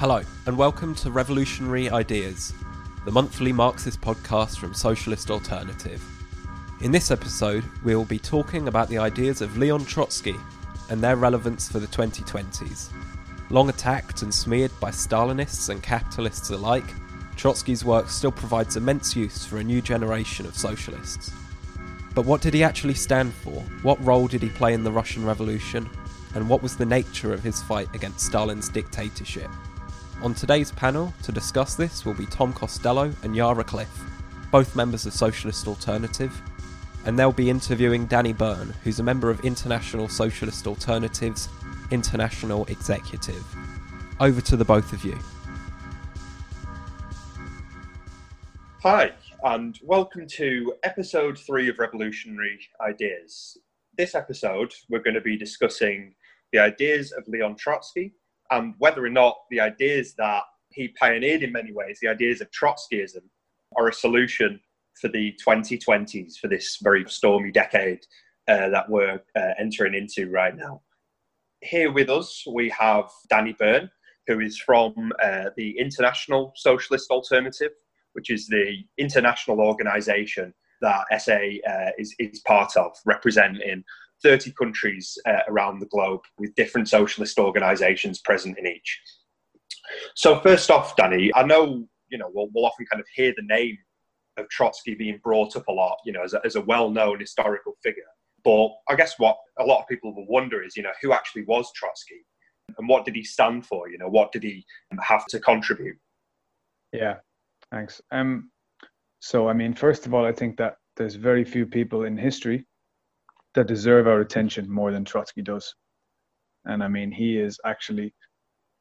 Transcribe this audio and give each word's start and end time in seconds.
Hello, 0.00 0.22
and 0.46 0.56
welcome 0.56 0.94
to 0.94 1.10
Revolutionary 1.10 1.90
Ideas, 1.90 2.54
the 3.04 3.12
monthly 3.12 3.52
Marxist 3.52 4.00
podcast 4.00 4.56
from 4.56 4.72
Socialist 4.72 5.30
Alternative. 5.30 6.02
In 6.80 6.90
this 6.90 7.10
episode, 7.10 7.64
we 7.84 7.94
will 7.94 8.06
be 8.06 8.18
talking 8.18 8.66
about 8.66 8.88
the 8.88 8.96
ideas 8.96 9.42
of 9.42 9.58
Leon 9.58 9.84
Trotsky 9.84 10.36
and 10.88 11.02
their 11.02 11.16
relevance 11.16 11.68
for 11.68 11.80
the 11.80 11.86
2020s. 11.86 12.88
Long 13.50 13.68
attacked 13.68 14.22
and 14.22 14.32
smeared 14.32 14.70
by 14.80 14.90
Stalinists 14.90 15.68
and 15.68 15.82
capitalists 15.82 16.48
alike, 16.48 16.94
Trotsky's 17.36 17.84
work 17.84 18.08
still 18.08 18.32
provides 18.32 18.76
immense 18.76 19.14
use 19.14 19.44
for 19.44 19.58
a 19.58 19.62
new 19.62 19.82
generation 19.82 20.46
of 20.46 20.56
socialists. 20.56 21.30
But 22.14 22.24
what 22.24 22.40
did 22.40 22.54
he 22.54 22.64
actually 22.64 22.94
stand 22.94 23.34
for? 23.34 23.60
What 23.82 24.02
role 24.02 24.28
did 24.28 24.40
he 24.40 24.48
play 24.48 24.72
in 24.72 24.82
the 24.82 24.92
Russian 24.92 25.26
Revolution? 25.26 25.90
And 26.34 26.48
what 26.48 26.62
was 26.62 26.78
the 26.78 26.86
nature 26.86 27.34
of 27.34 27.42
his 27.42 27.62
fight 27.62 27.94
against 27.94 28.24
Stalin's 28.24 28.70
dictatorship? 28.70 29.50
On 30.22 30.34
today's 30.34 30.70
panel, 30.70 31.14
to 31.22 31.32
discuss 31.32 31.76
this, 31.76 32.04
will 32.04 32.12
be 32.12 32.26
Tom 32.26 32.52
Costello 32.52 33.10
and 33.22 33.34
Yara 33.34 33.64
Cliff, 33.64 33.88
both 34.52 34.76
members 34.76 35.06
of 35.06 35.14
Socialist 35.14 35.66
Alternative, 35.66 36.42
and 37.06 37.18
they'll 37.18 37.32
be 37.32 37.48
interviewing 37.48 38.04
Danny 38.04 38.34
Byrne, 38.34 38.74
who's 38.84 39.00
a 39.00 39.02
member 39.02 39.30
of 39.30 39.42
International 39.46 40.10
Socialist 40.10 40.66
Alternative's 40.66 41.48
International 41.90 42.66
Executive. 42.66 43.42
Over 44.20 44.42
to 44.42 44.58
the 44.58 44.64
both 44.64 44.92
of 44.92 45.06
you. 45.06 45.18
Hi, 48.82 49.12
and 49.44 49.80
welcome 49.82 50.26
to 50.32 50.74
episode 50.82 51.38
three 51.38 51.70
of 51.70 51.78
Revolutionary 51.78 52.60
Ideas. 52.82 53.56
This 53.96 54.14
episode, 54.14 54.74
we're 54.90 55.02
going 55.02 55.14
to 55.14 55.22
be 55.22 55.38
discussing 55.38 56.14
the 56.52 56.58
ideas 56.58 57.10
of 57.12 57.26
Leon 57.26 57.56
Trotsky 57.56 58.12
and 58.50 58.74
whether 58.78 59.04
or 59.04 59.10
not 59.10 59.36
the 59.50 59.60
ideas 59.60 60.14
that 60.14 60.42
he 60.70 60.88
pioneered 60.88 61.42
in 61.42 61.52
many 61.52 61.72
ways, 61.72 61.98
the 62.00 62.08
ideas 62.08 62.40
of 62.40 62.50
Trotskyism, 62.50 63.22
are 63.76 63.88
a 63.88 63.92
solution 63.92 64.60
for 65.00 65.08
the 65.08 65.36
2020s, 65.44 66.38
for 66.38 66.48
this 66.48 66.78
very 66.82 67.04
stormy 67.08 67.50
decade 67.50 68.00
uh, 68.48 68.68
that 68.68 68.88
we're 68.88 69.20
uh, 69.36 69.50
entering 69.58 69.94
into 69.94 70.30
right 70.30 70.56
now. 70.56 70.82
Here 71.62 71.92
with 71.92 72.08
us, 72.08 72.44
we 72.50 72.68
have 72.70 73.10
Danny 73.28 73.54
Byrne, 73.58 73.90
who 74.26 74.40
is 74.40 74.58
from 74.58 75.12
uh, 75.22 75.50
the 75.56 75.78
International 75.78 76.52
Socialist 76.56 77.10
Alternative, 77.10 77.72
which 78.12 78.30
is 78.30 78.46
the 78.48 78.78
international 78.98 79.60
organization 79.60 80.52
that 80.80 81.04
SA 81.20 81.38
uh, 81.68 81.90
is, 81.98 82.14
is 82.18 82.40
part 82.40 82.76
of, 82.76 82.92
representing 83.04 83.84
30 84.22 84.52
countries 84.52 85.16
uh, 85.26 85.40
around 85.48 85.80
the 85.80 85.86
globe 85.86 86.20
with 86.38 86.54
different 86.54 86.88
socialist 86.88 87.38
organizations 87.38 88.20
present 88.20 88.58
in 88.58 88.66
each. 88.66 89.00
So, 90.14 90.40
first 90.40 90.70
off, 90.70 90.96
Danny, 90.96 91.30
I 91.34 91.42
know 91.42 91.86
you 92.08 92.18
know 92.18 92.30
we'll, 92.32 92.48
we'll 92.54 92.66
often 92.66 92.86
kind 92.86 93.00
of 93.00 93.06
hear 93.14 93.32
the 93.36 93.42
name 93.42 93.76
of 94.36 94.48
Trotsky 94.48 94.94
being 94.94 95.20
brought 95.22 95.56
up 95.56 95.66
a 95.68 95.72
lot, 95.72 95.96
you 96.04 96.12
know, 96.12 96.22
as 96.22 96.34
a, 96.34 96.40
as 96.44 96.56
a 96.56 96.60
well-known 96.60 97.20
historical 97.20 97.74
figure. 97.82 98.02
But 98.44 98.70
I 98.88 98.94
guess 98.96 99.14
what 99.18 99.36
a 99.58 99.64
lot 99.64 99.80
of 99.80 99.88
people 99.88 100.14
will 100.14 100.26
wonder 100.26 100.62
is, 100.62 100.76
you 100.76 100.82
know, 100.82 100.92
who 101.02 101.12
actually 101.12 101.44
was 101.44 101.70
Trotsky, 101.74 102.24
and 102.78 102.88
what 102.88 103.04
did 103.04 103.14
he 103.14 103.24
stand 103.24 103.66
for? 103.66 103.88
You 103.90 103.98
know, 103.98 104.08
what 104.08 104.32
did 104.32 104.42
he 104.42 104.64
have 105.00 105.26
to 105.26 105.40
contribute? 105.40 105.96
Yeah, 106.92 107.16
thanks. 107.70 108.00
Um, 108.10 108.50
so 109.20 109.48
I 109.48 109.52
mean, 109.52 109.74
first 109.74 110.06
of 110.06 110.14
all, 110.14 110.24
I 110.24 110.32
think 110.32 110.56
that 110.58 110.76
there's 110.96 111.14
very 111.14 111.44
few 111.44 111.66
people 111.66 112.04
in 112.04 112.16
history 112.16 112.66
that 113.54 113.66
deserve 113.66 114.06
our 114.06 114.20
attention 114.20 114.70
more 114.70 114.92
than 114.92 115.04
Trotsky 115.04 115.42
does. 115.42 115.74
And 116.64 116.82
I 116.82 116.88
mean, 116.88 117.10
he 117.10 117.38
is 117.38 117.58
actually 117.64 118.14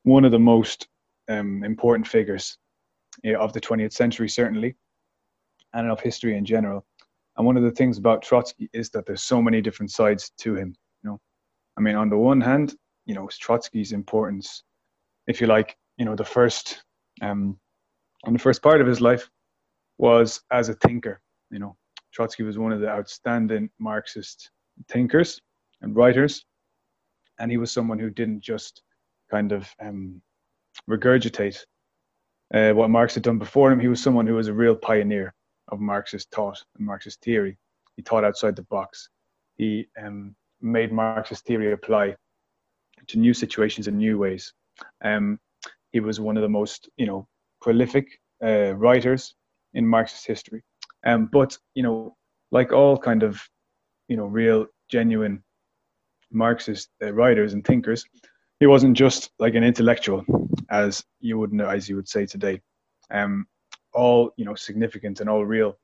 one 0.03 0.25
of 0.25 0.31
the 0.31 0.39
most 0.39 0.87
um, 1.29 1.63
important 1.63 2.07
figures 2.07 2.57
of 3.39 3.53
the 3.53 3.61
20th 3.61 3.93
century, 3.93 4.29
certainly, 4.29 4.75
and 5.73 5.89
of 5.89 5.99
history 5.99 6.37
in 6.37 6.45
general. 6.45 6.85
And 7.37 7.45
one 7.45 7.57
of 7.57 7.63
the 7.63 7.71
things 7.71 7.97
about 7.97 8.21
Trotsky 8.21 8.69
is 8.73 8.89
that 8.91 9.05
there's 9.05 9.23
so 9.23 9.41
many 9.41 9.61
different 9.61 9.91
sides 9.91 10.31
to 10.39 10.55
him. 10.55 10.75
You 11.03 11.11
know, 11.11 11.19
I 11.77 11.81
mean, 11.81 11.95
on 11.95 12.09
the 12.09 12.17
one 12.17 12.41
hand, 12.41 12.75
you 13.05 13.15
know, 13.15 13.27
Trotsky's 13.27 13.91
importance, 13.91 14.63
if 15.27 15.39
you 15.39 15.47
like, 15.47 15.77
you 15.97 16.05
know, 16.05 16.15
the 16.15 16.25
first, 16.25 16.83
um, 17.21 17.57
on 18.25 18.33
the 18.33 18.39
first 18.39 18.61
part 18.61 18.81
of 18.81 18.87
his 18.87 19.01
life 19.01 19.29
was 19.97 20.41
as 20.51 20.69
a 20.69 20.73
thinker. 20.75 21.21
You 21.49 21.59
know, 21.59 21.75
Trotsky 22.13 22.43
was 22.43 22.57
one 22.57 22.71
of 22.71 22.81
the 22.81 22.89
outstanding 22.89 23.69
Marxist 23.79 24.51
thinkers 24.87 25.41
and 25.81 25.95
writers, 25.95 26.45
and 27.39 27.51
he 27.51 27.57
was 27.57 27.71
someone 27.71 27.99
who 27.99 28.09
didn't 28.09 28.41
just 28.41 28.81
kind 29.29 29.51
of 29.51 29.67
um, 29.81 30.21
regurgitate 30.89 31.59
uh, 32.53 32.71
what 32.71 32.89
Marx 32.89 33.13
had 33.13 33.23
done 33.23 33.37
before 33.37 33.71
him. 33.71 33.79
He 33.79 33.87
was 33.87 34.01
someone 34.01 34.27
who 34.27 34.35
was 34.35 34.47
a 34.47 34.53
real 34.53 34.75
pioneer 34.75 35.33
of 35.69 35.79
Marxist 35.79 36.31
thought 36.31 36.63
and 36.77 36.85
Marxist 36.85 37.21
theory. 37.21 37.57
He 37.95 38.01
thought 38.01 38.23
outside 38.23 38.55
the 38.55 38.63
box. 38.63 39.09
He 39.57 39.87
um, 40.01 40.35
made 40.61 40.91
Marxist 40.91 41.45
theory 41.45 41.71
apply 41.73 42.15
to 43.07 43.19
new 43.19 43.33
situations 43.33 43.87
in 43.87 43.97
new 43.97 44.17
ways. 44.17 44.53
Um, 45.03 45.39
he 45.91 45.99
was 45.99 46.19
one 46.19 46.37
of 46.37 46.43
the 46.43 46.49
most, 46.49 46.89
you 46.97 47.05
know, 47.05 47.27
prolific 47.61 48.07
uh, 48.43 48.73
writers 48.75 49.35
in 49.73 49.85
Marxist 49.85 50.25
history. 50.25 50.63
Um, 51.05 51.29
but 51.31 51.57
you 51.75 51.83
know, 51.83 52.15
like 52.51 52.71
all 52.71 52.97
kind 52.97 53.23
of 53.23 53.41
you 54.09 54.17
know 54.17 54.25
real 54.25 54.65
genuine 54.89 55.41
Marxist 56.31 56.89
uh, 57.01 57.13
writers 57.13 57.53
and 57.53 57.63
thinkers. 57.63 58.03
He 58.59 58.67
wasn't 58.67 58.97
just 58.97 59.31
like 59.39 59.55
an 59.55 59.63
intellectual, 59.63 60.25
as 60.69 61.03
you 61.21 61.37
would 61.39 61.53
know, 61.53 61.69
as 61.69 61.87
you 61.87 61.95
would 61.95 62.09
say 62.09 62.25
today. 62.25 62.61
Um, 63.09 63.47
all 63.93 64.31
you 64.35 64.45
know, 64.45 64.55
significant 64.55 65.21
and 65.21 65.29
all 65.29 65.45
real 65.45 65.77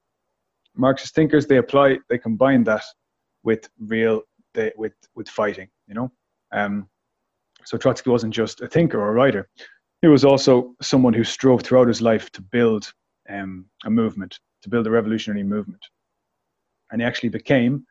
Marxist 0.75 1.15
thinkers. 1.15 1.47
They 1.47 1.57
apply, 1.57 1.99
they 2.09 2.17
combine 2.17 2.63
that 2.65 2.83
with 3.43 3.69
real, 3.79 4.23
they, 4.53 4.73
with 4.75 4.93
with 5.15 5.29
fighting. 5.29 5.69
You 5.87 5.93
know, 5.95 6.11
um, 6.51 6.89
so 7.63 7.77
Trotsky 7.77 8.09
wasn't 8.09 8.33
just 8.33 8.61
a 8.61 8.67
thinker 8.67 8.99
or 8.99 9.09
a 9.09 9.13
writer. 9.13 9.47
He 10.01 10.07
was 10.07 10.25
also 10.25 10.75
someone 10.81 11.13
who 11.13 11.23
strove 11.23 11.61
throughout 11.61 11.87
his 11.87 12.01
life 12.01 12.29
to 12.31 12.41
build 12.41 12.91
um, 13.29 13.65
a 13.85 13.89
movement, 13.89 14.39
to 14.61 14.69
build 14.69 14.85
a 14.85 14.91
revolutionary 14.91 15.43
movement, 15.43 15.83
and 16.91 17.01
he 17.01 17.07
actually 17.07 17.29
became 17.29 17.85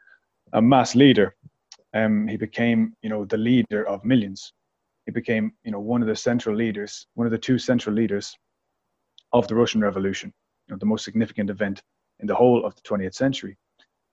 a 0.55 0.63
mass 0.63 0.95
leader. 0.95 1.35
Um, 1.93 2.27
he 2.27 2.37
became, 2.37 2.95
you 3.03 3.11
know, 3.11 3.25
the 3.25 3.37
leader 3.37 3.87
of 3.87 4.05
millions. 4.05 4.53
He 5.07 5.13
became, 5.13 5.53
you 5.65 5.71
know, 5.71 5.81
one 5.81 6.01
of 6.01 6.09
the 6.09 6.17
central 6.17 6.57
leaders, 6.57 7.07
one 7.15 7.27
of 7.27 7.31
the 7.31 7.39
two 7.39 7.59
central 7.59 7.95
leaders 7.95 8.35
of 9.33 9.47
the 9.49 9.55
Russian 9.55 9.81
Revolution, 9.81 10.33
you 10.67 10.75
know, 10.75 10.79
the 10.79 10.87
most 10.87 11.05
significant 11.05 11.51
event 11.51 11.83
in 12.21 12.27
the 12.27 12.35
whole 12.35 12.65
of 12.65 12.75
the 12.75 12.81
20th 12.83 13.15
century. 13.15 13.57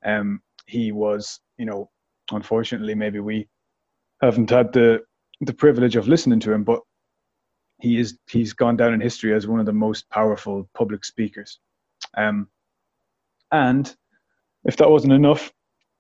Um, 0.04 0.42
he 0.66 0.92
was, 0.92 1.40
you 1.58 1.66
know, 1.66 1.90
unfortunately, 2.32 2.96
maybe 2.96 3.20
we 3.20 3.48
haven't 4.22 4.50
had 4.50 4.74
the 4.74 5.02
the 5.44 5.54
privilege 5.54 5.96
of 5.96 6.08
listening 6.08 6.40
to 6.40 6.52
him, 6.52 6.64
but 6.64 6.82
he 7.80 8.00
is 8.00 8.18
he's 8.30 8.54
gone 8.54 8.78
down 8.78 8.94
in 8.94 9.02
history 9.02 9.34
as 9.34 9.48
one 9.48 9.60
of 9.60 9.66
the 9.66 9.74
most 9.74 10.08
powerful 10.10 10.70
public 10.76 11.04
speakers. 11.04 11.60
Um, 12.16 12.48
and 13.52 13.94
if 14.66 14.78
that 14.78 14.90
wasn't 14.90 15.14
enough, 15.14 15.52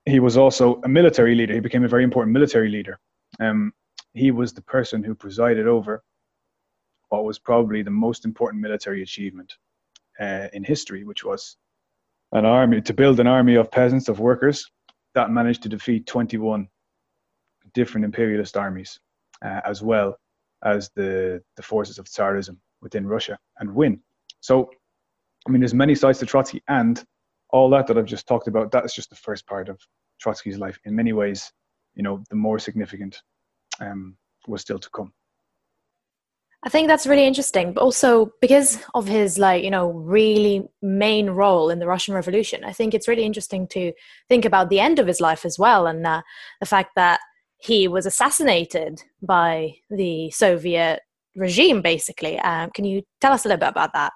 he 0.05 0.19
was 0.19 0.37
also 0.37 0.81
a 0.83 0.89
military 0.89 1.35
leader. 1.35 1.53
He 1.53 1.59
became 1.59 1.83
a 1.83 1.87
very 1.87 2.03
important 2.03 2.33
military 2.33 2.69
leader. 2.69 2.99
Um, 3.39 3.73
he 4.13 4.31
was 4.31 4.53
the 4.53 4.61
person 4.61 5.03
who 5.03 5.15
presided 5.15 5.67
over 5.67 6.03
what 7.09 7.25
was 7.25 7.39
probably 7.39 7.83
the 7.83 7.91
most 7.91 8.25
important 8.25 8.61
military 8.61 9.03
achievement 9.03 9.53
uh, 10.19 10.47
in 10.53 10.63
history, 10.63 11.03
which 11.03 11.23
was 11.23 11.57
an 12.31 12.45
army 12.45 12.81
to 12.81 12.93
build 12.93 13.19
an 13.19 13.27
army 13.27 13.55
of 13.55 13.69
peasants 13.69 14.07
of 14.07 14.19
workers 14.19 14.69
that 15.13 15.29
managed 15.29 15.63
to 15.63 15.69
defeat 15.69 16.07
21 16.07 16.67
different 17.73 18.05
imperialist 18.05 18.57
armies, 18.57 18.99
uh, 19.43 19.61
as 19.65 19.81
well 19.81 20.17
as 20.63 20.89
the 20.95 21.41
the 21.57 21.63
forces 21.63 21.99
of 21.99 22.05
Tsarism 22.05 22.57
within 22.81 23.05
Russia, 23.05 23.37
and 23.59 23.73
win. 23.73 23.99
So, 24.39 24.69
I 25.47 25.51
mean, 25.51 25.61
there's 25.61 25.73
many 25.73 25.95
sides 25.95 26.19
to 26.19 26.25
Trotsky, 26.25 26.63
and 26.67 27.03
all 27.51 27.69
that 27.71 27.87
that 27.87 27.97
I've 27.97 28.05
just 28.05 28.27
talked 28.27 28.47
about, 28.47 28.71
that's 28.71 28.95
just 28.95 29.09
the 29.09 29.15
first 29.15 29.45
part 29.47 29.69
of 29.69 29.79
Trotsky's 30.23 30.57
life. 30.57 30.77
In 30.85 30.95
many 30.95 31.13
ways, 31.13 31.51
you 31.95 32.03
know, 32.03 32.23
the 32.29 32.35
more 32.35 32.59
significant 32.59 33.21
um, 33.79 34.15
was 34.47 34.61
still 34.61 34.79
to 34.79 34.89
come. 34.89 35.13
I 36.63 36.69
think 36.69 36.87
that's 36.87 37.07
really 37.07 37.25
interesting, 37.25 37.73
but 37.73 37.81
also 37.81 38.31
because 38.39 38.83
of 38.93 39.07
his 39.07 39.39
like 39.39 39.63
you 39.63 39.71
know 39.71 39.89
really 39.91 40.69
main 40.83 41.31
role 41.31 41.71
in 41.71 41.79
the 41.79 41.87
Russian 41.87 42.13
Revolution, 42.13 42.63
I 42.63 42.71
think 42.71 42.93
it's 42.93 43.07
really 43.07 43.23
interesting 43.23 43.67
to 43.69 43.91
think 44.29 44.45
about 44.45 44.69
the 44.69 44.79
end 44.79 44.99
of 44.99 45.07
his 45.07 45.19
life 45.19 45.43
as 45.43 45.57
well, 45.57 45.87
and 45.87 46.05
uh, 46.05 46.21
the 46.59 46.67
fact 46.67 46.91
that 46.95 47.19
he 47.57 47.87
was 47.87 48.05
assassinated 48.05 49.01
by 49.23 49.73
the 49.89 50.29
Soviet 50.31 51.01
regime. 51.35 51.81
Basically, 51.81 52.37
um, 52.39 52.69
can 52.75 52.85
you 52.85 53.01
tell 53.19 53.33
us 53.33 53.43
a 53.43 53.47
little 53.47 53.59
bit 53.59 53.69
about 53.69 53.93
that? 53.93 54.13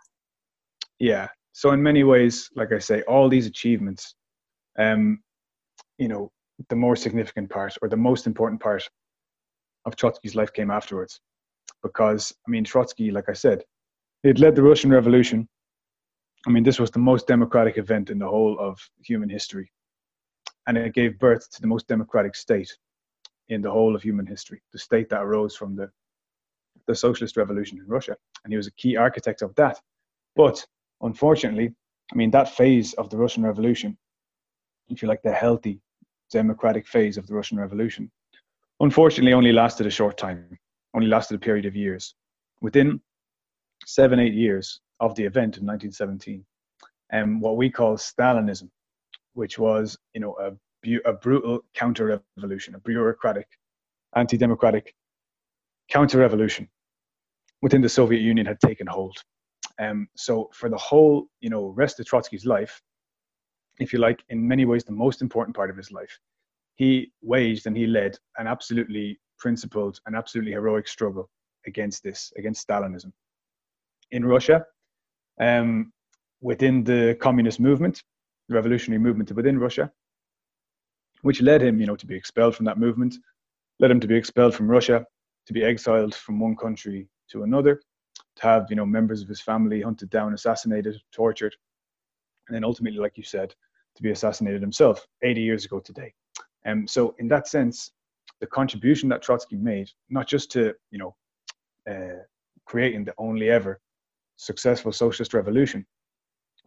Yeah, 1.00 1.30
so 1.57 1.72
in 1.72 1.81
many 1.81 2.04
ways, 2.04 2.50
like 2.57 2.74
I 2.74 2.80
say, 2.80 3.02
all 3.04 3.30
these 3.30 3.46
achievements, 3.48 4.16
um, 4.78 5.22
you 5.98 6.10
know, 6.10 6.30
the 6.68 6.75
more 6.75 6.98
significant 6.98 7.50
part 7.50 7.78
or 7.81 7.88
the 7.88 7.96
most 7.96 8.28
important 8.28 8.62
part 8.62 8.84
of 9.86 9.96
Trotsky's 9.96 10.36
life 10.36 10.52
came 10.52 10.69
afterwards. 10.69 11.22
because 11.81 12.34
I 12.46 12.52
mean 12.52 12.66
Trotsky, 12.66 13.10
like 13.10 13.30
I 13.30 13.34
said, 13.34 13.63
had 14.25 14.40
led 14.40 14.56
the 14.56 14.63
Russian 14.63 14.92
Revolution. 14.92 15.48
I 16.46 16.50
mean, 16.50 16.63
this 16.63 16.78
was 16.80 16.92
the 16.92 17.00
most 17.00 17.25
democratic 17.25 17.78
event 17.78 18.10
in 18.10 18.19
the 18.19 18.28
whole 18.28 18.60
of 18.60 18.78
human 19.01 19.30
history, 19.30 19.72
and 20.68 20.78
it 20.78 20.94
gave 20.94 21.18
birth 21.19 21.50
to 21.51 21.62
the 21.62 21.68
most 21.68 21.88
democratic 21.88 22.36
state 22.36 22.72
in 23.48 23.62
the 23.62 23.72
whole 23.72 23.96
of 23.96 24.01
human 24.04 24.25
history, 24.25 24.62
the 24.74 24.80
state 24.80 25.08
that 25.10 25.24
arose 25.24 25.56
from 25.56 25.75
the 25.78 25.90
the 26.88 26.96
socialist 26.96 27.38
revolution 27.38 27.78
in 27.80 27.88
Russia, 27.88 28.16
and 28.44 28.51
he 28.51 28.58
was 28.58 28.68
a 28.68 28.72
key 28.81 28.98
architect 28.98 29.42
of 29.42 29.56
that. 29.56 29.80
But 30.36 30.66
unfortunately, 31.02 31.74
I 32.12 32.16
mean, 32.16 32.32
that 32.32 32.50
phase 32.50 32.94
of 32.94 33.10
the 33.10 33.18
Russian 33.18 33.44
Revolution, 33.44 33.98
if 34.90 35.02
you 35.02 35.08
like, 35.08 35.22
the 35.24 35.32
healthy 35.32 35.80
democratic 36.32 36.88
phase 36.88 37.18
of 37.18 37.28
the 37.28 37.34
Russian 37.34 37.58
Revolution, 37.60 38.12
unfortunately 38.80 39.34
only 39.34 39.52
lasted 39.52 39.88
a 39.88 39.92
short 39.92 40.18
time, 40.18 40.46
only 40.94 41.08
lasted 41.08 41.36
a 41.36 41.40
period 41.40 41.66
of 41.66 41.76
years. 41.76 42.16
Within 42.62 43.02
seven, 43.86 44.20
eight 44.20 44.34
years 44.34 44.80
of 45.00 45.16
the 45.16 45.24
event 45.24 45.58
in 45.58 45.66
1917, 45.66 46.46
and 47.12 47.24
um, 47.24 47.40
what 47.40 47.58
we 47.58 47.70
call 47.70 47.98
Stalinism, 47.98 48.70
which 49.34 49.60
was, 49.60 49.98
you 50.14 50.22
know, 50.22 50.36
a, 50.40 50.52
a 51.06 51.14
brutal 51.14 51.60
counter-revolution, 51.74 52.76
a 52.76 52.80
bureaucratic, 52.80 53.48
anti-democratic 54.16 54.96
counter-revolution 55.90 56.68
within 57.62 57.82
the 57.82 57.90
Soviet 57.90 58.22
Union 58.22 58.46
had 58.46 58.60
taken 58.60 58.88
hold. 58.88 59.18
Um, 59.80 60.07
so 60.16 60.50
for 60.54 60.69
the 60.69 60.77
whole, 60.77 61.27
you 61.42 61.50
know, 61.50 61.68
rest 61.68 62.00
of 62.00 62.06
Trotsky's 62.06 62.45
life, 62.45 62.81
if 63.80 63.92
you 63.92 64.00
like, 64.00 64.24
in 64.30 64.48
many 64.48 64.66
ways, 64.66 64.83
the 64.83 64.92
most 64.92 65.22
important 65.22 65.56
part 65.56 65.69
of 65.69 65.77
his 65.77 65.92
life, 65.92 66.18
he 66.75 67.12
waged 67.22 67.68
and 67.68 67.75
he 67.75 67.88
led 67.88 68.18
an 68.38 68.48
absolutely 68.48 69.19
principled 69.38 70.00
and 70.06 70.16
absolutely 70.16 70.51
heroic 70.51 70.88
struggle 70.88 71.30
against 71.68 72.04
this, 72.04 72.31
against 72.38 72.66
Stalinism. 72.66 73.12
In 74.12 74.25
Russia, 74.25 74.66
um, 75.42 75.92
within 76.42 76.83
the 76.83 77.18
communist 77.19 77.60
movement, 77.60 78.01
the 78.48 78.56
revolutionary 78.56 79.01
movement 79.01 79.31
within 79.31 79.60
Russia, 79.60 79.92
which 81.22 81.42
led 81.42 81.62
him, 81.62 81.80
you 81.80 81.88
know, 81.88 81.95
to 81.95 82.06
be 82.06 82.16
expelled 82.16 82.56
from 82.56 82.66
that 82.66 82.77
movement, 82.77 83.16
led 83.80 83.92
him 83.92 84.00
to 84.00 84.07
be 84.07 84.16
expelled 84.16 84.56
from 84.56 84.69
Russia, 84.69 85.06
to 85.48 85.54
be 85.54 85.63
exiled 85.63 86.16
from 86.16 86.39
one 86.39 86.56
country 86.56 87.07
to 87.31 87.44
another, 87.44 87.81
to 88.38 88.44
have 88.44 88.68
you 88.70 88.76
know 88.76 88.86
members 88.86 89.22
of 89.22 89.28
his 89.28 89.42
family 89.42 89.82
hunted 89.82 90.10
down, 90.10 90.34
assassinated, 90.34 90.96
tortured, 91.12 91.56
and 92.48 92.56
then 92.56 92.64
ultimately, 92.64 93.00
like 93.00 93.18
you 93.18 93.24
said, 93.24 93.54
to 93.96 94.04
be 94.04 94.12
assassinated 94.12 94.62
himself 94.62 95.06
80 95.24 95.42
years 95.42 95.66
ago 95.66 95.80
today. 95.80 96.14
And 96.66 96.82
um, 96.82 96.88
so, 96.88 97.16
in 97.20 97.28
that 97.30 97.48
sense, 97.48 97.92
the 98.42 98.48
contribution 98.48 99.10
that 99.10 99.22
Trotsky 99.22 99.56
made, 99.56 99.90
not 100.10 100.28
just 100.28 100.52
to 100.52 100.74
you 100.92 101.00
know 101.00 101.16
uh, 101.90 102.24
creating 102.66 103.06
the 103.06 103.14
only 103.18 103.50
ever 103.50 103.80
successful 104.38 104.92
socialist 104.92 105.34
revolution, 105.34 105.86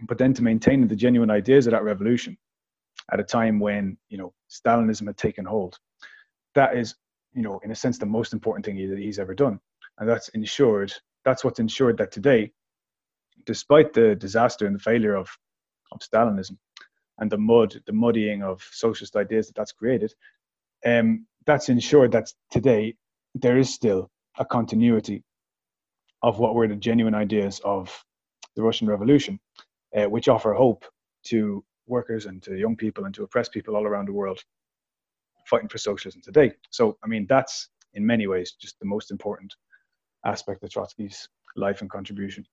but 0.03 0.19
then 0.19 0.33
to 0.35 0.43
maintaining 0.43 0.89
the 0.89 0.97
genuine 0.97 1.31
ideas 1.31 1.67
of 1.67 1.73
that 1.73 1.83
revolution 1.83 2.37
at 3.13 3.21
a 3.21 3.25
time 3.25 3.59
when 3.61 3.97
you 4.09 4.19
know 4.19 4.33
Stalinism 4.51 5.07
had 5.07 5.17
taken 5.17 5.45
hold. 5.45 5.79
That 6.55 6.77
is, 6.77 6.95
you 7.35 7.43
know, 7.43 7.61
in 7.63 7.71
a 7.71 7.75
sense, 7.75 7.99
the 7.99 8.07
most 8.07 8.33
important 8.33 8.65
thing 8.65 8.89
that 8.89 8.99
he's 8.99 9.19
ever 9.19 9.35
done 9.35 9.61
and 9.99 10.09
that's 10.09 10.29
ensured. 10.31 10.93
That's 11.29 11.45
what's 11.45 11.59
ensured 11.59 11.99
that 11.99 12.11
today, 12.11 12.53
despite 13.45 13.93
the 13.93 14.15
disaster 14.15 14.65
and 14.67 14.75
the 14.75 14.81
failure 14.91 15.15
of 15.15 15.29
of 15.93 16.01
Stalinism 16.01 16.57
and 17.19 17.31
the 17.31 17.37
mud, 17.37 17.83
the 17.85 17.93
muddying 17.93 18.43
of 18.43 18.67
socialist 18.73 19.15
ideas 19.15 19.47
that 19.47 19.55
that's 19.55 19.73
created, 19.73 20.15
um, 20.87 21.27
that's 21.45 21.69
ensured 21.69 22.13
that 22.13 22.33
today 22.51 22.95
there 23.35 23.59
is 23.59 23.69
still 23.69 24.11
a 24.39 24.45
continuity 24.47 25.23
of 26.23 26.39
what 26.39 26.55
were 26.55 26.67
the 26.67 26.77
genuine 26.77 27.15
ideas 27.15 27.61
of 27.63 28.03
the 28.57 28.63
Russian 28.63 28.89
Revolution, 28.89 29.39
uh, 29.95 30.07
which 30.07 30.29
offer 30.29 30.55
hope 30.55 30.87
to 31.25 31.63
workers 31.87 32.25
and 32.25 32.43
to 32.45 32.57
young 32.57 32.75
people 32.75 33.05
and 33.05 33.15
to 33.17 33.25
oppressed 33.25 33.53
people 33.53 33.77
all 33.77 33.87
around 33.87 34.09
the 34.09 34.15
world 34.15 34.43
fighting 35.45 35.69
for 35.69 35.77
socialism 35.77 36.23
today. 36.23 36.53
So, 36.71 36.97
I 37.05 37.07
mean, 37.07 37.27
that's 37.29 37.69
in 37.93 38.07
many 38.07 38.27
ways 38.27 38.53
just 38.59 38.79
the 38.79 38.87
most 38.87 39.11
important 39.11 39.55
aspect 40.29 40.63
of 40.63 40.71
Trotsky's 40.71 41.29
life 41.57 41.81
and 41.81 41.91
contribution. 41.91 42.45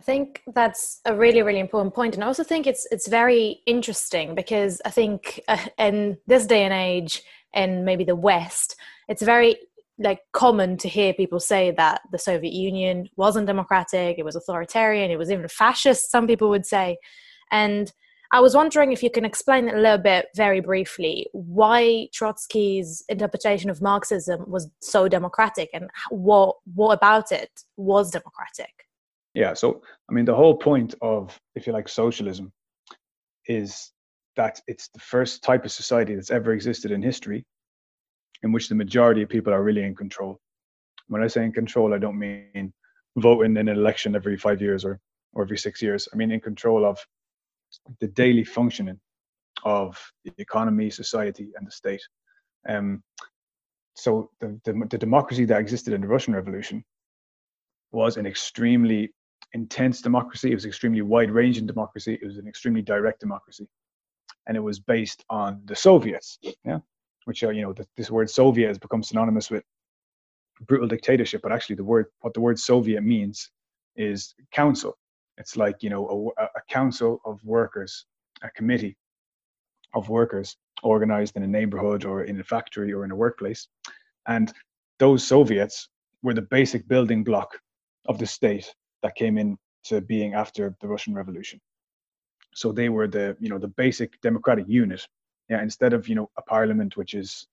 I 0.00 0.02
think 0.02 0.42
that's 0.54 1.00
a 1.04 1.14
really, 1.14 1.42
really 1.42 1.60
important 1.60 1.94
point, 1.94 2.14
and 2.14 2.24
I 2.24 2.26
also 2.26 2.44
think 2.44 2.66
it's 2.66 2.86
it's 2.90 3.08
very 3.08 3.60
interesting 3.66 4.34
because 4.34 4.82
I 4.84 4.90
think 4.90 5.40
uh, 5.48 5.64
in 5.78 6.18
this 6.26 6.46
day 6.46 6.64
and 6.64 6.74
age, 6.74 7.22
in 7.54 7.84
maybe 7.84 8.04
the 8.04 8.16
West, 8.16 8.76
it's 9.08 9.22
very 9.22 9.56
like 9.98 10.20
common 10.32 10.76
to 10.78 10.88
hear 10.88 11.14
people 11.14 11.38
say 11.38 11.70
that 11.70 12.00
the 12.10 12.18
Soviet 12.18 12.52
Union 12.52 13.08
wasn't 13.16 13.46
democratic, 13.46 14.18
it 14.18 14.24
was 14.24 14.36
authoritarian, 14.36 15.10
it 15.10 15.18
was 15.18 15.30
even 15.30 15.46
fascist. 15.48 16.10
Some 16.10 16.26
people 16.26 16.48
would 16.50 16.66
say, 16.66 16.96
and 17.50 17.92
I 18.34 18.40
was 18.40 18.56
wondering 18.56 18.90
if 18.90 19.00
you 19.00 19.10
can 19.10 19.24
explain 19.24 19.68
a 19.68 19.76
little 19.76 19.96
bit, 19.96 20.26
very 20.34 20.58
briefly, 20.58 21.28
why 21.32 22.08
Trotsky's 22.12 23.04
interpretation 23.08 23.70
of 23.70 23.80
Marxism 23.80 24.44
was 24.50 24.68
so 24.80 25.06
democratic, 25.06 25.70
and 25.72 25.88
what 26.10 26.56
what 26.74 26.94
about 26.94 27.30
it 27.30 27.52
was 27.76 28.10
democratic. 28.10 28.74
Yeah, 29.34 29.54
so 29.54 29.82
I 30.10 30.12
mean, 30.12 30.24
the 30.24 30.34
whole 30.34 30.56
point 30.56 30.96
of, 31.00 31.40
if 31.54 31.64
you 31.68 31.72
like, 31.72 31.88
socialism 31.88 32.52
is 33.46 33.92
that 34.34 34.60
it's 34.66 34.88
the 34.88 34.98
first 34.98 35.44
type 35.44 35.64
of 35.64 35.70
society 35.70 36.16
that's 36.16 36.32
ever 36.32 36.54
existed 36.54 36.90
in 36.90 37.02
history 37.02 37.44
in 38.42 38.50
which 38.50 38.68
the 38.68 38.74
majority 38.74 39.22
of 39.22 39.28
people 39.28 39.54
are 39.54 39.62
really 39.62 39.84
in 39.84 39.94
control. 39.94 40.40
When 41.06 41.22
I 41.22 41.28
say 41.28 41.44
in 41.44 41.52
control, 41.52 41.94
I 41.94 41.98
don't 41.98 42.18
mean 42.18 42.72
voting 43.16 43.56
in 43.56 43.68
an 43.68 43.78
election 43.78 44.16
every 44.16 44.36
five 44.36 44.60
years 44.60 44.84
or, 44.84 44.98
or 45.34 45.44
every 45.44 45.58
six 45.58 45.80
years. 45.80 46.08
I 46.12 46.16
mean 46.16 46.32
in 46.32 46.40
control 46.40 46.84
of 46.84 46.98
the 48.00 48.08
daily 48.08 48.44
functioning 48.44 49.00
of 49.64 50.00
the 50.24 50.32
economy, 50.38 50.90
society, 50.90 51.48
and 51.56 51.66
the 51.66 51.70
state. 51.70 52.02
Um, 52.68 53.02
so 53.94 54.30
the, 54.40 54.58
the, 54.64 54.86
the 54.90 54.98
democracy 54.98 55.44
that 55.46 55.60
existed 55.60 55.94
in 55.94 56.00
the 56.00 56.08
Russian 56.08 56.34
Revolution 56.34 56.84
was 57.92 58.16
an 58.16 58.26
extremely 58.26 59.12
intense 59.52 60.02
democracy. 60.02 60.50
It 60.50 60.54
was 60.54 60.66
extremely 60.66 61.02
wide-ranging 61.02 61.66
democracy. 61.66 62.18
It 62.20 62.26
was 62.26 62.38
an 62.38 62.48
extremely 62.48 62.82
direct 62.82 63.20
democracy, 63.20 63.68
and 64.46 64.56
it 64.56 64.60
was 64.60 64.80
based 64.80 65.24
on 65.30 65.62
the 65.66 65.76
Soviets. 65.76 66.38
Yeah, 66.64 66.80
which 67.24 67.42
are 67.42 67.52
you 67.52 67.62
know 67.62 67.72
the, 67.72 67.86
this 67.96 68.10
word 68.10 68.28
Soviet 68.28 68.68
has 68.68 68.78
become 68.78 69.02
synonymous 69.02 69.50
with 69.50 69.62
brutal 70.66 70.88
dictatorship, 70.88 71.40
but 71.42 71.52
actually 71.52 71.76
the 71.76 71.84
word 71.84 72.06
what 72.20 72.34
the 72.34 72.40
word 72.40 72.58
Soviet 72.58 73.02
means 73.02 73.50
is 73.96 74.34
council. 74.52 74.96
It's 75.38 75.56
like 75.56 75.82
you 75.82 75.90
know 75.90 76.32
a, 76.38 76.44
a 76.44 76.62
council 76.68 77.20
of 77.24 77.44
workers, 77.44 78.06
a 78.42 78.50
committee 78.50 78.96
of 79.94 80.08
workers 80.08 80.56
organized 80.82 81.36
in 81.36 81.42
a 81.42 81.46
neighborhood 81.46 82.04
or 82.04 82.24
in 82.24 82.38
a 82.40 82.44
factory 82.44 82.92
or 82.92 83.04
in 83.04 83.10
a 83.10 83.16
workplace, 83.16 83.68
and 84.26 84.52
those 84.98 85.26
Soviets 85.26 85.88
were 86.22 86.34
the 86.34 86.42
basic 86.42 86.86
building 86.88 87.24
block 87.24 87.58
of 88.06 88.18
the 88.18 88.26
state 88.26 88.72
that 89.02 89.14
came 89.14 89.38
into 89.38 90.00
being 90.06 90.34
after 90.34 90.74
the 90.80 90.88
Russian 90.88 91.14
Revolution. 91.14 91.60
So 92.54 92.72
they 92.72 92.88
were 92.88 93.08
the 93.08 93.36
you 93.40 93.48
know 93.48 93.58
the 93.58 93.68
basic 93.68 94.20
democratic 94.20 94.66
unit. 94.68 95.06
Yeah, 95.50 95.62
instead 95.62 95.92
of 95.92 96.08
you 96.08 96.14
know 96.14 96.30
a 96.38 96.42
parliament 96.42 96.96
which 96.96 97.14
is 97.14 97.46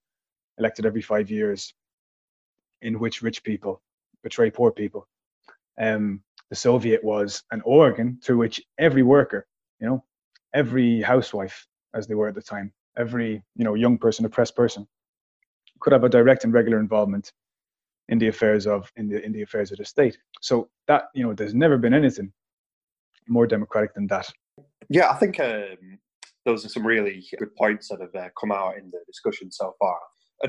elected 0.58 0.86
every 0.86 1.02
five 1.02 1.30
years, 1.30 1.74
in 2.82 2.98
which 2.98 3.22
rich 3.22 3.42
people 3.42 3.82
betray 4.22 4.50
poor 4.50 4.70
people. 4.70 5.08
Um, 5.80 6.22
the 6.52 6.56
Soviet 6.56 7.02
was 7.02 7.42
an 7.50 7.62
organ 7.64 8.18
through 8.22 8.36
which 8.36 8.60
every 8.78 9.02
worker, 9.02 9.46
you 9.80 9.86
know, 9.86 10.04
every 10.52 11.00
housewife, 11.00 11.66
as 11.94 12.06
they 12.06 12.14
were 12.14 12.28
at 12.28 12.34
the 12.34 12.42
time, 12.42 12.70
every 12.98 13.42
you 13.56 13.64
know 13.64 13.72
young 13.72 13.96
person, 13.96 14.26
oppressed 14.26 14.54
person, 14.54 14.86
could 15.80 15.94
have 15.94 16.04
a 16.04 16.10
direct 16.10 16.44
and 16.44 16.52
regular 16.52 16.78
involvement 16.78 17.32
in 18.10 18.18
the 18.18 18.28
affairs 18.28 18.66
of 18.66 18.92
in 18.96 19.08
the 19.08 19.24
in 19.24 19.32
the 19.32 19.40
affairs 19.40 19.72
of 19.72 19.78
the 19.78 19.84
state. 19.86 20.18
So 20.42 20.68
that 20.88 21.04
you 21.14 21.24
know, 21.24 21.32
there's 21.32 21.54
never 21.54 21.78
been 21.78 21.94
anything 21.94 22.30
more 23.26 23.46
democratic 23.46 23.94
than 23.94 24.06
that. 24.08 24.30
Yeah, 24.90 25.08
I 25.08 25.14
think 25.14 25.40
um, 25.40 26.00
those 26.44 26.66
are 26.66 26.68
some 26.68 26.86
really 26.86 27.24
good 27.38 27.56
points 27.56 27.88
that 27.88 28.02
have 28.02 28.14
uh, 28.14 28.28
come 28.38 28.52
out 28.52 28.76
in 28.76 28.90
the 28.90 28.98
discussion 29.06 29.50
so 29.50 29.74
far. 29.78 29.98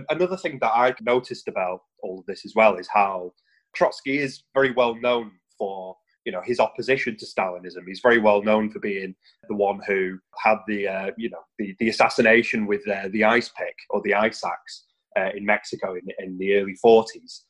Another 0.10 0.36
thing 0.36 0.60
that 0.60 0.74
I 0.76 0.94
noticed 1.00 1.48
about 1.48 1.80
all 2.02 2.20
of 2.20 2.26
this 2.26 2.44
as 2.44 2.52
well 2.58 2.76
is 2.76 2.90
how 2.94 3.32
Trotsky 3.74 4.18
is 4.18 4.44
very 4.54 4.74
well 4.74 4.96
known 4.96 5.32
for 5.58 5.96
you 6.26 6.32
know 6.32 6.42
his 6.44 6.60
opposition 6.60 7.18
to 7.18 7.26
Stalinism. 7.26 7.86
He's 7.86 8.00
very 8.02 8.20
well 8.20 8.42
known 8.42 8.70
for 8.70 8.80
being 8.80 9.16
the 9.50 9.56
one 9.56 9.80
who 9.86 10.18
had 10.42 10.58
the 10.68 10.88
uh, 10.88 11.12
you 11.18 11.30
know 11.30 11.44
the, 11.60 11.76
the 11.80 11.90
assassination 11.90 12.66
with 12.66 12.88
uh, 12.88 13.10
the 13.12 13.24
ice 13.24 13.50
pick 13.50 13.76
or 13.90 14.02
the 14.02 14.14
ice 14.14 14.44
axe 14.44 14.86
uh, 15.18 15.30
in 15.36 15.46
Mexico 15.46 15.96
in, 15.96 16.08
in 16.20 16.38
the 16.38 16.56
early 16.56 16.76
40s. 16.84 17.42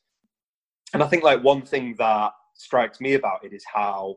And 0.92 1.02
I 1.02 1.06
think 1.06 1.24
like 1.24 1.42
one 1.42 1.62
thing 1.62 1.94
that 1.98 2.32
strikes 2.54 3.00
me 3.00 3.14
about 3.14 3.44
it 3.44 3.52
is 3.52 3.64
how 3.72 4.16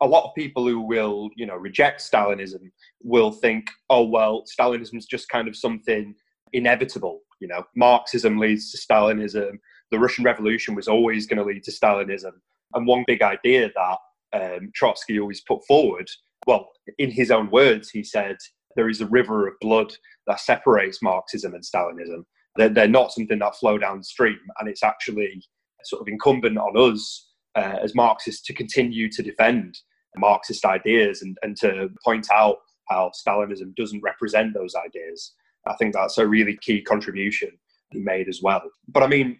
a 0.00 0.06
lot 0.06 0.24
of 0.24 0.34
people 0.34 0.66
who 0.66 0.80
will 0.80 1.30
you 1.36 1.46
know 1.46 1.56
reject 1.56 2.00
Stalinism 2.00 2.70
will 3.02 3.32
think, 3.32 3.70
oh 3.90 4.04
well, 4.04 4.44
Stalinism 4.58 4.96
is 4.96 5.06
just 5.06 5.28
kind 5.28 5.48
of 5.48 5.56
something 5.56 6.14
inevitable. 6.52 7.20
You 7.40 7.48
know, 7.48 7.64
Marxism 7.74 8.38
leads 8.38 8.70
to 8.70 8.78
Stalinism, 8.78 9.58
the 9.90 9.98
Russian 9.98 10.24
Revolution 10.24 10.74
was 10.74 10.88
always 10.88 11.26
going 11.26 11.38
to 11.38 11.44
lead 11.44 11.62
to 11.64 11.70
Stalinism. 11.70 12.32
And 12.74 12.86
one 12.86 13.04
big 13.06 13.22
idea 13.22 13.70
that 13.74 13.98
um, 14.32 14.70
Trotsky 14.74 15.18
always 15.18 15.42
put 15.42 15.64
forward, 15.66 16.08
well, 16.46 16.68
in 16.98 17.10
his 17.10 17.30
own 17.30 17.50
words, 17.50 17.90
he 17.90 18.02
said, 18.02 18.36
there 18.76 18.88
is 18.88 19.00
a 19.00 19.06
river 19.06 19.48
of 19.48 19.54
blood 19.60 19.92
that 20.26 20.40
separates 20.40 21.02
Marxism 21.02 21.54
and 21.54 21.64
Stalinism. 21.64 22.24
They're, 22.56 22.68
they're 22.68 22.88
not 22.88 23.12
something 23.12 23.38
that 23.38 23.56
flow 23.56 23.78
downstream, 23.78 24.38
and 24.58 24.68
it's 24.68 24.82
actually 24.82 25.42
sort 25.84 26.02
of 26.02 26.08
incumbent 26.08 26.58
on 26.58 26.76
us 26.76 27.30
uh, 27.54 27.78
as 27.82 27.94
Marxists 27.94 28.42
to 28.46 28.54
continue 28.54 29.10
to 29.10 29.22
defend 29.22 29.78
Marxist 30.16 30.64
ideas 30.64 31.22
and, 31.22 31.36
and 31.42 31.56
to 31.58 31.90
point 32.04 32.26
out 32.32 32.56
how 32.88 33.10
Stalinism 33.14 33.74
doesn't 33.76 34.02
represent 34.02 34.54
those 34.54 34.74
ideas. 34.74 35.34
I 35.66 35.74
think 35.76 35.94
that's 35.94 36.18
a 36.18 36.26
really 36.26 36.56
key 36.62 36.82
contribution 36.82 37.50
he 37.90 38.00
made 38.00 38.28
as 38.28 38.40
well. 38.42 38.62
But 38.88 39.02
I 39.02 39.06
mean, 39.06 39.38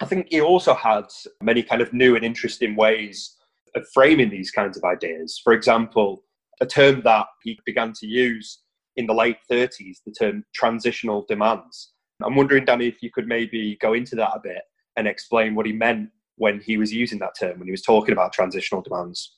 I 0.00 0.06
think 0.06 0.28
he 0.30 0.40
also 0.40 0.74
had 0.74 1.04
many 1.42 1.62
kind 1.62 1.80
of 1.80 1.92
new 1.92 2.16
and 2.16 2.24
interesting 2.24 2.76
ways 2.76 3.36
of 3.74 3.86
framing 3.92 4.30
these 4.30 4.50
kinds 4.50 4.76
of 4.76 4.84
ideas. 4.84 5.40
For 5.42 5.52
example, 5.52 6.24
a 6.60 6.66
term 6.66 7.02
that 7.04 7.26
he 7.42 7.58
began 7.64 7.92
to 7.94 8.06
use 8.06 8.60
in 8.96 9.06
the 9.06 9.14
late 9.14 9.38
30s, 9.50 9.98
the 10.06 10.12
term 10.12 10.44
transitional 10.54 11.24
demands. 11.28 11.92
I'm 12.22 12.36
wondering, 12.36 12.64
Danny, 12.64 12.86
if 12.86 13.02
you 13.02 13.10
could 13.10 13.26
maybe 13.26 13.76
go 13.80 13.92
into 13.94 14.14
that 14.16 14.32
a 14.34 14.40
bit 14.42 14.62
and 14.96 15.08
explain 15.08 15.54
what 15.54 15.66
he 15.66 15.72
meant 15.72 16.10
when 16.36 16.60
he 16.60 16.76
was 16.76 16.92
using 16.92 17.18
that 17.20 17.34
term, 17.38 17.58
when 17.58 17.66
he 17.66 17.72
was 17.72 17.82
talking 17.82 18.12
about 18.12 18.32
transitional 18.32 18.82
demands. 18.82 19.36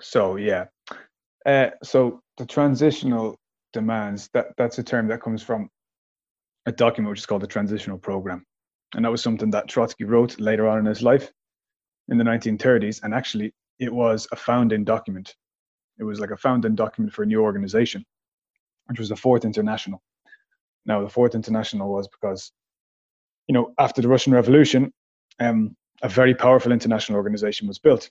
So, 0.00 0.36
yeah. 0.36 0.64
Uh, 1.46 1.70
so, 1.82 2.20
the 2.38 2.46
transitional 2.46 3.36
demands, 3.72 4.30
that, 4.32 4.48
that's 4.56 4.78
a 4.78 4.82
term 4.82 5.06
that 5.08 5.20
comes 5.20 5.42
from 5.42 5.68
a 6.66 6.72
document 6.72 7.10
which 7.10 7.20
is 7.20 7.26
called 7.26 7.42
the 7.42 7.46
Transitional 7.46 7.98
Program. 7.98 8.44
And 8.94 9.04
that 9.04 9.10
was 9.10 9.22
something 9.22 9.50
that 9.50 9.68
Trotsky 9.68 10.04
wrote 10.04 10.38
later 10.40 10.68
on 10.68 10.78
in 10.78 10.86
his 10.86 11.02
life 11.02 11.30
in 12.08 12.18
the 12.18 12.24
1930s. 12.24 13.02
And 13.02 13.12
actually, 13.12 13.52
it 13.78 13.92
was 13.92 14.28
a 14.32 14.36
founding 14.36 14.84
document. 14.84 15.34
It 15.98 16.04
was 16.04 16.20
like 16.20 16.30
a 16.30 16.36
founding 16.36 16.74
document 16.74 17.12
for 17.12 17.22
a 17.22 17.26
new 17.26 17.42
organization, 17.42 18.04
which 18.86 18.98
was 18.98 19.08
the 19.08 19.16
Fourth 19.16 19.44
International. 19.44 20.02
Now, 20.86 21.02
the 21.02 21.08
Fourth 21.08 21.34
International 21.34 21.90
was 21.90 22.08
because, 22.08 22.52
you 23.48 23.54
know, 23.54 23.72
after 23.78 24.02
the 24.02 24.08
Russian 24.08 24.32
Revolution, 24.32 24.92
um, 25.40 25.76
a 26.02 26.08
very 26.08 26.34
powerful 26.34 26.72
international 26.72 27.16
organization 27.16 27.66
was 27.66 27.78
built 27.78 28.10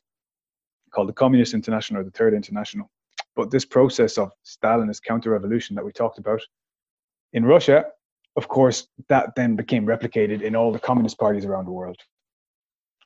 called 0.94 1.10
the 1.10 1.13
Communist 1.13 1.54
International 1.54 2.02
or 2.02 2.04
the 2.04 2.12
Third 2.12 2.34
International. 2.34 2.90
But 3.36 3.52
this 3.52 3.66
process 3.66 4.18
of 4.18 4.32
Stalinist 4.46 5.04
counter 5.04 5.32
revolution 5.32 5.75
that 5.75 5.86
we 5.86 5.92
talked 5.92 6.20
about 6.20 6.42
in 7.34 7.46
Russia 7.46 7.86
of 8.36 8.48
course, 8.48 8.88
that 9.10 9.36
then 9.36 9.56
became 9.56 9.86
replicated 9.86 10.42
in 10.42 10.56
all 10.56 10.72
the 10.72 10.80
communist 10.80 11.20
parties 11.20 11.46
around 11.46 11.66
the 11.66 11.72
world 11.72 11.98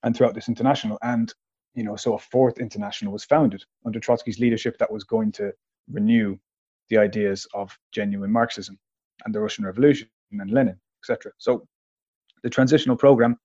and 0.03 0.15
throughout 0.15 0.33
this 0.33 0.47
international. 0.47 0.97
And, 1.01 1.33
you 1.73 1.83
know, 1.83 1.95
so 1.95 2.13
a 2.13 2.19
fourth 2.19 2.59
international 2.59 3.11
was 3.11 3.25
founded 3.25 3.63
under 3.85 3.99
Trotsky's 3.99 4.39
leadership 4.39 4.77
that 4.77 4.91
was 4.91 5.03
going 5.03 5.31
to 5.33 5.51
renew 5.91 6.37
the 6.89 6.97
ideas 6.97 7.47
of 7.53 7.77
genuine 7.91 8.31
Marxism 8.31 8.79
and 9.25 9.35
the 9.35 9.41
Russian 9.41 9.65
Revolution 9.65 10.07
and 10.31 10.51
Lenin, 10.51 10.79
etc. 11.03 11.31
So 11.37 11.67
the 12.43 12.49
transitional 12.49 12.95
program, 12.95 13.37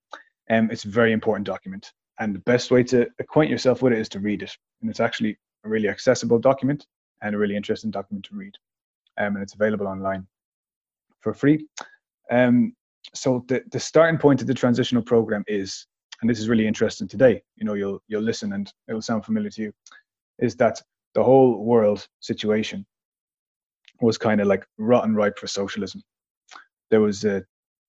um, 0.51 0.71
it's 0.71 0.85
a 0.85 0.89
very 0.89 1.13
important 1.13 1.47
document. 1.47 1.93
And 2.21 2.35
the 2.35 2.41
best 2.41 2.71
way 2.71 2.85
to 2.85 3.09
acquaint 3.19 3.51
yourself 3.51 3.83
with 3.83 3.93
it 3.93 3.99
is 3.99 4.09
to 4.11 4.21
read 4.21 4.43
it. 4.43 4.57
And 4.81 4.91
it's 4.91 5.01
actually 5.01 5.37
a 5.65 5.69
really 5.69 5.89
accessible 5.89 6.39
document 6.39 6.87
and 7.23 7.35
a 7.35 7.39
really 7.39 7.57
interesting 7.57 7.91
document 7.91 8.27
to 8.27 8.37
read. 8.37 8.55
Um, 9.19 9.35
and 9.35 9.43
it's 9.43 9.55
available 9.55 9.89
online 9.89 10.27
for 11.23 11.33
free. 11.33 11.67
Um, 12.31 12.75
so 13.15 13.45
the, 13.49 13.63
the 13.71 13.81
starting 13.81 14.19
point 14.19 14.41
of 14.41 14.47
the 14.47 14.55
transitional 14.55 15.03
program 15.03 15.45
is, 15.47 15.87
and 16.21 16.31
this 16.31 16.39
is 16.39 16.49
really 16.49 16.67
interesting 16.67 17.09
today, 17.09 17.43
you 17.57 17.65
know, 17.65 17.75
you'll, 17.75 18.01
you'll 18.09 18.23
listen 18.23 18.53
and 18.53 18.73
it 18.89 18.95
will 18.95 19.03
sound 19.03 19.25
familiar 19.25 19.51
to 19.51 19.63
you, 19.63 19.73
is 20.39 20.57
that 20.57 20.81
the 21.15 21.23
whole 21.23 21.65
world 21.65 22.07
situation 22.21 22.87
was 24.01 24.19
kind 24.19 24.41
of 24.41 24.47
like 24.47 24.67
rotten 24.79 25.15
ripe 25.15 25.39
for 25.39 25.47
socialism. 25.47 26.03
There 26.91 27.01
was 27.01 27.25
a 27.25 27.45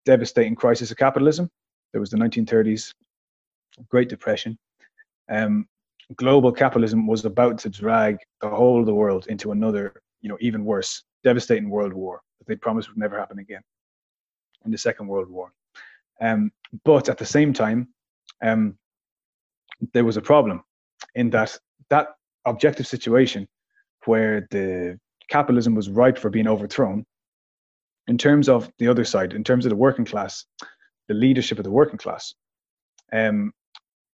devastating 0.06 0.56
crisis 0.56 0.92
of 0.92 0.98
capitalism. 0.98 1.50
There 1.92 2.02
was 2.02 2.10
the 2.10 2.18
1930s 2.18 2.94
Great 3.90 4.10
Depression. 4.10 4.58
Um, 5.30 5.68
global 6.16 6.52
capitalism 6.52 7.08
was 7.08 7.26
about 7.26 7.58
to 7.60 7.70
drag 7.70 8.18
the 8.42 8.50
whole 8.50 8.80
of 8.80 8.86
the 8.86 8.94
world 8.94 9.28
into 9.28 9.52
another, 9.52 10.02
you 10.22 10.30
know, 10.30 10.38
even 10.42 10.66
worse, 10.66 11.04
devastating 11.24 11.70
world 11.70 11.94
war 11.94 12.22
that 12.44 12.52
they 12.52 12.58
promised 12.58 12.90
would 12.90 12.98
never 12.98 13.18
happen 13.18 13.40
again 13.40 13.62
in 14.66 14.72
the 14.72 14.78
Second 14.78 15.08
World 15.08 15.30
War. 15.30 15.52
Um, 16.22 16.52
but 16.84 17.10
at 17.10 17.18
the 17.18 17.26
same 17.26 17.54
time, 17.54 17.90
um, 18.42 18.78
there 19.94 20.06
was 20.06 20.18
a 20.18 20.22
problem 20.22 20.64
in 21.16 21.30
that 21.32 21.58
that 21.90 22.10
objective 22.46 22.88
situation 22.88 23.48
where 24.06 24.48
the 24.52 25.00
capitalism 25.30 25.76
was 25.76 25.90
ripe 25.90 26.18
for 26.18 26.30
being 26.30 26.48
overthrown. 26.48 27.06
In 28.08 28.18
terms 28.18 28.50
of 28.50 28.70
the 28.80 28.88
other 28.90 29.06
side, 29.06 29.34
in 29.34 29.44
terms 29.44 29.66
of 29.66 29.70
the 29.70 29.78
working 29.78 30.06
class, 30.06 30.46
the 31.08 31.14
leadership 31.14 31.58
of 31.58 31.64
the 31.64 31.72
working 31.72 31.98
class, 31.98 32.34
um, 33.14 33.54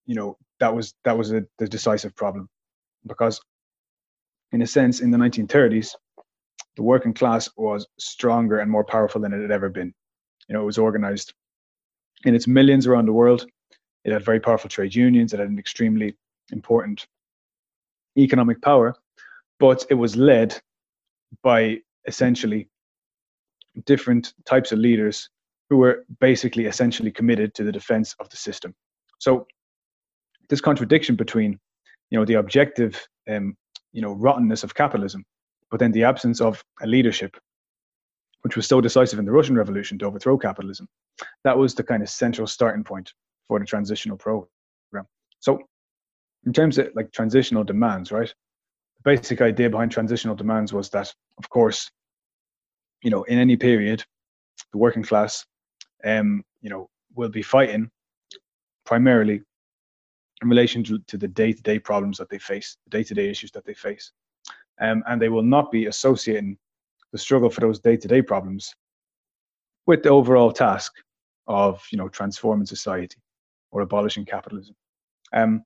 you 0.06 0.16
know, 0.16 0.38
that 0.60 0.76
was 0.76 0.94
that 1.06 1.18
was 1.18 1.32
a, 1.32 1.44
the 1.58 1.68
decisive 1.68 2.16
problem, 2.16 2.48
because, 3.08 3.42
in 4.52 4.62
a 4.62 4.68
sense, 4.68 5.02
in 5.02 5.10
the 5.12 5.18
1930s, 5.18 5.96
the 6.80 6.84
working 6.84 7.14
class 7.14 7.50
was 7.58 7.86
stronger 7.98 8.60
and 8.60 8.72
more 8.72 8.86
powerful 8.86 9.20
than 9.20 9.34
it 9.34 9.42
had 9.42 9.52
ever 9.52 9.68
been. 9.68 9.94
You 10.48 10.54
know, 10.54 10.62
it 10.62 10.66
was 10.66 10.78
organized 10.78 11.34
in 12.24 12.34
its 12.34 12.48
millions 12.48 12.88
around 12.88 13.06
the 13.06 13.12
world. 13.12 13.46
It 14.06 14.14
had 14.14 14.24
very 14.24 14.40
powerful 14.40 14.70
trade 14.70 14.96
unions. 14.96 15.34
It 15.34 15.42
had 15.42 15.50
an 15.50 15.60
extremely 15.60 16.16
important 16.54 17.06
economic 18.18 18.62
power, 18.62 18.96
but 19.60 19.86
it 19.90 19.96
was 19.96 20.16
led 20.16 20.58
by 21.44 21.80
essentially 22.08 22.70
different 23.86 24.34
types 24.46 24.72
of 24.72 24.80
leaders 24.80 25.30
who 25.70 25.76
were 25.76 26.06
basically 26.22 26.66
essentially 26.66 27.12
committed 27.12 27.54
to 27.56 27.66
the 27.66 27.74
defense 27.74 28.16
of 28.22 28.30
the 28.30 28.38
system. 28.38 28.74
So 29.18 29.48
this 30.48 30.62
contradiction 30.62 31.18
between, 31.18 31.60
you 32.10 32.18
know, 32.18 32.24
the 32.24 32.36
objective, 32.36 33.06
um, 33.30 33.58
you 33.92 34.02
know, 34.02 34.14
rottenness 34.14 34.64
of 34.64 34.74
capitalism 34.74 35.26
but 35.70 35.80
then 35.80 35.92
the 35.92 36.04
absence 36.04 36.42
of 36.42 36.64
a 36.82 36.88
leadership, 36.88 37.38
which 38.42 38.56
was 38.56 38.68
so 38.68 38.82
decisive 38.82 39.20
in 39.20 39.26
the 39.26 39.32
Russian 39.32 39.56
Revolution 39.56 39.98
to 40.00 40.06
overthrow 40.06 40.38
capitalism, 40.38 40.88
that 41.44 41.58
was 41.58 41.76
the 41.76 41.84
kind 41.84 42.02
of 42.02 42.10
central 42.10 42.48
starting 42.48 42.84
point 42.84 43.14
for 43.48 43.60
the 43.60 43.66
transitional 43.66 44.18
program. 44.18 44.50
So, 45.40 45.60
in 46.46 46.54
terms 46.54 46.78
of 46.78 46.90
like 46.96 47.12
transitional 47.12 47.64
demands, 47.64 48.12
right? 48.12 48.34
The 49.04 49.16
basic 49.16 49.42
idea 49.42 49.70
behind 49.70 49.92
transitional 49.92 50.36
demands 50.36 50.74
was 50.74 50.90
that, 50.90 51.14
of 51.38 51.50
course, 51.50 51.90
you 53.02 53.10
know, 53.10 53.24
in 53.24 53.38
any 53.38 53.56
period, 53.56 54.04
the 54.72 54.78
working 54.78 55.04
class, 55.04 55.46
um, 56.04 56.44
you 56.62 56.70
know, 56.70 56.90
will 57.16 57.30
be 57.30 57.42
fighting 57.42 57.90
primarily 58.86 59.42
in 60.42 60.50
relation 60.50 60.84
to, 60.86 61.00
to 61.08 61.18
the 61.18 61.28
day-to-day 61.28 61.80
problems 61.80 62.18
that 62.18 62.30
they 62.30 62.40
face, 62.40 62.78
the 62.86 62.98
day-to-day 62.98 63.30
issues 63.30 63.52
that 63.52 63.66
they 63.66 63.74
face 63.74 64.12
um, 64.82 65.04
and 65.08 65.22
they 65.22 65.30
will 65.30 65.44
not 65.44 65.72
be 65.72 65.88
associating 65.88 66.58
the 67.12 67.18
struggle 67.18 67.50
for 67.50 67.62
those 67.62 67.80
day-to-day 67.80 68.22
problems 68.22 68.74
with 69.88 70.04
the 70.04 70.10
overall 70.10 70.52
task 70.52 70.94
of 71.48 71.84
you 71.92 71.98
know 71.98 72.08
transforming 72.08 72.66
society 72.66 73.18
or 73.72 73.82
abolishing 73.82 74.26
capitalism. 74.26 74.76
Um, 75.34 75.64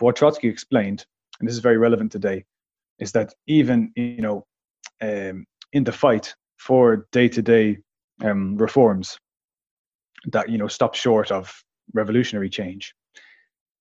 what 0.00 0.16
Trotsky 0.16 0.48
explained, 0.48 1.04
and 1.40 1.48
this 1.48 1.54
is 1.54 1.60
very 1.60 1.78
relevant 1.78 2.12
today, 2.12 2.44
is 2.98 3.12
that 3.12 3.34
even 3.46 3.92
you 3.96 4.22
know 4.22 4.44
um, 5.00 5.46
in 5.72 5.84
the 5.84 5.92
fight 5.92 6.34
for 6.58 7.08
day-to-day 7.12 7.78
um, 8.22 8.56
reforms 8.56 9.18
that 10.26 10.48
you 10.48 10.58
know 10.58 10.68
stop 10.68 10.94
short 10.94 11.32
of 11.32 11.52
revolutionary 11.94 12.50
change, 12.50 12.94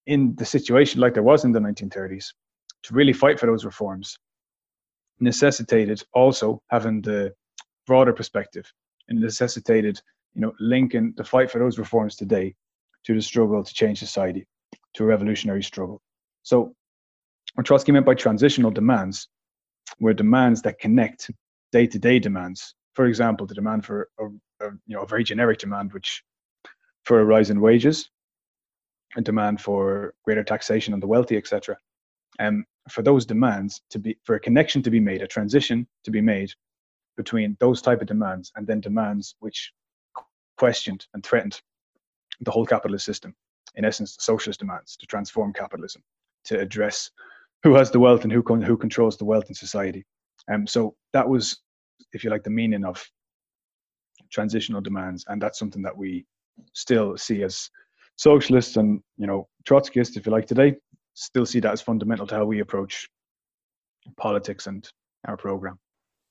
in 0.07 0.33
the 0.35 0.45
situation 0.45 0.99
like 0.99 1.13
there 1.13 1.23
was 1.23 1.45
in 1.45 1.51
the 1.51 1.59
1930s, 1.59 2.27
to 2.83 2.93
really 2.93 3.13
fight 3.13 3.39
for 3.39 3.45
those 3.45 3.65
reforms, 3.65 4.17
necessitated 5.21 6.03
also 6.13 6.61
having 6.69 7.01
the 7.01 7.33
broader 7.87 8.13
perspective 8.13 8.71
and 9.07 9.19
necessitated 9.19 10.01
you 10.33 10.41
know 10.41 10.53
linking 10.59 11.13
the 11.17 11.23
fight 11.23 11.49
for 11.49 11.59
those 11.59 11.77
reforms 11.77 12.15
today 12.15 12.53
to 13.03 13.13
the 13.15 13.21
struggle 13.21 13.63
to 13.63 13.73
change 13.73 13.99
society 13.99 14.45
to 14.93 15.03
a 15.03 15.07
revolutionary 15.07 15.63
struggle. 15.63 16.01
So 16.43 16.75
what 17.55 17.65
trotsky 17.65 17.91
meant 17.91 18.05
by 18.05 18.15
transitional 18.15 18.71
demands 18.71 19.27
were 19.99 20.13
demands 20.13 20.61
that 20.61 20.79
connect 20.79 21.31
day-to-day 21.71 22.19
demands 22.19 22.75
for 22.93 23.05
example 23.05 23.45
the 23.47 23.55
demand 23.55 23.85
for 23.85 24.09
a, 24.19 24.25
a 24.65 24.71
you 24.87 24.95
know 24.95 25.01
a 25.01 25.07
very 25.07 25.23
generic 25.23 25.59
demand 25.59 25.93
which 25.93 26.23
for 27.05 27.19
a 27.19 27.25
rise 27.25 27.49
in 27.49 27.61
wages 27.61 28.09
a 29.17 29.21
demand 29.21 29.59
for 29.61 30.13
greater 30.23 30.43
taxation 30.43 30.93
on 30.93 30.99
the 30.99 31.07
wealthy 31.07 31.37
etc 31.37 31.77
um, 32.39 32.65
for 32.89 33.01
those 33.01 33.25
demands 33.25 33.81
to 33.89 33.99
be 33.99 34.17
for 34.23 34.35
a 34.35 34.39
connection 34.39 34.81
to 34.83 34.89
be 34.89 34.99
made, 34.99 35.21
a 35.21 35.27
transition 35.27 35.87
to 36.03 36.11
be 36.11 36.21
made 36.21 36.51
between 37.17 37.57
those 37.59 37.81
type 37.81 38.01
of 38.01 38.07
demands 38.07 38.51
and 38.55 38.65
then 38.65 38.79
demands 38.79 39.35
which 39.39 39.71
questioned 40.57 41.05
and 41.13 41.23
threatened 41.23 41.61
the 42.41 42.51
whole 42.51 42.65
capitalist 42.65 43.05
system. 43.05 43.35
In 43.75 43.85
essence, 43.85 44.17
socialist 44.19 44.59
demands 44.59 44.97
to 44.97 45.05
transform 45.05 45.53
capitalism, 45.53 46.03
to 46.45 46.59
address 46.59 47.09
who 47.63 47.75
has 47.75 47.91
the 47.91 47.99
wealth 47.99 48.23
and 48.23 48.31
who 48.31 48.41
con- 48.41 48.61
who 48.61 48.75
controls 48.75 49.17
the 49.17 49.25
wealth 49.25 49.45
in 49.49 49.55
society. 49.55 50.05
Um, 50.51 50.65
so 50.65 50.95
that 51.13 51.27
was, 51.27 51.61
if 52.13 52.23
you 52.23 52.29
like, 52.29 52.43
the 52.43 52.49
meaning 52.49 52.83
of 52.83 53.05
transitional 54.31 54.81
demands, 54.81 55.23
and 55.27 55.41
that's 55.41 55.59
something 55.59 55.83
that 55.83 55.95
we 55.95 56.25
still 56.73 57.17
see 57.17 57.43
as 57.43 57.69
socialists 58.15 58.77
and 58.77 59.01
you 59.17 59.27
know 59.27 59.47
Trotskyists, 59.67 60.17
if 60.17 60.25
you 60.25 60.31
like, 60.31 60.47
today 60.47 60.75
still 61.13 61.45
see 61.45 61.59
that 61.59 61.73
as 61.73 61.81
fundamental 61.81 62.27
to 62.27 62.35
how 62.35 62.45
we 62.45 62.59
approach 62.59 63.09
politics 64.17 64.67
and 64.67 64.87
our 65.27 65.37
program. 65.37 65.79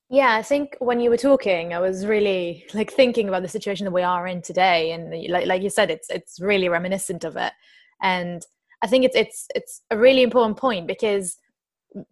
Yeah, 0.09 0.35
I 0.35 0.43
think 0.43 0.77
when 0.81 0.99
you 0.99 1.09
were 1.09 1.17
talking, 1.17 1.73
I 1.73 1.79
was 1.79 2.05
really 2.05 2.67
like 2.75 2.93
thinking 2.93 3.29
about 3.29 3.43
the 3.43 3.49
situation 3.49 3.85
that 3.85 3.93
we 3.93 4.03
are 4.03 4.27
in 4.27 4.43
today, 4.43 4.91
and 4.91 5.11
like 5.31 5.47
like 5.47 5.63
you 5.63 5.71
said, 5.71 5.89
it's 5.89 6.09
it's 6.11 6.41
really 6.41 6.69
reminiscent 6.69 7.23
of 7.23 7.37
it, 7.37 7.53
and 8.03 8.45
I 8.83 8.89
think 8.89 9.05
it's 9.05 9.15
it's 9.15 9.47
it's 9.55 9.83
a 9.91 9.97
really 9.97 10.23
important 10.23 10.57
point 10.57 10.89
because 10.89 11.39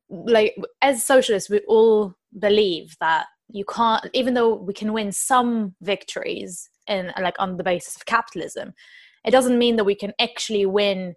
like 0.08 0.56
as 0.80 1.04
socialists, 1.04 1.50
we 1.50 1.58
all 1.66 2.14
believe 2.38 2.96
that 3.00 3.26
you 3.48 3.64
can't, 3.64 4.06
even 4.12 4.34
though 4.34 4.54
we 4.54 4.74
can 4.74 4.92
win 4.92 5.10
some 5.10 5.74
victories 5.80 6.68
in 6.86 7.12
like 7.20 7.36
on 7.38 7.56
the 7.56 7.64
basis 7.64 7.96
of 7.96 8.06
capitalism, 8.06 8.74
it 9.24 9.30
doesn't 9.30 9.58
mean 9.58 9.76
that 9.76 9.84
we 9.84 9.94
can 9.94 10.12
actually 10.20 10.66
win 10.66 11.14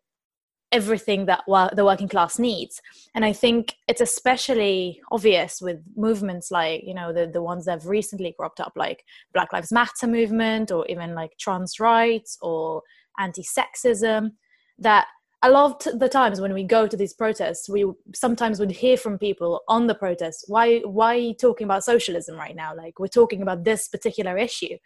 everything 0.71 1.25
that 1.25 1.43
the 1.47 1.85
working 1.85 2.07
class 2.07 2.39
needs. 2.39 2.81
And 3.13 3.25
i 3.25 3.33
think 3.33 3.75
it's 3.87 4.01
especially 4.01 5.01
obvious 5.11 5.61
with 5.61 5.79
movements 5.95 6.51
like 6.51 6.81
you 6.85 6.93
know 6.93 7.11
the, 7.13 7.27
the 7.27 7.41
ones 7.41 7.65
that 7.65 7.71
have 7.71 7.87
recently 7.87 8.33
cropped 8.37 8.59
up 8.59 8.73
like 8.75 9.03
black 9.33 9.51
lives 9.53 9.71
matter 9.71 10.07
movement 10.07 10.71
or 10.71 10.85
even 10.87 11.13
like 11.13 11.37
trans 11.37 11.79
rights 11.79 12.37
or 12.41 12.81
anti-sexism 13.19 14.31
that 14.79 15.07
a 15.43 15.49
lot 15.49 15.87
of 15.87 15.99
the 15.99 16.09
times 16.09 16.39
when 16.39 16.53
we 16.53 16.63
go 16.63 16.87
to 16.87 16.95
these 16.95 17.13
protests 17.13 17.67
we 17.67 17.85
sometimes 18.13 18.59
would 18.59 18.71
hear 18.71 18.95
from 18.95 19.17
people 19.17 19.61
on 19.67 19.87
the 19.87 19.95
protests 19.95 20.45
why 20.47 20.79
why 20.79 21.15
are 21.15 21.19
you 21.19 21.33
talking 21.33 21.65
about 21.65 21.83
socialism 21.83 22.35
right 22.35 22.55
now? 22.55 22.75
Like 22.75 22.99
we're 22.99 23.07
talking 23.07 23.41
about 23.41 23.63
this 23.63 23.87
particular 23.87 24.37
issue. 24.37 24.77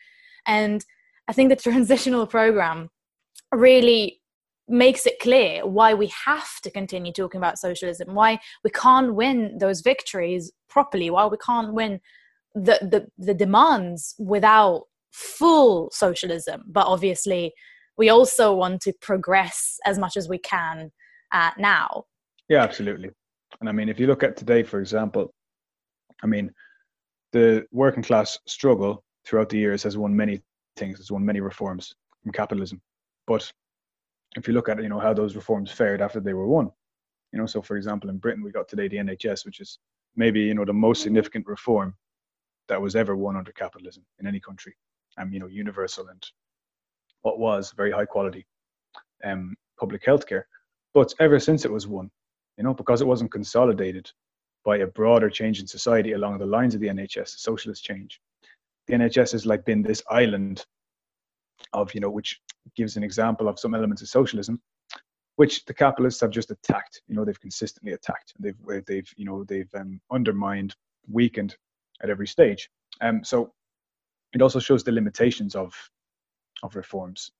And 0.45 0.83
i 1.27 1.33
think 1.33 1.49
the 1.49 1.55
transitional 1.69 2.27
program 2.27 2.89
really 3.51 4.21
makes 4.67 5.05
it 5.05 5.19
clear 5.19 5.65
why 5.65 5.93
we 5.93 6.11
have 6.25 6.59
to 6.61 6.71
continue 6.71 7.11
talking 7.11 7.37
about 7.37 7.59
socialism, 7.59 8.15
why 8.15 8.39
we 8.63 8.69
can't 8.71 9.13
win 9.13 9.57
those 9.59 9.81
victories 9.81 10.51
properly, 10.69 11.09
why 11.09 11.25
we 11.25 11.37
can't 11.37 11.73
win 11.73 11.99
the, 12.55 12.79
the, 12.81 13.07
the 13.17 13.33
demands 13.33 14.15
without 14.17 14.83
full 15.11 15.89
socialism. 15.91 16.63
But 16.67 16.87
obviously, 16.87 17.53
we 17.97 18.09
also 18.09 18.53
want 18.53 18.81
to 18.81 18.93
progress 19.01 19.77
as 19.85 19.99
much 19.99 20.17
as 20.17 20.27
we 20.27 20.37
can 20.39 20.91
uh, 21.31 21.51
now. 21.57 22.05
Yeah, 22.49 22.63
absolutely. 22.63 23.09
And 23.59 23.69
I 23.69 23.71
mean, 23.71 23.89
if 23.89 23.99
you 23.99 24.07
look 24.07 24.23
at 24.23 24.35
today, 24.35 24.63
for 24.63 24.79
example, 24.79 25.33
I 26.23 26.27
mean, 26.27 26.51
the 27.31 27.65
working 27.71 28.03
class 28.03 28.37
struggle 28.47 29.03
throughout 29.25 29.49
the 29.49 29.57
years 29.57 29.83
has 29.83 29.97
won 29.97 30.15
many 30.15 30.41
things, 30.77 30.97
has 30.97 31.11
won 31.11 31.25
many 31.25 31.39
reforms 31.39 31.93
from 32.23 32.31
capitalism. 32.31 32.81
But 33.27 33.51
if 34.35 34.47
you 34.47 34.53
look 34.53 34.69
at 34.69 34.81
you 34.81 34.89
know 34.89 34.99
how 34.99 35.13
those 35.13 35.35
reforms 35.35 35.71
fared 35.71 36.01
after 36.01 36.19
they 36.19 36.33
were 36.33 36.47
won. 36.47 36.71
You 37.31 37.39
know 37.39 37.45
so 37.45 37.61
for 37.61 37.77
example 37.77 38.09
in 38.09 38.17
britain 38.17 38.43
we 38.43 38.51
got 38.51 38.67
today 38.67 38.87
the 38.87 38.97
nhs 38.97 39.45
which 39.45 39.59
is 39.59 39.79
maybe 40.15 40.41
you 40.41 40.53
know 40.53 40.65
the 40.65 40.73
most 40.73 41.01
significant 41.01 41.45
reform 41.47 41.93
that 42.67 42.81
was 42.81 42.95
ever 42.95 43.15
won 43.15 43.35
under 43.35 43.51
capitalism 43.51 44.03
in 44.19 44.27
any 44.27 44.39
country. 44.39 44.75
And 45.17 45.27
um, 45.27 45.33
you 45.33 45.39
know 45.39 45.47
universal 45.47 46.07
and 46.07 46.23
what 47.21 47.39
was 47.39 47.73
very 47.75 47.91
high 47.91 48.05
quality 48.05 48.45
um, 49.23 49.55
public 49.79 50.03
healthcare. 50.05 50.43
But 50.93 51.13
ever 51.19 51.39
since 51.39 51.65
it 51.65 51.71
was 51.71 51.87
won 51.87 52.09
you 52.57 52.63
know 52.63 52.73
because 52.73 53.01
it 53.01 53.07
wasn't 53.07 53.31
consolidated 53.31 54.09
by 54.63 54.77
a 54.77 54.87
broader 54.87 55.29
change 55.29 55.59
in 55.59 55.67
society 55.67 56.13
along 56.13 56.37
the 56.37 56.45
lines 56.45 56.73
of 56.73 56.81
the 56.81 56.87
nhs 56.87 57.39
socialist 57.39 57.83
change 57.83 58.19
the 58.87 58.93
nhs 58.93 59.31
has 59.31 59.45
like 59.45 59.65
been 59.65 59.81
this 59.81 60.03
island 60.09 60.65
of 61.73 61.93
you 61.93 62.01
know 62.01 62.09
which 62.09 62.41
gives 62.75 62.97
an 62.97 63.03
example 63.03 63.47
of 63.47 63.59
some 63.59 63.75
elements 63.75 64.01
of 64.01 64.07
socialism 64.07 64.59
which 65.37 65.65
the 65.65 65.73
capitalists 65.73 66.21
have 66.21 66.31
just 66.31 66.51
attacked. 66.51 67.01
You 67.07 67.15
know 67.15 67.25
they've 67.25 67.39
consistently 67.39 67.93
attacked. 67.93 68.33
They've 68.39 68.55
they've 68.87 69.11
you 69.17 69.25
know 69.25 69.43
they've 69.43 69.73
um, 69.75 69.99
undermined 70.11 70.75
weakened 71.09 71.55
at 72.01 72.09
every 72.09 72.27
stage. 72.27 72.69
Um 73.01 73.23
so 73.23 73.51
it 74.33 74.41
also 74.41 74.59
shows 74.59 74.83
the 74.83 74.91
limitations 74.91 75.55
of 75.55 75.73
of 76.63 76.75
reforms. 76.75 77.31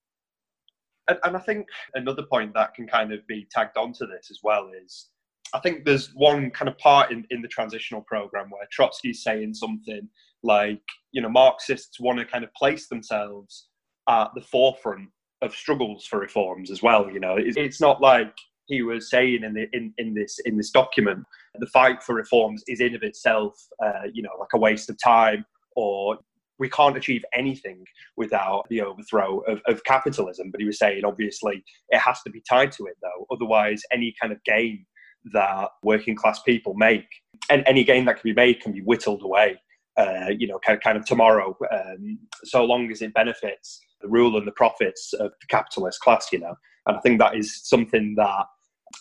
And, 1.08 1.18
and 1.22 1.36
i 1.36 1.40
think 1.40 1.68
another 1.94 2.24
point 2.24 2.52
that 2.54 2.74
can 2.74 2.86
kind 2.86 3.12
of 3.12 3.24
be 3.28 3.46
tagged 3.50 3.76
onto 3.76 4.06
this 4.06 4.28
as 4.30 4.40
well 4.42 4.70
is 4.84 5.08
I 5.54 5.60
think 5.60 5.84
there's 5.84 6.12
one 6.14 6.50
kind 6.50 6.68
of 6.68 6.76
part 6.78 7.12
in, 7.12 7.24
in 7.30 7.40
the 7.40 7.48
transitional 7.48 8.02
program 8.02 8.50
where 8.50 8.66
Trotsky's 8.76 9.22
saying 9.22 9.54
something 9.54 10.08
like, 10.42 10.82
you 11.12 11.22
know, 11.22 11.28
Marxists 11.28 12.00
want 12.00 12.18
to 12.18 12.24
kind 12.24 12.42
of 12.42 12.52
place 12.54 12.88
themselves 12.88 13.68
at 14.08 14.30
the 14.34 14.40
forefront 14.40 15.08
of 15.42 15.54
struggles 15.54 16.06
for 16.06 16.18
reforms 16.18 16.70
as 16.70 16.82
well. 16.82 17.10
You 17.10 17.20
know, 17.20 17.36
it's 17.38 17.80
not 17.80 18.00
like 18.00 18.34
he 18.66 18.82
was 18.82 19.10
saying 19.10 19.42
in 19.42 19.54
the 19.54 19.66
in, 19.72 19.92
in 19.98 20.14
this 20.14 20.38
in 20.44 20.56
this 20.56 20.70
document 20.70 21.24
the 21.58 21.66
fight 21.66 22.02
for 22.02 22.14
reforms 22.14 22.62
is 22.68 22.80
in 22.80 22.94
of 22.94 23.02
itself 23.02 23.54
uh, 23.84 24.02
you 24.12 24.22
know 24.22 24.30
like 24.38 24.52
a 24.54 24.58
waste 24.58 24.90
of 24.90 24.96
time 25.02 25.44
or 25.74 26.18
we 26.58 26.68
can't 26.70 26.96
achieve 26.96 27.24
anything 27.34 27.84
without 28.16 28.64
the 28.70 28.80
overthrow 28.80 29.40
of, 29.40 29.60
of 29.66 29.82
capitalism 29.84 30.50
but 30.50 30.60
he 30.60 30.66
was 30.66 30.78
saying 30.78 31.04
obviously 31.04 31.62
it 31.90 31.98
has 31.98 32.20
to 32.22 32.30
be 32.30 32.42
tied 32.48 32.72
to 32.72 32.84
it 32.86 32.96
though 33.02 33.26
otherwise 33.30 33.82
any 33.92 34.14
kind 34.20 34.32
of 34.32 34.42
gain 34.44 34.84
that 35.32 35.68
working 35.82 36.14
class 36.14 36.40
people 36.42 36.74
make 36.74 37.08
and 37.50 37.62
any 37.66 37.82
gain 37.82 38.04
that 38.04 38.14
can 38.14 38.30
be 38.30 38.34
made 38.34 38.60
can 38.60 38.72
be 38.72 38.82
whittled 38.82 39.22
away 39.22 39.56
uh, 39.96 40.28
you 40.36 40.46
know 40.46 40.58
kind, 40.64 40.76
of, 40.76 40.82
kind 40.82 40.98
of 40.98 41.04
tomorrow 41.04 41.56
um, 41.72 42.18
so 42.44 42.64
long 42.64 42.90
as 42.90 43.00
it 43.00 43.14
benefits 43.14 43.80
the 44.00 44.08
rule 44.08 44.36
and 44.36 44.46
the 44.46 44.52
profits 44.52 45.12
of 45.14 45.32
the 45.40 45.46
capitalist 45.48 46.00
class, 46.00 46.28
you 46.32 46.38
know. 46.38 46.54
And 46.86 46.96
I 46.96 47.00
think 47.00 47.18
that 47.18 47.36
is 47.36 47.60
something 47.64 48.14
that 48.16 48.46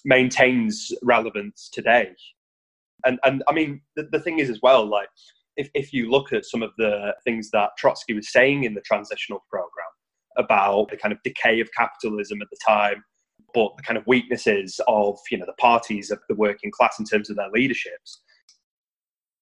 maintains 0.04 0.92
relevance 1.04 1.70
today. 1.72 2.10
And 3.06 3.20
and 3.24 3.44
I 3.48 3.54
mean 3.54 3.82
the, 3.96 4.08
the 4.12 4.20
thing 4.20 4.40
is 4.40 4.50
as 4.50 4.60
well, 4.62 4.86
like 4.86 5.10
if, 5.58 5.70
if 5.74 5.94
you 5.94 6.10
look 6.10 6.34
at 6.34 6.46
some 6.46 6.64
of 6.64 6.72
the 6.78 7.14
things 7.24 7.50
that 7.52 7.72
Trotsky 7.78 8.14
was 8.14 8.32
saying 8.32 8.64
in 8.64 8.74
the 8.74 8.82
transitional 8.82 9.44
program 9.50 9.86
about 10.38 10.90
the 10.90 10.98
kind 10.98 11.14
of 11.14 11.20
decay 11.24 11.60
of 11.60 11.70
capitalism 11.78 12.42
at 12.42 12.48
the 12.52 12.58
time, 12.66 13.04
but 13.54 13.72
the 13.78 13.84
kind 13.84 13.98
of 13.98 14.06
weaknesses 14.08 14.80
of 14.88 15.18
you 15.32 15.38
know 15.38 15.46
the 15.46 15.54
parties 15.54 16.12
of 16.12 16.20
the 16.30 16.36
working 16.36 16.72
class 16.72 17.00
in 17.00 17.06
terms 17.06 17.30
of 17.30 17.36
their 17.36 17.50
leaderships. 17.54 18.22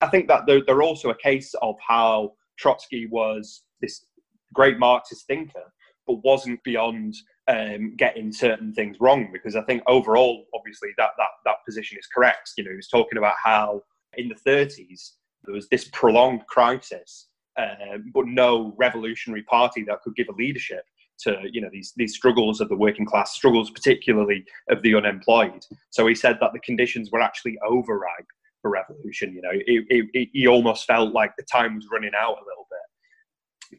I 0.02 0.08
think 0.08 0.28
that 0.28 0.46
they're, 0.46 0.62
they're 0.66 0.84
also 0.84 1.10
a 1.10 1.18
case 1.18 1.54
of 1.62 1.76
how 1.86 2.34
Trotsky 2.60 3.08
was 3.08 3.64
this 3.82 4.06
great 4.54 4.80
Marxist 4.80 5.28
thinker, 5.28 5.64
but 6.08 6.24
wasn't 6.24 6.64
beyond 6.64 7.16
um, 7.48 7.96
getting 7.98 8.32
certain 8.32 8.74
things 8.74 8.98
wrong. 9.00 9.30
Because 9.32 9.56
I 9.56 9.64
think 9.64 9.84
overall, 9.88 10.46
obviously, 10.54 10.90
that 10.98 11.12
that 11.18 11.30
that 11.46 11.58
position 11.66 11.98
is 11.98 12.08
correct. 12.08 12.52
You 12.58 12.64
know, 12.64 12.72
he 12.72 12.78
was 12.78 12.88
talking 12.88 13.18
about 13.18 13.36
how 13.44 13.84
in 14.16 14.30
the 14.30 14.50
30s 14.50 15.12
there 15.44 15.56
was 15.56 15.68
this 15.70 15.90
prolonged 15.92 16.46
crisis, 16.48 17.28
uh, 17.58 17.98
but 18.14 18.28
no 18.28 18.74
revolutionary 18.78 19.44
party 19.44 19.84
that 19.84 20.02
could 20.02 20.16
give 20.16 20.30
a 20.30 20.36
leadership 20.36 20.84
to 21.20 21.38
you 21.52 21.62
know 21.62 21.70
these 21.72 21.94
these 21.96 22.16
struggles 22.16 22.60
of 22.62 22.70
the 22.70 22.76
working 22.76 23.06
class, 23.06 23.34
struggles 23.34 23.70
particularly 23.70 24.44
of 24.70 24.82
the 24.82 24.96
unemployed. 24.96 25.66
So 25.90 26.08
he 26.08 26.16
said 26.16 26.38
that 26.42 26.54
the 26.54 26.60
conditions 26.60 27.12
were 27.12 27.22
actually 27.22 27.58
overripe 27.68 28.28
for 28.62 28.72
revolution. 28.72 29.34
You 29.34 29.42
know, 29.42 29.52
it, 29.52 29.86
it, 30.14 30.30
he 30.34 30.48
almost 30.48 30.86
felt 30.86 31.14
like 31.14 31.36
the 31.38 31.44
time 31.44 31.76
was 31.76 31.88
running 31.92 32.14
out 32.18 32.32
a 32.32 32.48
little 32.48 32.68
bit. 32.70 32.93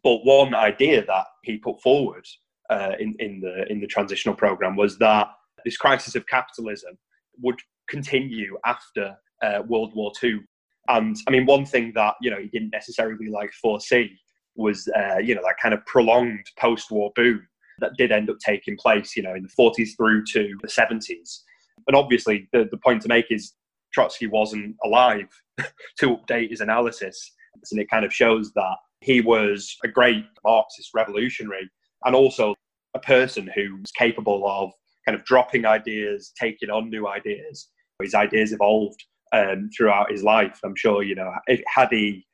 But 0.03 0.25
one 0.25 0.55
idea 0.55 1.05
that 1.07 1.27
he 1.43 1.59
put 1.59 1.81
forward 1.81 2.27
uh, 2.71 2.93
in, 2.99 3.15
in, 3.19 3.41
the, 3.41 3.71
in 3.71 3.81
the 3.81 3.87
transitional 3.87 4.35
program 4.35 4.77
was 4.77 4.99
that 4.99 5.29
this 5.65 5.77
crisis 5.77 6.15
of 6.15 6.27
capitalism 6.27 6.99
would 7.43 7.59
continue 7.89 8.57
after 8.65 9.17
uh, 9.43 9.63
World 9.67 9.95
War 9.95 10.13
II. 10.23 10.41
And 10.89 11.17
I 11.27 11.31
mean, 11.31 11.47
one 11.47 11.65
thing 11.65 11.93
that 11.95 12.15
you 12.21 12.31
know 12.31 12.39
he 12.39 12.49
didn't 12.49 12.71
necessarily 12.71 13.29
like 13.29 13.53
foresee 13.53 14.19
was 14.57 14.89
uh, 14.97 15.19
you 15.19 15.35
know 15.35 15.43
that 15.45 15.57
kind 15.61 15.75
of 15.75 15.85
prolonged 15.87 16.45
post-war 16.59 17.11
boom 17.17 17.47
that 17.81 17.93
did 17.97 18.13
end 18.13 18.31
up 18.31 18.37
taking 18.39 18.77
place, 18.77 19.17
you 19.17 19.23
know, 19.23 19.35
in 19.35 19.43
the 19.43 19.49
40s 19.49 19.97
through 19.97 20.25
to 20.27 20.55
the 20.63 20.69
70s. 20.69 21.41
And 21.89 21.97
obviously, 21.97 22.49
the, 22.53 22.69
the 22.71 22.77
point 22.77 23.03
to 23.03 23.09
make 23.09 23.27
is 23.31 23.55
Trotsky 23.93 24.27
wasn't 24.27 24.77
alive 24.85 25.29
to 25.99 26.17
update 26.17 26.51
his 26.51 26.61
analysis, 26.61 27.33
and 27.71 27.81
it 27.81 27.91
kind 27.91 28.05
of 28.05 28.13
shows 28.13 28.53
that 28.55 28.77
he 29.05 29.21
was 29.21 29.77
a 29.85 29.89
great 29.89 30.25
Marxist 30.43 30.91
revolutionary 30.95 31.71
and 32.05 32.15
also 32.15 32.55
a 32.95 32.99
person 32.99 33.51
who 33.55 33.77
was 33.77 33.91
capable 33.93 34.49
of 34.49 34.73
kind 35.07 35.19
of 35.19 35.25
dropping 35.25 35.67
ideas, 35.67 36.33
taking 36.41 36.71
on 36.71 36.89
new 36.89 37.07
ideas. 37.07 37.69
His 38.03 38.15
ideas 38.15 38.53
evolved 38.53 39.03
um, 39.33 39.69
throughout 39.77 40.11
his 40.11 40.23
life. 40.23 40.59
I'm 40.65 40.75
sure, 40.75 41.03
you 41.03 41.15
know, 41.15 41.33
had 41.67 41.89
he 41.91 42.27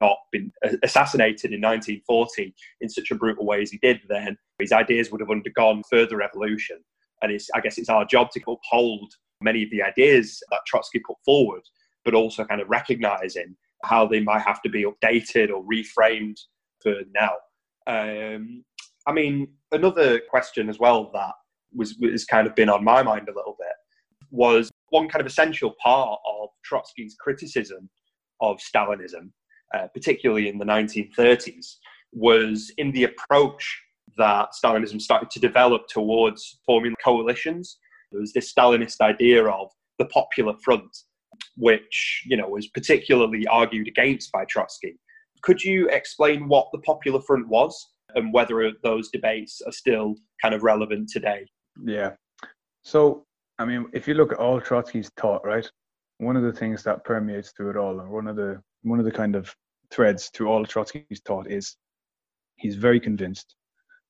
not 0.00 0.16
been 0.32 0.50
assassinated 0.82 1.52
in 1.52 1.60
1940 1.60 2.54
in 2.80 2.88
such 2.88 3.10
a 3.10 3.14
brutal 3.14 3.44
way 3.44 3.62
as 3.62 3.70
he 3.70 3.78
did 3.78 4.00
then, 4.08 4.36
his 4.58 4.72
ideas 4.72 5.10
would 5.10 5.20
have 5.20 5.30
undergone 5.30 5.82
further 5.90 6.22
evolution. 6.22 6.78
And 7.22 7.30
it's, 7.32 7.48
I 7.54 7.60
guess 7.60 7.78
it's 7.78 7.88
our 7.88 8.04
job 8.04 8.30
to 8.32 8.40
uphold 8.48 9.12
many 9.40 9.62
of 9.62 9.70
the 9.70 9.82
ideas 9.82 10.42
that 10.50 10.60
Trotsky 10.66 11.00
put 11.00 11.16
forward, 11.24 11.62
but 12.04 12.14
also 12.14 12.44
kind 12.44 12.60
of 12.60 12.68
recognizing 12.68 13.56
how 13.84 14.06
they 14.06 14.20
might 14.20 14.42
have 14.42 14.62
to 14.62 14.68
be 14.68 14.84
updated 14.84 15.50
or 15.50 15.64
reframed 15.64 16.36
for 16.82 16.94
now. 17.14 17.32
Um, 17.86 18.64
I 19.06 19.12
mean, 19.12 19.48
another 19.72 20.20
question 20.30 20.68
as 20.68 20.78
well 20.78 21.10
that 21.12 21.32
was, 21.74 21.96
was 22.00 22.24
kind 22.24 22.46
of 22.46 22.54
been 22.54 22.68
on 22.68 22.84
my 22.84 23.02
mind 23.02 23.28
a 23.28 23.34
little 23.34 23.56
bit 23.58 23.74
was 24.30 24.70
one 24.90 25.08
kind 25.08 25.20
of 25.20 25.26
essential 25.26 25.74
part 25.82 26.18
of 26.26 26.48
Trotsky's 26.68 27.16
criticism 27.18 27.88
of 28.40 28.58
Stalinism, 28.58 29.30
uh, 29.74 29.86
particularly 29.94 30.48
in 30.48 30.58
the 30.58 30.64
1930s, 30.64 31.76
was 32.12 32.72
in 32.78 32.92
the 32.92 33.04
approach 33.04 33.80
that 34.16 34.48
Stalinism 34.52 35.00
started 35.00 35.30
to 35.30 35.40
develop 35.40 35.86
towards 35.88 36.60
forming 36.64 36.94
coalitions. 37.02 37.78
There 38.12 38.20
was 38.20 38.32
this 38.32 38.52
Stalinist 38.52 39.00
idea 39.00 39.44
of 39.44 39.70
the 39.98 40.06
Popular 40.06 40.54
Front, 40.62 40.96
which 41.56 42.22
you 42.26 42.36
know 42.36 42.48
was 42.48 42.68
particularly 42.68 43.46
argued 43.46 43.88
against 43.88 44.32
by 44.32 44.44
Trotsky. 44.44 44.98
Could 45.42 45.62
you 45.62 45.88
explain 45.88 46.48
what 46.48 46.68
the 46.72 46.80
Popular 46.80 47.20
Front 47.20 47.48
was 47.48 47.76
and 48.14 48.32
whether 48.32 48.72
those 48.82 49.10
debates 49.10 49.60
are 49.66 49.72
still 49.72 50.14
kind 50.40 50.54
of 50.54 50.62
relevant 50.62 51.10
today? 51.12 51.46
Yeah. 51.84 52.12
So, 52.82 53.26
I 53.58 53.64
mean, 53.64 53.86
if 53.92 54.08
you 54.08 54.14
look 54.14 54.32
at 54.32 54.38
all 54.38 54.60
Trotsky's 54.60 55.10
thought, 55.18 55.44
right, 55.44 55.68
one 56.18 56.36
of 56.36 56.42
the 56.42 56.52
things 56.52 56.82
that 56.84 57.04
permeates 57.04 57.52
through 57.52 57.70
it 57.70 57.76
all, 57.76 58.00
and 58.00 58.10
one 58.10 58.28
of 58.28 58.36
the 58.36 58.60
one 58.82 58.98
of 58.98 59.04
the 59.04 59.12
kind 59.12 59.34
of 59.34 59.54
threads 59.90 60.30
through 60.34 60.48
all 60.48 60.64
Trotsky's 60.64 61.20
thought 61.26 61.50
is 61.50 61.76
he's 62.56 62.76
very 62.76 63.00
convinced 63.00 63.56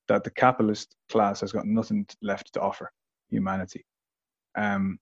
that 0.08 0.24
the 0.24 0.30
capitalist 0.30 0.94
class 1.10 1.40
has 1.40 1.52
got 1.52 1.66
nothing 1.66 2.06
left 2.22 2.52
to 2.52 2.60
offer 2.60 2.90
humanity. 3.30 3.84
Um, 4.56 4.98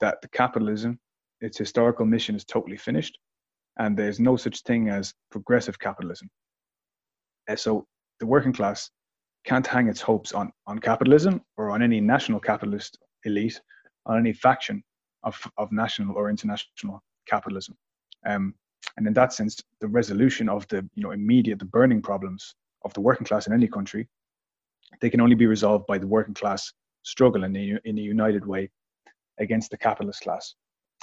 that 0.00 0.20
the 0.22 0.28
capitalism, 0.28 0.98
its 1.40 1.58
historical 1.58 2.06
mission 2.06 2.34
is 2.34 2.44
totally 2.44 2.76
finished, 2.76 3.18
and 3.78 3.96
there's 3.96 4.20
no 4.20 4.36
such 4.36 4.62
thing 4.62 4.88
as 4.88 5.14
progressive 5.30 5.78
capitalism. 5.78 6.28
And 7.48 7.58
so 7.58 7.86
the 8.20 8.26
working 8.26 8.52
class 8.52 8.90
can't 9.44 9.66
hang 9.66 9.88
its 9.88 10.00
hopes 10.00 10.32
on, 10.32 10.52
on 10.66 10.78
capitalism 10.78 11.40
or 11.56 11.70
on 11.70 11.82
any 11.82 12.00
national 12.00 12.40
capitalist 12.40 12.98
elite, 13.24 13.60
on 14.06 14.18
any 14.18 14.32
faction 14.32 14.82
of, 15.22 15.40
of 15.56 15.70
national 15.72 16.16
or 16.16 16.30
international 16.30 17.02
capitalism. 17.28 17.76
Um, 18.26 18.54
and 18.96 19.06
in 19.06 19.12
that 19.14 19.32
sense, 19.32 19.60
the 19.80 19.88
resolution 19.88 20.48
of 20.48 20.66
the 20.68 20.88
you 20.94 21.02
know 21.02 21.10
immediate, 21.10 21.58
the 21.58 21.64
burning 21.64 22.02
problems 22.02 22.54
of 22.84 22.94
the 22.94 23.00
working 23.00 23.26
class 23.26 23.46
in 23.46 23.52
any 23.52 23.68
country, 23.68 24.08
they 25.00 25.10
can 25.10 25.20
only 25.20 25.34
be 25.34 25.46
resolved 25.46 25.86
by 25.86 25.98
the 25.98 26.06
working 26.06 26.34
class 26.34 26.72
struggle 27.02 27.44
in 27.44 27.54
a, 27.56 27.78
in 27.84 27.98
a 27.98 28.00
united 28.00 28.46
way 28.46 28.70
against 29.38 29.70
the 29.70 29.76
capitalist 29.78 30.22
class. 30.22 30.54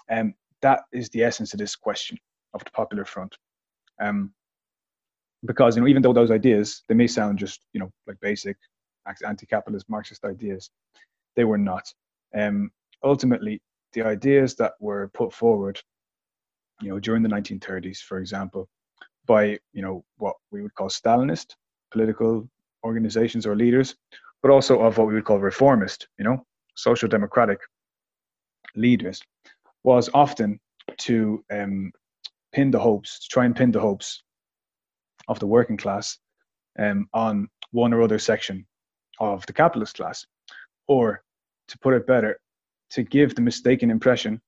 And 0.09 0.29
um, 0.29 0.33
that 0.61 0.81
is 0.91 1.09
the 1.09 1.23
essence 1.23 1.53
of 1.53 1.59
this 1.59 1.75
question 1.75 2.17
of 2.53 2.63
the 2.63 2.71
Popular 2.71 3.05
Front. 3.05 3.35
Um, 4.01 4.33
because 5.45 5.75
you 5.75 5.81
know, 5.81 5.87
even 5.87 6.01
though 6.01 6.13
those 6.13 6.31
ideas 6.31 6.83
they 6.87 6.95
may 6.95 7.07
sound 7.07 7.37
just 7.37 7.65
you 7.73 7.79
know 7.79 7.91
like 8.07 8.19
basic 8.21 8.57
anti-capitalist 9.25 9.89
Marxist 9.89 10.23
ideas, 10.23 10.69
they 11.35 11.43
were 11.43 11.57
not. 11.57 11.83
Um, 12.33 12.71
ultimately, 13.03 13.61
the 13.91 14.03
ideas 14.03 14.55
that 14.55 14.73
were 14.79 15.09
put 15.13 15.33
forward, 15.33 15.79
you 16.81 16.89
know, 16.89 16.99
during 16.99 17.21
the 17.21 17.29
1930s, 17.29 17.97
for 17.97 18.19
example, 18.19 18.67
by 19.25 19.59
you 19.73 19.81
know 19.81 20.03
what 20.17 20.35
we 20.51 20.61
would 20.61 20.73
call 20.75 20.89
Stalinist 20.89 21.55
political 21.91 22.49
organizations 22.83 23.45
or 23.45 23.55
leaders, 23.55 23.95
but 24.41 24.51
also 24.51 24.81
of 24.81 24.97
what 24.97 25.07
we 25.07 25.13
would 25.13 25.25
call 25.25 25.39
reformist, 25.39 26.07
you 26.17 26.25
know, 26.25 26.45
social 26.75 27.07
democratic 27.07 27.59
leaders, 28.75 29.21
was 29.83 30.09
often 30.13 30.59
to 30.97 31.43
um, 31.51 31.91
pin 32.53 32.71
the 32.71 32.79
hopes, 32.79 33.19
to 33.19 33.27
try 33.29 33.45
and 33.45 33.55
pin 33.55 33.71
the 33.71 33.79
hopes 33.79 34.23
of 35.27 35.39
the 35.39 35.47
working 35.47 35.77
class 35.77 36.17
um, 36.79 37.07
on 37.13 37.47
one 37.71 37.93
or 37.93 38.01
other 38.01 38.19
section 38.19 38.65
of 39.19 39.45
the 39.45 39.53
capitalist 39.53 39.95
class, 39.95 40.25
or 40.87 41.23
to 41.67 41.77
put 41.79 41.93
it 41.93 42.07
better, 42.07 42.39
to 42.91 43.03
give 43.03 43.35
the 43.35 43.41
mistaken 43.41 43.89
impression 43.89 44.41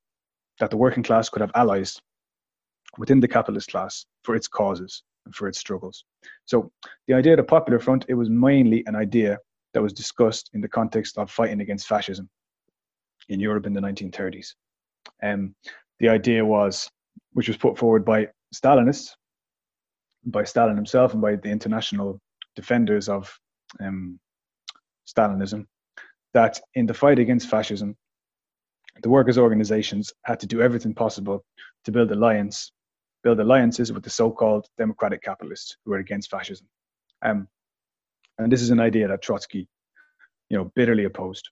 that 0.59 0.69
the 0.69 0.77
working 0.77 1.03
class 1.03 1.29
could 1.29 1.41
have 1.41 1.51
allies 1.55 1.99
within 2.97 3.19
the 3.19 3.27
capitalist 3.27 3.69
class 3.69 4.05
for 4.23 4.35
its 4.35 4.47
causes 4.47 5.03
and 5.25 5.35
for 5.35 5.47
its 5.47 5.59
struggles. 5.59 6.05
So 6.45 6.71
the 7.07 7.13
idea 7.13 7.33
of 7.33 7.37
the 7.37 7.43
Popular 7.43 7.79
Front, 7.79 8.05
it 8.07 8.13
was 8.13 8.29
mainly 8.29 8.83
an 8.85 8.95
idea 8.95 9.39
that 9.73 9.81
was 9.81 9.93
discussed 9.93 10.49
in 10.53 10.61
the 10.61 10.69
context 10.69 11.17
of 11.17 11.29
fighting 11.29 11.61
against 11.61 11.87
fascism 11.87 12.29
in 13.29 13.39
Europe 13.39 13.65
in 13.65 13.73
the 13.73 13.81
1930s. 13.81 14.53
Um, 15.23 15.55
the 15.99 16.09
idea 16.09 16.45
was, 16.45 16.89
which 17.33 17.47
was 17.47 17.57
put 17.57 17.77
forward 17.77 18.05
by 18.05 18.27
Stalinists, 18.53 19.11
by 20.25 20.43
Stalin 20.43 20.75
himself 20.75 21.13
and 21.13 21.21
by 21.21 21.35
the 21.35 21.49
international 21.49 22.19
defenders 22.55 23.09
of 23.09 23.37
um, 23.79 24.19
Stalinism, 25.07 25.65
that 26.33 26.59
in 26.73 26.85
the 26.85 26.93
fight 26.93 27.19
against 27.19 27.49
fascism, 27.49 27.95
the 29.03 29.09
workers' 29.09 29.37
organizations 29.37 30.13
had 30.23 30.39
to 30.39 30.47
do 30.47 30.61
everything 30.61 30.93
possible 30.93 31.43
to 31.83 31.91
build 31.91 32.11
alliance, 32.11 32.71
build 33.23 33.39
alliances 33.39 33.91
with 33.91 34.03
the 34.03 34.09
so-called 34.09 34.67
democratic 34.77 35.21
capitalists 35.21 35.77
who 35.83 35.91
were 35.91 35.99
against 35.99 36.31
fascism. 36.31 36.67
Um, 37.21 37.47
and 38.37 38.51
this 38.51 38.61
is 38.61 38.69
an 38.69 38.79
idea 38.79 39.07
that 39.07 39.21
Trotsky, 39.21 39.67
you 40.49 40.57
know, 40.57 40.71
bitterly 40.75 41.05
opposed. 41.05 41.49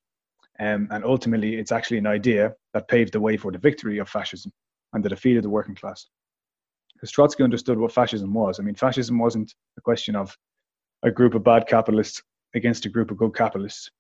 Um, 0.60 0.88
and 0.92 1.04
ultimately, 1.04 1.56
it's 1.56 1.72
actually 1.72 1.98
an 1.98 2.08
idea 2.08 2.54
that 2.74 2.88
paved 2.88 3.14
the 3.14 3.20
way 3.20 3.38
for 3.38 3.52
the 3.52 3.58
victory 3.58 3.98
of 3.98 4.10
fascism 4.10 4.52
and 4.94 5.04
the 5.04 5.10
defeat 5.10 5.38
of 5.38 5.44
the 5.44 5.50
working 5.50 5.76
class 5.76 6.08
because 7.04 7.12
Trotsky 7.12 7.44
understood 7.44 7.78
what 7.78 7.92
fascism 7.92 8.34
was. 8.34 8.62
I 8.62 8.64
mean, 8.64 8.76
fascism 8.76 9.20
wasn't 9.20 9.54
a 9.78 9.82
question 9.82 10.16
of 10.16 10.34
a 11.04 11.12
group 11.12 11.34
of 11.34 11.44
bad 11.44 11.68
capitalists 11.68 12.24
against 12.56 12.86
a 12.86 12.90
group 12.90 13.12
of 13.12 13.18
good 13.18 13.36
capitalists. 13.36 13.92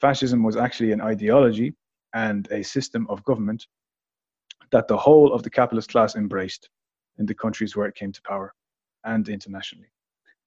Fascism 0.00 0.44
was 0.44 0.56
actually 0.56 0.92
an 0.92 1.00
ideology 1.00 1.74
and 2.14 2.46
a 2.52 2.62
system 2.62 3.04
of 3.10 3.24
government 3.24 3.66
that 4.70 4.86
the 4.86 4.96
whole 4.96 5.32
of 5.32 5.42
the 5.42 5.50
capitalist 5.50 5.90
class 5.90 6.14
embraced 6.14 6.68
in 7.18 7.26
the 7.26 7.34
countries 7.34 7.74
where 7.74 7.88
it 7.88 7.96
came 7.96 8.12
to 8.12 8.22
power 8.22 8.54
and 9.02 9.28
internationally. 9.28 9.90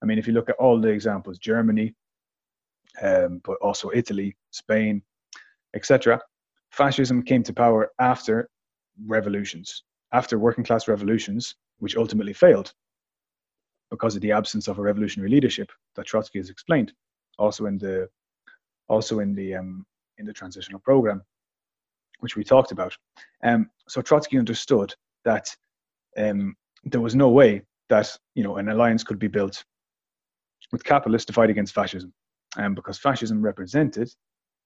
I 0.01 0.05
mean, 0.05 0.17
if 0.17 0.25
you 0.25 0.31
look 0.31 0.47
at 0.47 0.55
all 0.55 0.79
the 0.79 0.87
examples, 0.87 1.37
Germany, 1.37 1.93
um, 3.01 3.41
but 3.43 3.57
also 3.61 3.91
Italy, 3.93 4.37
Spain, 4.51 5.01
etc., 5.75 6.19
fascism 6.71 7.21
came 7.21 7.43
to 7.43 7.53
power 7.53 7.91
after 7.99 8.49
revolutions, 9.05 9.83
after 10.13 10.39
working 10.39 10.63
class 10.63 10.87
revolutions 10.87 11.55
which 11.79 11.97
ultimately 11.97 12.33
failed 12.33 12.73
because 13.91 14.15
of 14.15 14.21
the 14.21 14.31
absence 14.31 14.67
of 14.67 14.79
a 14.79 14.81
revolutionary 14.81 15.29
leadership 15.29 15.71
that 15.95 16.05
Trotsky 16.05 16.39
has 16.39 16.49
explained, 16.49 16.93
also 17.37 17.65
in 17.65 17.77
the 17.77 18.07
also 18.87 19.19
in 19.19 19.33
the 19.35 19.55
um, 19.55 19.85
in 20.17 20.25
the 20.25 20.33
transitional 20.33 20.79
program, 20.79 21.21
which 22.19 22.35
we 22.35 22.43
talked 22.43 22.71
about. 22.71 22.95
Um, 23.43 23.69
so 23.87 24.01
Trotsky 24.01 24.37
understood 24.37 24.93
that 25.23 25.55
um, 26.17 26.55
there 26.83 27.01
was 27.01 27.15
no 27.15 27.29
way 27.29 27.61
that 27.89 28.15
you 28.33 28.43
know 28.43 28.57
an 28.57 28.69
alliance 28.69 29.03
could 29.03 29.19
be 29.19 29.27
built 29.27 29.63
with 30.71 30.83
capitalists 30.83 31.27
to 31.27 31.33
fight 31.33 31.49
against 31.49 31.75
fascism, 31.75 32.13
um, 32.57 32.73
because 32.73 32.97
fascism 32.97 33.41
represented 33.41 34.09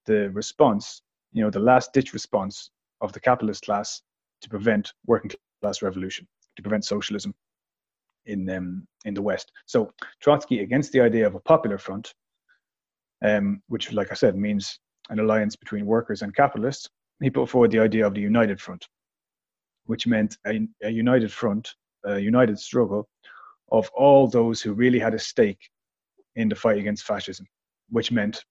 the 0.06 0.30
response, 0.30 1.02
you 1.32 1.42
know, 1.42 1.50
the 1.50 1.60
last 1.60 1.92
ditch 1.92 2.12
response 2.12 2.70
of 3.00 3.12
the 3.12 3.20
capitalist 3.20 3.64
class 3.64 4.02
to 4.42 4.48
prevent 4.48 4.92
working 5.06 5.30
class 5.60 5.82
revolution 5.82 6.26
to 6.56 6.62
prevent 6.62 6.84
socialism 6.84 7.34
in 8.26 8.48
um, 8.50 8.86
in 9.04 9.14
the 9.14 9.22
West. 9.22 9.50
So 9.66 9.92
Trotsky, 10.20 10.60
against 10.60 10.92
the 10.92 11.00
idea 11.00 11.26
of 11.26 11.34
a 11.34 11.40
popular 11.40 11.78
front, 11.78 12.14
um, 13.24 13.62
which, 13.68 13.92
like 13.92 14.10
I 14.10 14.14
said, 14.14 14.36
means 14.36 14.78
an 15.10 15.18
alliance 15.18 15.56
between 15.56 15.86
workers 15.86 16.22
and 16.22 16.34
capitalists, 16.34 16.88
he 17.20 17.30
put 17.30 17.48
forward 17.48 17.70
the 17.70 17.80
idea 17.80 18.06
of 18.06 18.14
the 18.14 18.20
united 18.20 18.60
front, 18.60 18.86
which 19.86 20.06
meant 20.06 20.38
a, 20.46 20.66
a 20.82 20.90
united 20.90 21.32
front, 21.32 21.74
a 22.04 22.18
united 22.18 22.58
struggle 22.58 23.08
of 23.72 23.90
all 23.94 24.26
those 24.26 24.60
who 24.60 24.72
really 24.72 24.98
had 24.98 25.14
a 25.14 25.18
stake 25.18 25.68
in 26.36 26.48
the 26.48 26.54
fight 26.54 26.78
against 26.78 27.04
fascism, 27.04 27.46
which 27.88 28.12
meant 28.12 28.44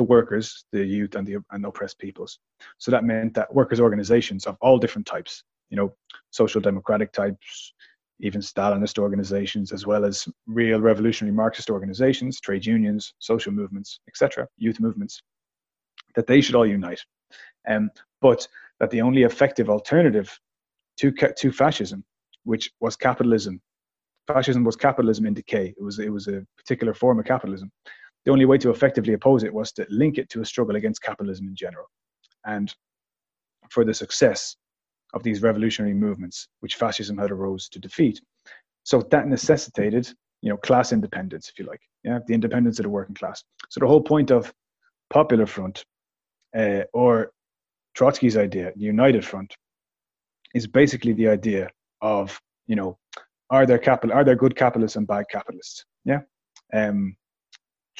the 0.00 0.04
workers, 0.04 0.64
the 0.72 0.82
youth, 0.82 1.14
and 1.14 1.26
the 1.26 1.36
and 1.50 1.66
oppressed 1.66 1.98
peoples. 1.98 2.38
So 2.78 2.90
that 2.90 3.04
meant 3.04 3.34
that 3.34 3.54
workers' 3.54 3.80
organizations 3.80 4.46
of 4.46 4.56
all 4.62 4.78
different 4.78 5.06
types, 5.06 5.44
you 5.68 5.76
know, 5.76 5.92
social 6.30 6.58
democratic 6.58 7.12
types, 7.12 7.74
even 8.18 8.40
Stalinist 8.40 8.98
organizations, 8.98 9.72
as 9.72 9.84
well 9.84 10.06
as 10.06 10.26
real 10.46 10.80
revolutionary 10.80 11.36
Marxist 11.36 11.68
organizations, 11.68 12.40
trade 12.40 12.64
unions, 12.64 13.12
social 13.18 13.52
movements, 13.52 14.00
etc., 14.08 14.48
youth 14.56 14.80
movements, 14.80 15.20
that 16.14 16.26
they 16.26 16.40
should 16.40 16.54
all 16.54 16.66
unite. 16.66 17.02
Um, 17.68 17.90
but 18.22 18.48
that 18.78 18.88
the 18.88 19.02
only 19.02 19.24
effective 19.24 19.68
alternative 19.68 20.34
to, 21.00 21.12
to 21.12 21.52
fascism, 21.52 22.02
which 22.44 22.70
was 22.80 22.96
capitalism 22.96 23.60
fascism 24.26 24.64
was 24.64 24.76
capitalism 24.76 25.26
in 25.26 25.34
decay. 25.34 25.74
It 25.76 25.82
was 25.82 25.98
it 25.98 26.12
was 26.12 26.28
a 26.28 26.46
particular 26.56 26.94
form 26.94 27.18
of 27.18 27.24
capitalism. 27.24 27.70
The 28.24 28.32
only 28.32 28.44
way 28.44 28.58
to 28.58 28.70
effectively 28.70 29.14
oppose 29.14 29.44
it 29.44 29.54
was 29.54 29.72
to 29.72 29.86
link 29.88 30.18
it 30.18 30.28
to 30.30 30.40
a 30.40 30.44
struggle 30.44 30.76
against 30.76 31.02
capitalism 31.02 31.48
in 31.48 31.56
general, 31.56 31.86
and 32.44 32.74
for 33.70 33.84
the 33.84 33.94
success 33.94 34.56
of 35.14 35.22
these 35.22 35.42
revolutionary 35.42 35.94
movements, 35.94 36.48
which 36.60 36.76
fascism 36.76 37.18
had 37.18 37.30
arose 37.30 37.68
to 37.68 37.78
defeat. 37.78 38.20
So 38.84 39.02
that 39.10 39.26
necessitated, 39.26 40.08
you 40.42 40.50
know, 40.50 40.56
class 40.56 40.92
independence, 40.92 41.48
if 41.48 41.58
you 41.58 41.66
like, 41.66 41.80
yeah, 42.04 42.18
the 42.26 42.34
independence 42.34 42.78
of 42.78 42.84
the 42.84 42.90
working 42.90 43.14
class. 43.14 43.42
So 43.68 43.80
the 43.80 43.86
whole 43.86 44.02
point 44.02 44.30
of 44.30 44.52
Popular 45.10 45.46
Front 45.46 45.84
uh, 46.56 46.82
or 46.92 47.32
Trotsky's 47.96 48.36
idea, 48.36 48.72
the 48.76 48.84
United 48.84 49.24
Front, 49.24 49.54
is 50.54 50.66
basically 50.66 51.12
the 51.12 51.28
idea 51.28 51.70
of, 52.00 52.40
you 52.66 52.76
know, 52.76 52.98
are 53.50 53.66
there 53.66 53.78
capital, 53.78 54.16
are 54.16 54.24
there 54.24 54.36
good 54.36 54.56
capitalists 54.56 54.96
and 54.96 55.06
bad 55.06 55.24
capitalists? 55.30 55.84
Yeah. 56.04 56.20
Um, 56.72 57.16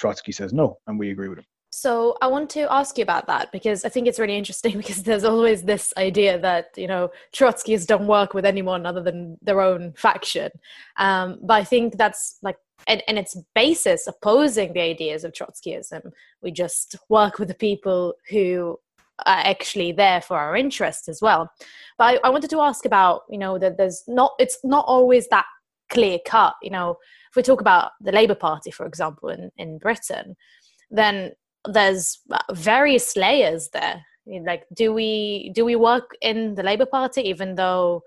Trotsky 0.01 0.33
says 0.33 0.53
no, 0.53 0.79
and 0.87 0.99
we 0.99 1.11
agree 1.11 1.29
with 1.29 1.39
him. 1.39 1.45
So 1.73 2.17
I 2.21 2.27
want 2.27 2.51
to 2.51 2.73
ask 2.73 2.99
you 2.99 3.03
about 3.03 3.29
that 3.29 3.53
because 3.53 3.85
I 3.85 3.91
think 3.91 4.09
it's 4.09 4.19
really 4.19 4.37
interesting 4.37 4.77
because 4.83 5.03
there's 5.03 5.25
always 5.25 5.63
this 5.63 5.93
idea 5.97 6.39
that 6.41 6.71
you 6.77 6.89
know 6.89 7.11
Trotskyists 7.35 7.87
don't 7.87 8.07
work 8.07 8.35
with 8.35 8.45
anyone 8.45 8.87
other 8.87 9.03
than 9.03 9.37
their 9.43 9.61
own 9.61 9.93
faction, 9.93 10.51
um, 10.97 11.39
but 11.43 11.55
I 11.55 11.65
think 11.65 11.97
that's 11.99 12.39
like 12.43 12.57
and, 12.89 13.03
and 13.07 13.19
its 13.19 13.37
basis 13.55 14.07
opposing 14.07 14.73
the 14.73 14.81
ideas 14.81 15.23
of 15.23 15.33
Trotskyism. 15.33 16.13
We 16.43 16.51
just 16.51 16.97
work 17.11 17.39
with 17.39 17.49
the 17.49 17.55
people 17.55 18.15
who 18.31 18.81
are 19.27 19.43
actually 19.45 19.93
there 19.93 20.23
for 20.23 20.39
our 20.39 20.57
interest 20.57 21.09
as 21.11 21.21
well. 21.21 21.53
But 21.99 22.05
I, 22.05 22.29
I 22.29 22.31
wanted 22.31 22.49
to 22.51 22.61
ask 22.61 22.87
about 22.87 23.23
you 23.29 23.39
know 23.39 23.59
that 23.59 23.77
there's 23.77 24.03
not 24.09 24.33
it's 24.39 24.59
not 24.65 24.87
always 24.89 25.29
that 25.29 25.45
clear 25.91 26.19
cut. 26.25 26.55
You 26.63 26.71
know, 26.71 26.97
if 27.31 27.37
we 27.37 27.43
talk 27.43 27.61
about 27.61 27.93
the 28.01 28.13
Labour 28.13 28.35
Party, 28.35 28.71
for 28.71 28.87
example, 28.87 29.29
in 29.29 29.51
in 29.57 29.79
Britain, 29.79 30.37
then 30.91 31.33
there's 31.67 32.21
various 32.53 33.17
layers 33.17 33.69
there. 33.73 34.05
Like 34.27 34.65
do 34.75 34.93
we 34.93 35.51
do 35.55 35.65
we 35.65 35.77
work 35.77 36.17
in 36.21 36.55
the 36.55 36.63
labor 36.63 36.87
party 36.87 37.23
even 37.23 37.57
though 37.57 38.03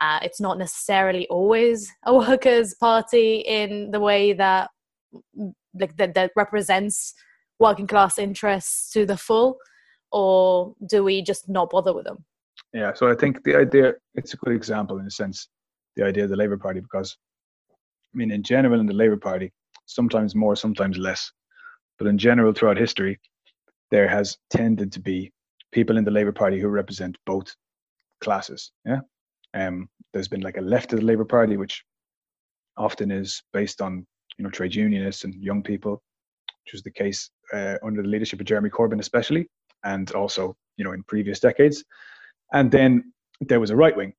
uh, 0.00 0.18
it's 0.22 0.40
not 0.40 0.58
necessarily 0.58 1.26
always 1.28 1.92
a 2.06 2.14
workers 2.28 2.74
party 2.74 3.36
in 3.38 3.90
the 3.90 4.00
way 4.00 4.32
that 4.32 4.70
like 5.78 5.96
that, 5.96 6.14
that 6.14 6.32
represents 6.36 7.14
working 7.60 7.86
class 7.86 8.18
interests 8.18 8.90
to 8.92 9.06
the 9.06 9.16
full 9.16 9.58
or 10.10 10.74
do 10.88 11.04
we 11.04 11.22
just 11.22 11.48
not 11.48 11.70
bother 11.70 11.92
with 11.92 12.04
them? 12.04 12.24
Yeah 12.74 12.92
so 12.94 13.08
i 13.10 13.14
think 13.14 13.44
the 13.44 13.54
idea 13.56 13.94
it's 14.14 14.34
a 14.34 14.36
good 14.38 14.54
example 14.54 14.98
in 14.98 15.06
a 15.06 15.10
sense 15.10 15.48
the 15.96 16.04
idea 16.04 16.24
of 16.24 16.30
the 16.30 16.36
labor 16.36 16.56
party 16.56 16.80
because 16.80 17.16
i 18.14 18.16
mean 18.16 18.30
in 18.30 18.42
general 18.42 18.80
in 18.80 18.86
the 18.86 18.92
labor 18.92 19.16
party 19.16 19.52
sometimes 19.86 20.34
more 20.34 20.56
sometimes 20.56 20.98
less 20.98 21.32
but 21.98 22.06
in 22.06 22.16
general, 22.16 22.52
throughout 22.52 22.78
history, 22.78 23.18
there 23.90 24.08
has 24.08 24.38
tended 24.50 24.92
to 24.92 25.00
be 25.00 25.32
people 25.72 25.98
in 25.98 26.04
the 26.04 26.10
Labour 26.10 26.32
Party 26.32 26.60
who 26.60 26.68
represent 26.68 27.18
both 27.26 27.54
classes. 28.20 28.72
Yeah. 28.86 29.00
Um, 29.54 29.88
there's 30.12 30.28
been 30.28 30.40
like 30.40 30.56
a 30.56 30.62
left 30.62 30.92
of 30.92 31.00
the 31.00 31.04
Labour 31.04 31.24
Party, 31.24 31.56
which 31.56 31.84
often 32.76 33.10
is 33.10 33.42
based 33.52 33.82
on 33.82 34.06
you 34.38 34.44
know 34.44 34.50
trade 34.50 34.74
unionists 34.74 35.24
and 35.24 35.34
young 35.34 35.62
people, 35.62 36.00
which 36.64 36.72
was 36.72 36.82
the 36.82 36.90
case 36.90 37.30
uh, 37.52 37.74
under 37.82 38.02
the 38.02 38.08
leadership 38.08 38.40
of 38.40 38.46
Jeremy 38.46 38.70
Corbyn, 38.70 39.00
especially, 39.00 39.48
and 39.84 40.10
also 40.12 40.56
you 40.76 40.84
know 40.84 40.92
in 40.92 41.02
previous 41.04 41.40
decades. 41.40 41.84
And 42.52 42.70
then 42.70 43.12
there 43.40 43.60
was 43.60 43.70
a 43.70 43.76
right 43.76 43.96
wing, 43.96 44.12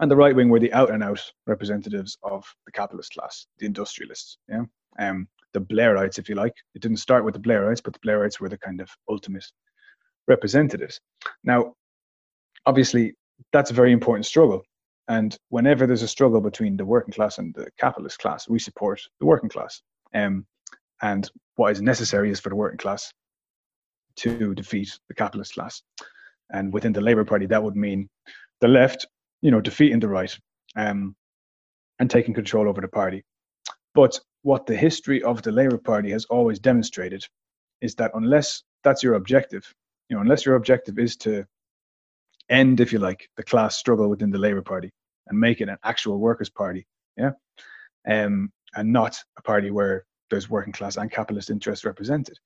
and 0.00 0.10
the 0.10 0.16
right 0.16 0.34
wing 0.34 0.48
were 0.48 0.60
the 0.60 0.72
out 0.72 0.90
and 0.90 1.02
out 1.02 1.20
representatives 1.46 2.16
of 2.22 2.44
the 2.66 2.72
capitalist 2.72 3.12
class, 3.12 3.46
the 3.58 3.66
industrialists. 3.66 4.38
Yeah. 4.48 4.64
Um, 4.98 5.28
the 5.54 5.60
Blairites, 5.60 6.18
if 6.18 6.28
you 6.28 6.34
like. 6.34 6.54
It 6.74 6.82
didn't 6.82 6.98
start 6.98 7.24
with 7.24 7.34
the 7.34 7.40
Blairites, 7.40 7.82
but 7.82 7.92
the 7.94 8.00
Blairites 8.00 8.40
were 8.40 8.48
the 8.48 8.58
kind 8.58 8.80
of 8.80 8.90
ultimate 9.08 9.46
representatives. 10.26 11.00
Now, 11.42 11.74
obviously, 12.66 13.14
that's 13.52 13.70
a 13.70 13.74
very 13.74 13.92
important 13.92 14.26
struggle. 14.26 14.62
And 15.08 15.36
whenever 15.48 15.86
there's 15.86 16.02
a 16.02 16.08
struggle 16.08 16.40
between 16.40 16.76
the 16.76 16.84
working 16.84 17.14
class 17.14 17.38
and 17.38 17.54
the 17.54 17.70
capitalist 17.78 18.18
class, 18.18 18.48
we 18.48 18.58
support 18.58 19.00
the 19.20 19.26
working 19.26 19.48
class. 19.48 19.80
Um, 20.14 20.46
and 21.00 21.30
what 21.56 21.72
is 21.72 21.80
necessary 21.80 22.30
is 22.30 22.40
for 22.40 22.50
the 22.50 22.56
working 22.56 22.78
class 22.78 23.10
to 24.16 24.54
defeat 24.54 24.98
the 25.08 25.14
capitalist 25.14 25.54
class. 25.54 25.82
And 26.50 26.72
within 26.72 26.92
the 26.92 27.00
Labour 27.00 27.24
Party, 27.24 27.46
that 27.46 27.62
would 27.62 27.76
mean 27.76 28.08
the 28.60 28.68
left, 28.68 29.06
you 29.42 29.50
know, 29.50 29.60
defeating 29.60 30.00
the 30.00 30.08
right 30.08 30.36
um, 30.76 31.14
and 31.98 32.10
taking 32.10 32.34
control 32.34 32.68
over 32.68 32.80
the 32.80 32.88
party. 32.88 33.24
But 33.94 34.18
what 34.42 34.66
the 34.66 34.76
history 34.76 35.22
of 35.22 35.42
the 35.42 35.52
Labour 35.52 35.78
Party 35.78 36.10
has 36.10 36.24
always 36.26 36.58
demonstrated 36.58 37.24
is 37.80 37.94
that 37.96 38.12
unless 38.14 38.62
that's 38.84 39.02
your 39.02 39.14
objective, 39.14 39.74
you 40.08 40.16
know, 40.16 40.22
unless 40.22 40.44
your 40.46 40.56
objective 40.56 40.98
is 40.98 41.16
to 41.16 41.44
end, 42.48 42.80
if 42.80 42.92
you 42.92 42.98
like, 42.98 43.28
the 43.36 43.42
class 43.42 43.76
struggle 43.76 44.08
within 44.08 44.30
the 44.30 44.38
Labour 44.38 44.62
Party 44.62 44.90
and 45.26 45.38
make 45.38 45.60
it 45.60 45.68
an 45.68 45.78
actual 45.84 46.18
workers' 46.18 46.50
party, 46.50 46.86
yeah, 47.16 47.32
um, 48.08 48.50
and 48.74 48.92
not 48.92 49.18
a 49.38 49.42
party 49.42 49.70
where 49.70 50.04
there's 50.30 50.48
working 50.50 50.72
class 50.72 50.96
and 50.96 51.10
capitalist 51.10 51.50
interests 51.50 51.84
represented. 51.84 52.38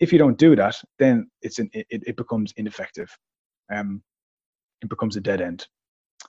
If 0.00 0.12
you 0.12 0.18
don't 0.18 0.38
do 0.38 0.56
that, 0.56 0.80
then 0.98 1.30
it's 1.42 1.58
an, 1.58 1.70
it, 1.72 1.86
it 1.90 2.16
becomes 2.16 2.52
ineffective. 2.56 3.16
Um, 3.72 4.02
it 4.82 4.88
becomes 4.88 5.16
a 5.16 5.20
dead 5.20 5.40
end. 5.40 5.66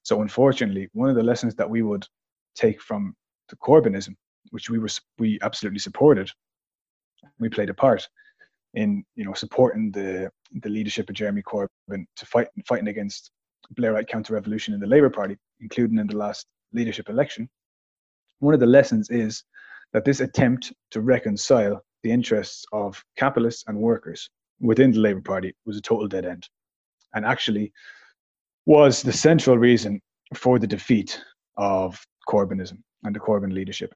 So 0.01 0.21
unfortunately, 0.21 0.89
one 0.93 1.09
of 1.09 1.15
the 1.15 1.23
lessons 1.23 1.55
that 1.55 1.69
we 1.69 1.81
would 1.81 2.05
take 2.55 2.81
from 2.81 3.15
the 3.49 3.55
Corbynism 3.57 4.15
which 4.53 4.69
we 4.69 4.77
were 4.77 4.89
we 5.17 5.39
absolutely 5.41 5.79
supported. 5.79 6.29
We 7.39 7.49
played 7.49 7.69
a 7.69 7.73
part 7.73 8.07
in 8.75 9.03
you 9.15 9.25
know 9.25 9.33
supporting 9.33 9.91
the 9.91 10.29
the 10.61 10.69
leadership 10.69 11.09
of 11.09 11.15
Jeremy 11.15 11.41
Corbyn 11.41 12.05
to 12.15 12.25
fight 12.25 12.47
fighting 12.67 12.87
against 12.87 13.31
Blairite 13.75 14.07
counter-revolution 14.07 14.73
in 14.73 14.79
the 14.79 14.87
Labour 14.87 15.09
Party, 15.09 15.37
including 15.59 15.97
in 15.97 16.07
the 16.07 16.17
last 16.17 16.45
leadership 16.73 17.09
election. 17.09 17.49
One 18.39 18.53
of 18.53 18.59
the 18.59 18.67
lessons 18.67 19.09
is 19.09 19.43
that 19.93 20.05
this 20.05 20.19
attempt 20.19 20.73
to 20.91 21.01
reconcile 21.01 21.81
the 22.03 22.11
interests 22.11 22.65
of 22.73 23.03
capitalists 23.17 23.63
and 23.67 23.77
workers 23.77 24.29
within 24.59 24.91
the 24.91 24.99
Labour 24.99 25.21
Party 25.21 25.55
was 25.65 25.77
a 25.77 25.81
total 25.81 26.07
dead 26.07 26.25
end, 26.25 26.47
and 27.15 27.25
actually 27.25 27.71
was 28.65 29.01
the 29.01 29.13
central 29.13 29.57
reason 29.57 30.01
for 30.33 30.59
the 30.59 30.67
defeat 30.67 31.21
of 31.57 32.01
Corbynism 32.27 32.79
and 33.03 33.15
the 33.15 33.19
Corbyn 33.19 33.53
leadership 33.53 33.93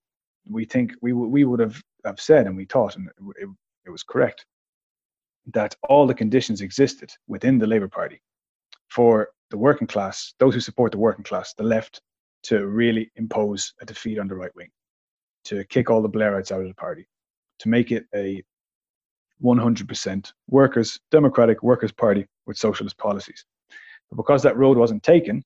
we 0.50 0.66
think 0.66 0.94
we 1.02 1.14
we 1.14 1.44
would 1.44 1.60
have, 1.60 1.82
have 2.06 2.20
said 2.20 2.48
and 2.48 2.56
we 2.56 2.66
thought 2.66 2.96
and 2.96 3.10
it, 3.40 3.50
it 3.86 3.90
was 3.90 4.04
correct 4.04 4.46
that 5.54 5.76
all 5.88 6.08
the 6.08 6.14
conditions 6.14 6.62
existed 6.62 7.10
within 7.28 7.58
the 7.58 7.68
Labour 7.68 7.88
Party 7.88 8.22
for 8.90 9.30
the 9.50 9.58
working 9.58 9.88
class, 9.88 10.34
those 10.40 10.54
who 10.54 10.60
support 10.60 10.92
the 10.92 10.98
working 10.98 11.24
class, 11.24 11.54
the 11.54 11.64
left, 11.64 12.02
to 12.44 12.68
really 12.68 13.10
impose 13.16 13.74
a 13.82 13.86
defeat 13.86 14.20
on 14.20 14.28
the 14.28 14.36
right 14.36 14.54
wing, 14.56 14.68
to 15.46 15.64
kick 15.66 15.90
all 15.90 16.02
the 16.02 16.10
Blairites 16.10 16.52
out 16.52 16.62
of 16.62 16.68
the 16.68 16.74
party, 16.74 17.08
to 17.60 17.70
make 17.70 17.94
it 17.94 18.06
a 18.14 18.44
100% 19.42 20.34
workers, 20.50 21.00
democratic 21.12 21.64
workers' 21.64 21.94
party 21.94 22.26
with 22.46 22.58
socialist 22.58 22.98
policies. 22.98 23.46
But 24.10 24.18
because 24.18 24.44
that 24.44 24.58
road 24.58 24.78
wasn't 24.78 25.04
taken, 25.04 25.44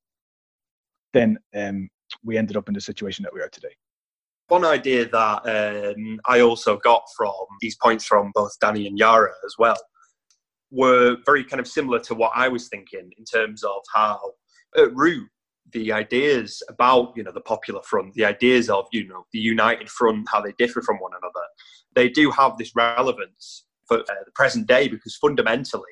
then 1.13 1.37
um, 1.55 1.89
we 2.23 2.37
ended 2.37 2.57
up 2.57 2.67
in 2.67 2.73
the 2.73 2.81
situation 2.81 3.23
that 3.23 3.33
we 3.33 3.41
are 3.41 3.49
today. 3.49 3.75
One 4.47 4.65
idea 4.65 5.07
that 5.07 5.95
um, 5.95 6.19
I 6.25 6.41
also 6.41 6.77
got 6.77 7.03
from 7.15 7.33
these 7.61 7.77
points 7.77 8.05
from 8.05 8.31
both 8.33 8.51
Danny 8.59 8.85
and 8.87 8.97
Yara 8.97 9.31
as 9.45 9.55
well 9.57 9.77
were 10.71 11.17
very 11.25 11.43
kind 11.43 11.59
of 11.59 11.67
similar 11.67 11.99
to 11.99 12.15
what 12.15 12.31
I 12.35 12.47
was 12.47 12.67
thinking 12.67 13.11
in 13.17 13.25
terms 13.25 13.63
of 13.63 13.81
how 13.93 14.19
at 14.77 14.93
root 14.95 15.27
the 15.73 15.91
ideas 15.91 16.61
about 16.69 17.13
you 17.15 17.23
know 17.23 17.31
the 17.31 17.41
popular 17.41 17.81
front 17.83 18.13
the 18.13 18.25
ideas 18.25 18.69
of 18.69 18.85
you 18.91 19.07
know 19.07 19.25
the 19.31 19.39
united 19.39 19.89
front 19.89 20.27
how 20.29 20.41
they 20.41 20.53
differ 20.57 20.81
from 20.81 20.97
one 20.97 21.11
another 21.11 21.45
they 21.93 22.09
do 22.09 22.31
have 22.31 22.57
this 22.57 22.75
relevance 22.75 23.65
for 23.85 23.99
uh, 23.99 24.23
the 24.25 24.31
present 24.33 24.67
day 24.67 24.87
because 24.87 25.15
fundamentally 25.15 25.83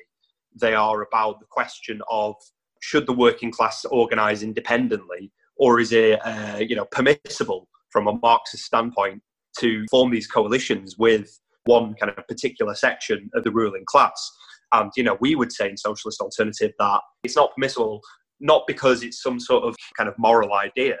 they 0.60 0.74
are 0.74 1.02
about 1.02 1.38
the 1.40 1.46
question 1.48 2.00
of 2.10 2.34
should 2.80 3.06
the 3.06 3.12
working 3.12 3.50
class 3.50 3.84
organize 3.86 4.42
independently 4.42 5.30
or 5.56 5.80
is 5.80 5.92
it 5.92 6.18
uh, 6.24 6.58
you 6.58 6.74
know 6.74 6.86
permissible 6.86 7.68
from 7.90 8.06
a 8.06 8.18
Marxist 8.22 8.64
standpoint 8.64 9.22
to 9.58 9.84
form 9.90 10.10
these 10.10 10.26
coalitions 10.26 10.96
with 10.98 11.38
one 11.66 11.94
kind 11.94 12.12
of 12.16 12.26
particular 12.26 12.74
section 12.74 13.30
of 13.34 13.44
the 13.44 13.50
ruling 13.50 13.84
class. 13.86 14.30
And, 14.72 14.90
you 14.96 15.02
know, 15.02 15.18
we 15.20 15.34
would 15.34 15.52
say 15.52 15.68
in 15.68 15.76
Socialist 15.76 16.20
Alternative 16.20 16.72
that 16.78 17.00
it's 17.24 17.36
not 17.36 17.54
permissible, 17.54 18.00
not 18.38 18.62
because 18.66 19.02
it's 19.02 19.22
some 19.22 19.40
sort 19.40 19.64
of 19.64 19.74
kind 19.96 20.08
of 20.08 20.14
moral 20.18 20.54
idea, 20.54 20.96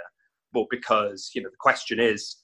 but 0.52 0.66
because, 0.70 1.30
you 1.34 1.42
know, 1.42 1.48
the 1.48 1.56
question 1.60 2.00
is, 2.00 2.36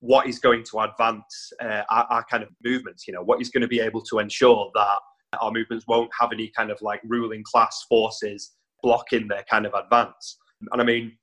what 0.00 0.26
is 0.26 0.38
going 0.38 0.64
to 0.64 0.80
advance 0.80 1.52
uh, 1.62 1.82
our, 1.90 2.06
our 2.10 2.24
kind 2.30 2.42
of 2.42 2.48
movements? 2.64 3.06
You 3.06 3.12
know, 3.12 3.22
what 3.22 3.42
is 3.42 3.50
going 3.50 3.60
to 3.60 3.68
be 3.68 3.80
able 3.80 4.00
to 4.04 4.18
ensure 4.18 4.70
that 4.74 4.98
our 5.40 5.52
movements 5.52 5.84
won't 5.86 6.10
have 6.18 6.32
any 6.32 6.50
kind 6.56 6.70
of 6.70 6.80
like 6.80 7.02
ruling 7.04 7.44
class 7.44 7.84
forces 7.88 8.52
blocking 8.82 9.28
their 9.28 9.44
kind 9.50 9.66
of 9.66 9.74
advance? 9.74 10.38
And 10.72 10.80
I 10.80 10.84
mean, 10.84 11.16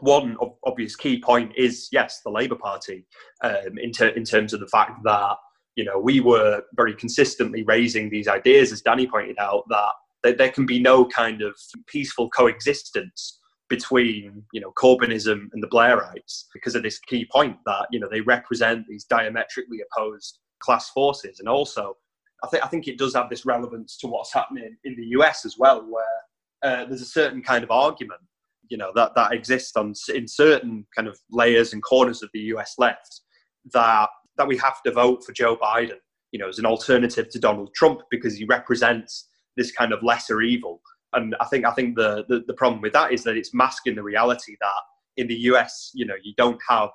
one 0.00 0.36
obvious 0.64 0.96
key 0.96 1.20
point 1.20 1.52
is 1.56 1.88
yes, 1.92 2.20
the 2.24 2.30
Labour 2.30 2.56
Party, 2.56 3.06
um, 3.42 3.78
in, 3.78 3.92
ter- 3.92 4.08
in 4.08 4.24
terms 4.24 4.52
of 4.52 4.60
the 4.60 4.68
fact 4.68 5.00
that 5.04 5.36
you 5.74 5.84
know 5.84 5.98
we 5.98 6.20
were 6.20 6.62
very 6.74 6.94
consistently 6.94 7.62
raising 7.64 8.10
these 8.10 8.28
ideas, 8.28 8.72
as 8.72 8.82
Danny 8.82 9.06
pointed 9.06 9.38
out, 9.38 9.64
that, 9.68 9.92
that 10.22 10.38
there 10.38 10.50
can 10.50 10.66
be 10.66 10.78
no 10.78 11.04
kind 11.06 11.42
of 11.42 11.54
peaceful 11.86 12.28
coexistence 12.30 13.40
between 13.68 14.44
you 14.52 14.60
know 14.60 14.72
Corbynism 14.78 15.48
and 15.52 15.62
the 15.62 15.68
Blairites 15.68 16.44
because 16.52 16.74
of 16.74 16.82
this 16.82 16.98
key 16.98 17.26
point 17.32 17.56
that 17.66 17.86
you 17.90 17.98
know 17.98 18.08
they 18.10 18.20
represent 18.20 18.86
these 18.88 19.04
diametrically 19.04 19.78
opposed 19.90 20.38
class 20.60 20.90
forces, 20.90 21.40
and 21.40 21.48
also 21.48 21.96
I 22.44 22.48
think 22.48 22.64
I 22.64 22.68
think 22.68 22.88
it 22.88 22.98
does 22.98 23.14
have 23.14 23.30
this 23.30 23.46
relevance 23.46 23.96
to 23.98 24.08
what's 24.08 24.32
happening 24.32 24.76
in 24.84 24.96
the 24.96 25.06
US 25.18 25.44
as 25.44 25.56
well, 25.58 25.80
where 25.88 26.04
uh, 26.66 26.84
there's 26.86 27.02
a 27.02 27.06
certain 27.06 27.42
kind 27.42 27.64
of 27.64 27.70
argument 27.70 28.20
you 28.68 28.76
know 28.76 28.90
that 28.94 29.14
that 29.14 29.32
exists 29.32 29.76
on 29.76 29.94
in 30.12 30.26
certain 30.26 30.86
kind 30.94 31.08
of 31.08 31.16
layers 31.30 31.72
and 31.72 31.82
corners 31.82 32.22
of 32.22 32.30
the 32.34 32.40
US 32.54 32.74
left 32.78 33.20
that 33.72 34.08
that 34.36 34.48
we 34.48 34.56
have 34.58 34.82
to 34.82 34.92
vote 34.92 35.24
for 35.24 35.32
Joe 35.32 35.56
Biden, 35.56 35.98
you 36.30 36.38
know, 36.38 36.48
as 36.48 36.58
an 36.58 36.66
alternative 36.66 37.30
to 37.30 37.38
Donald 37.38 37.70
Trump 37.74 38.00
because 38.10 38.36
he 38.36 38.44
represents 38.44 39.28
this 39.56 39.72
kind 39.72 39.92
of 39.92 40.02
lesser 40.02 40.42
evil 40.42 40.82
and 41.16 41.34
I 41.40 41.46
think 41.46 41.64
I 41.64 41.72
think 41.72 41.96
the, 41.96 42.24
the, 42.28 42.44
the 42.46 42.54
problem 42.54 42.80
with 42.82 42.92
that 42.92 43.12
is 43.12 43.24
that 43.24 43.36
it's 43.36 43.54
masking 43.54 43.94
the 43.94 44.02
reality 44.02 44.56
that 44.60 44.82
in 45.16 45.26
the 45.26 45.34
US, 45.50 45.90
you 45.94 46.04
know, 46.06 46.14
you 46.22 46.34
don't 46.36 46.60
have 46.68 46.90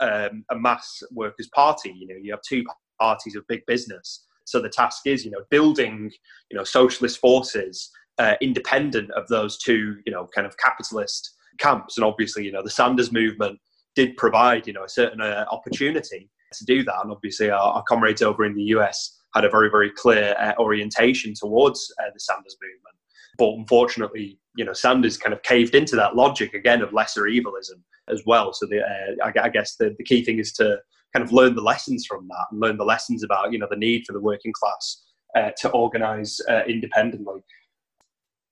um, 0.00 0.44
a 0.50 0.56
mass 0.56 1.02
workers' 1.10 1.48
party. 1.54 1.92
You 1.96 2.06
know, 2.06 2.14
you 2.20 2.30
have 2.32 2.42
two 2.48 2.64
parties 3.00 3.34
of 3.34 3.46
big 3.48 3.62
business. 3.66 4.24
So 4.44 4.60
the 4.60 4.68
task 4.68 5.02
is, 5.06 5.24
you 5.24 5.30
know, 5.30 5.42
building, 5.50 6.10
you 6.50 6.56
know, 6.56 6.64
socialist 6.64 7.18
forces 7.18 7.90
uh, 8.18 8.34
independent 8.40 9.10
of 9.12 9.26
those 9.28 9.58
two, 9.58 9.96
you 10.06 10.12
know, 10.12 10.28
kind 10.34 10.46
of 10.46 10.56
capitalist 10.58 11.34
camps. 11.58 11.96
And 11.96 12.04
obviously, 12.04 12.44
you 12.44 12.52
know, 12.52 12.62
the 12.62 12.70
Sanders 12.70 13.12
movement 13.12 13.58
did 13.94 14.16
provide, 14.16 14.66
you 14.66 14.72
know, 14.72 14.84
a 14.84 14.88
certain 14.88 15.20
uh, 15.20 15.44
opportunity 15.50 16.30
to 16.52 16.64
do 16.64 16.84
that. 16.84 16.94
And 17.02 17.10
obviously, 17.10 17.50
our, 17.50 17.60
our, 17.60 17.82
comrades 17.88 18.22
over 18.22 18.44
in 18.44 18.54
the 18.54 18.62
US 18.64 19.18
had 19.34 19.44
a 19.44 19.50
very, 19.50 19.70
very 19.70 19.90
clear 19.90 20.34
uh, 20.38 20.52
orientation 20.58 21.34
towards 21.34 21.92
uh, 22.00 22.10
the 22.12 22.20
Sanders 22.20 22.56
movement. 22.62 22.96
But 23.36 23.58
unfortunately, 23.58 24.38
you 24.56 24.64
know, 24.64 24.72
Sanders 24.72 25.16
kind 25.16 25.32
of 25.32 25.42
caved 25.42 25.74
into 25.74 25.96
that 25.96 26.14
logic 26.14 26.54
again 26.54 26.82
of 26.82 26.92
lesser 26.92 27.26
evilism 27.26 27.82
as 28.08 28.22
well. 28.26 28.52
So 28.52 28.66
the, 28.66 28.80
uh, 28.80 29.24
I, 29.24 29.46
I, 29.46 29.48
guess 29.48 29.76
the, 29.76 29.94
the 29.98 30.04
key 30.04 30.24
thing 30.24 30.38
is 30.38 30.52
to 30.54 30.78
kind 31.12 31.24
of 31.24 31.32
learn 31.32 31.56
the 31.56 31.62
lessons 31.62 32.06
from 32.06 32.28
that 32.28 32.46
and 32.52 32.60
learn 32.60 32.76
the 32.76 32.84
lessons 32.84 33.24
about, 33.24 33.52
you 33.52 33.58
know, 33.58 33.66
the 33.68 33.76
need 33.76 34.04
for 34.06 34.12
the 34.12 34.20
working 34.20 34.52
class 34.52 35.02
uh, 35.36 35.50
to 35.62 35.70
organise 35.70 36.40
independently. 36.68 37.40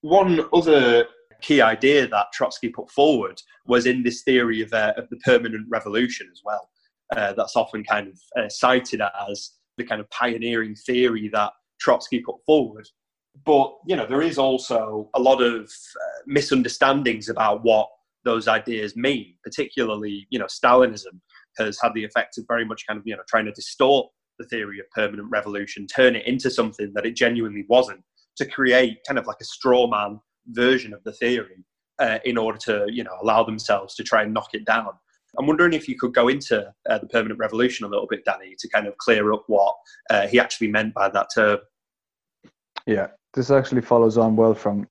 One 0.03 0.47
other 0.53 1.07
key 1.41 1.61
idea 1.61 2.07
that 2.07 2.33
Trotsky 2.33 2.69
put 2.69 2.91
forward 2.91 3.41
was 3.67 3.87
in 3.87 4.03
this 4.03 4.23
theory 4.23 4.63
of, 4.63 4.73
uh, 4.73 4.93
of 4.97 5.09
the 5.09 5.17
permanent 5.19 5.67
revolution 5.69 6.29
as 6.31 6.41
well. 6.45 6.69
Uh, 7.17 7.33
that's 7.33 7.57
often 7.57 7.83
kind 7.85 8.09
of 8.09 8.19
uh, 8.39 8.49
cited 8.49 9.03
as 9.29 9.53
the 9.77 9.85
kind 9.85 10.01
of 10.01 10.09
pioneering 10.11 10.75
theory 10.75 11.29
that 11.33 11.53
Trotsky 11.81 12.21
put 12.21 12.37
forward 12.47 12.87
but 13.45 13.75
you 13.87 13.97
know 13.97 14.07
there 14.07 14.23
is 14.23 14.39
also 14.39 15.09
a 15.15 15.21
lot 15.21 15.43
of 15.43 15.65
uh, 15.65 16.21
misunderstandings 16.27 17.29
about 17.29 17.63
what 17.65 17.89
those 18.25 18.47
ideas 18.47 18.95
mean 18.97 19.35
particularly 19.43 20.27
you 20.31 20.39
know 20.39 20.47
stalinism 20.47 21.21
has 21.59 21.79
had 21.83 21.93
the 21.95 22.05
effect 22.05 22.39
of 22.39 22.45
very 22.47 22.65
much 22.65 22.85
kind 22.87 22.99
of 22.99 23.07
you 23.07 23.17
know 23.17 23.23
trying 23.29 23.45
to 23.45 23.53
distort 23.53 24.11
the 24.39 24.47
theory 24.47 24.79
of 24.79 24.91
permanent 24.91 25.29
revolution 25.31 25.87
turn 25.87 26.15
it 26.15 26.27
into 26.27 26.51
something 26.51 26.93
that 26.95 27.07
it 27.07 27.17
genuinely 27.17 27.65
wasn't 27.69 28.03
to 28.37 28.47
create 28.47 28.99
kind 29.07 29.19
of 29.19 29.27
like 29.27 29.41
a 29.41 29.45
straw 29.45 29.87
man 29.87 30.21
version 30.49 30.93
of 30.93 31.03
the 31.05 31.13
theory 31.13 31.65
uh, 31.99 32.19
in 32.25 32.37
order 32.37 32.59
to 32.59 32.87
you 32.91 33.05
know 33.05 33.17
allow 33.23 33.43
themselves 33.43 33.95
to 33.95 34.03
try 34.03 34.23
and 34.23 34.35
knock 34.35 34.51
it 34.55 34.65
down 34.65 34.93
I'm 35.39 35.47
wondering 35.47 35.73
if 35.73 35.89
you 35.89 35.97
could 35.97 36.13
go 36.13 36.29
into 36.29 36.73
uh, 36.89 36.99
the 36.99 37.07
permanent 37.07 37.41
revolution 37.41 37.87
a 37.87 37.89
little 37.89 38.07
bit, 38.07 38.25
Danny, 38.25 38.55
to 38.59 38.69
kind 38.69 38.87
of 38.87 38.97
clear 38.99 39.33
up 39.33 39.45
what 39.47 39.75
uh, 40.11 40.27
he 40.27 40.39
actually 40.39 40.69
meant 40.69 40.93
by 40.93 41.09
that 41.09 41.29
term. 41.35 41.59
Yeah, 42.87 43.09
this 43.35 43.51
actually 43.51 43.83
follows 43.83 44.19
on 44.19 44.37
well 44.37 44.55
from 44.55 44.87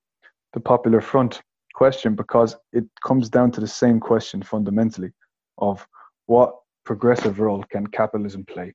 the 0.54 0.60
popular 0.60 1.02
front 1.02 1.42
question 1.76 2.16
because 2.16 2.56
it 2.74 2.86
comes 3.06 3.30
down 3.30 3.52
to 3.52 3.62
the 3.62 3.68
same 3.68 4.00
question 4.00 4.42
fundamentally 4.42 5.12
of 5.60 5.88
what 6.26 6.56
progressive 6.86 7.40
role 7.40 7.64
can 7.72 7.86
capitalism 7.88 8.46
play 8.46 8.74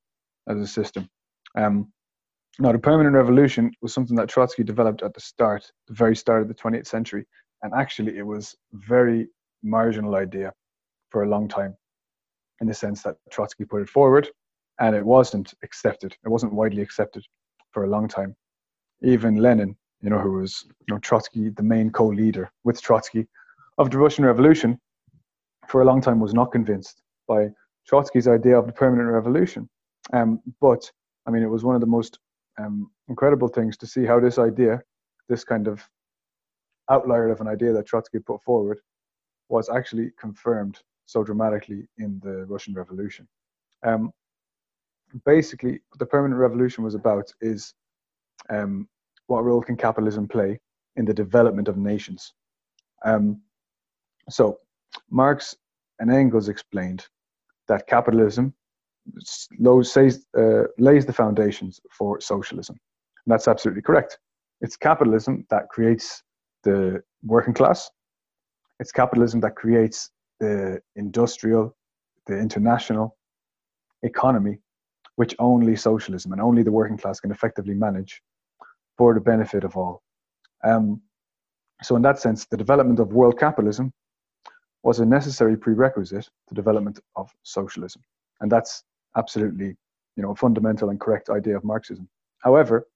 as 0.49 0.59
a 0.59 0.67
system. 0.67 1.09
Um, 1.59 1.93
now, 2.59 2.73
the 2.73 2.79
permanent 2.79 3.15
revolution 3.15 3.71
was 3.83 3.93
something 3.93 4.17
that 4.17 4.29
Trotsky 4.29 4.65
developed 4.65 5.03
at 5.03 5.15
the 5.15 5.21
start, 5.21 5.71
the 5.89 5.95
very 5.95 6.17
start 6.17 6.43
of 6.43 6.49
the 6.49 6.55
20th 6.55 6.87
century, 6.87 7.27
and 7.63 7.73
actually 7.75 8.17
it 8.17 8.27
was 8.27 8.55
a 8.75 8.77
very 8.87 9.29
marginal 9.63 10.15
idea 10.15 10.53
for 11.11 11.23
a 11.23 11.29
long 11.29 11.49
time, 11.49 11.77
in 12.61 12.67
the 12.67 12.75
sense 12.75 13.03
that 13.03 13.17
Trotsky 13.31 13.65
put 13.65 13.83
it 13.83 13.89
forward, 13.89 14.29
and 14.81 14.97
it 14.97 15.05
wasn't 15.05 15.55
accepted. 15.63 16.17
It 16.25 16.29
wasn't 16.29 16.53
widely 16.53 16.83
accepted 16.83 17.25
for 17.73 17.85
a 17.85 17.89
long 17.89 18.09
time 18.09 18.35
even 19.03 19.37
Lenin, 19.37 19.77
you 20.01 20.11
know, 20.11 20.19
who 20.19 20.33
was 20.33 20.65
you 20.67 20.95
know 20.95 20.99
Trotsky, 20.99 21.51
the 21.51 21.63
main 21.63 21.91
co-leader 21.91 22.51
with 22.65 22.81
Trotsky 22.81 23.27
of 23.79 23.91
the 23.91 23.99
Russian 23.99 24.25
Revolution, 24.25 24.79
for 25.69 25.83
a 25.83 25.85
long 25.85 26.01
time 26.01 26.21
was 26.21 26.35
not 26.35 26.53
convinced 26.53 27.03
by 27.29 27.49
Trotsky's 27.89 28.29
idea 28.29 28.59
of 28.59 28.67
the 28.67 28.73
permanent 28.73 29.11
revolution. 29.11 29.69
Um, 30.13 30.41
but 30.61 30.91
I 31.27 31.31
mean, 31.31 31.43
it 31.43 31.51
was 31.51 31.65
one 31.65 31.75
of 31.75 31.81
the 31.81 31.87
most 31.87 32.19
um, 32.59 32.91
incredible 33.09 33.49
things 33.49 33.77
to 33.79 33.87
see 33.87 34.05
how 34.05 34.21
this 34.21 34.39
idea, 34.39 34.83
this 35.29 35.45
kind 35.45 35.69
of 35.69 35.83
outlier 36.91 37.31
of 37.31 37.41
an 37.41 37.49
idea 37.49 37.73
that 37.73 37.87
Trotsky 37.87 38.19
put 38.19 38.43
forward, 38.43 38.79
was 39.49 39.69
actually 39.69 40.11
confirmed 40.19 40.81
so 41.07 41.23
dramatically 41.23 41.87
in 41.99 42.21
the 42.23 42.47
Russian 42.47 42.75
Revolution. 42.75 43.29
Um, 43.85 44.11
basically, 45.25 45.81
what 45.89 45.99
the 45.99 46.07
permanent 46.07 46.41
revolution 46.41 46.83
was 46.83 46.95
about 46.95 47.33
is 47.41 47.75
um, 48.51 48.89
what 49.27 49.45
role 49.45 49.63
can 49.63 49.77
capitalism 49.77 50.27
play 50.27 50.59
in 50.97 51.05
the 51.05 51.15
development 51.15 51.69
of 51.69 51.77
nations? 51.77 52.33
Um, 53.05 53.41
so, 54.29 54.59
Marx 55.11 55.55
and 56.01 56.11
Engels 56.11 56.49
explained 56.49 57.07
that 57.69 57.87
capitalism 57.87 58.55
uh, 60.39 60.63
lays 60.79 61.07
the 61.07 61.13
foundations 61.13 61.81
for 61.91 62.21
socialism. 62.21 62.77
And 63.25 63.33
that's 63.33 63.49
absolutely 63.49 63.83
correct. 63.83 64.19
It's 64.61 64.77
capitalism 64.77 65.47
that 65.51 65.69
creates 65.69 66.23
the 66.65 67.03
working 67.25 67.55
class. 67.55 67.91
It's 68.81 68.93
capitalism 68.93 69.41
that 69.41 69.57
creates 69.57 70.11
the 70.41 70.81
industrial, 70.97 71.77
the 72.27 72.39
international 72.39 73.17
economy, 74.03 74.59
which 75.17 75.35
only 75.39 75.77
socialism 75.77 76.33
and 76.33 76.41
only 76.41 76.63
the 76.63 76.73
working 76.73 76.99
class 76.99 77.21
can 77.21 77.31
effectively 77.31 77.75
manage 77.75 78.23
for 78.97 79.15
the 79.15 79.21
benefit 79.21 79.65
of 79.65 79.77
all. 79.77 80.03
Um, 80.65 81.01
so, 81.83 81.97
in 81.97 82.03
that 82.03 82.19
sense, 82.19 82.47
the 82.47 82.57
development 82.57 83.01
of 83.01 83.13
world 83.13 83.39
capitalism 83.39 83.93
was 84.83 85.01
a 85.01 85.07
necessary 85.07 85.57
prerequisite 85.57 86.29
to 86.49 86.55
development 86.55 87.01
of 87.17 87.31
socialism, 87.43 88.03
and 88.41 88.51
that's 88.51 88.85
absolutely, 89.17 89.77
you 90.17 90.23
know, 90.23 90.33
a 90.33 90.37
fundamental 90.37 90.91
and 90.91 91.01
correct 91.01 91.31
idea 91.31 91.57
of 91.57 91.65
Marxism. 91.65 92.09
However, 92.43 92.87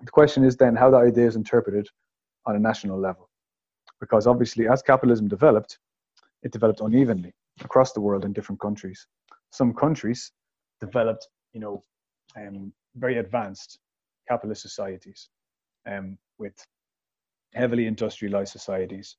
the 0.00 0.10
question 0.10 0.44
is 0.44 0.56
then 0.56 0.76
how 0.76 0.90
that 0.90 0.98
idea 0.98 1.26
is 1.26 1.36
interpreted 1.36 1.88
on 2.46 2.56
a 2.56 2.58
national 2.58 2.98
level, 2.98 3.30
because 4.00 4.26
obviously, 4.26 4.68
as 4.68 4.82
capitalism 4.82 5.28
developed, 5.28 5.78
it 6.42 6.52
developed 6.52 6.80
unevenly 6.80 7.32
across 7.62 7.92
the 7.92 8.00
world 8.00 8.24
in 8.24 8.32
different 8.32 8.60
countries. 8.60 9.06
Some 9.50 9.72
countries 9.72 10.32
developed, 10.80 11.26
you 11.52 11.60
know, 11.60 11.82
um, 12.36 12.72
very 12.96 13.18
advanced 13.18 13.78
capitalist 14.28 14.62
societies 14.62 15.28
um, 15.86 16.18
with 16.38 16.54
heavily 17.54 17.86
industrialized 17.86 18.52
societies 18.52 19.16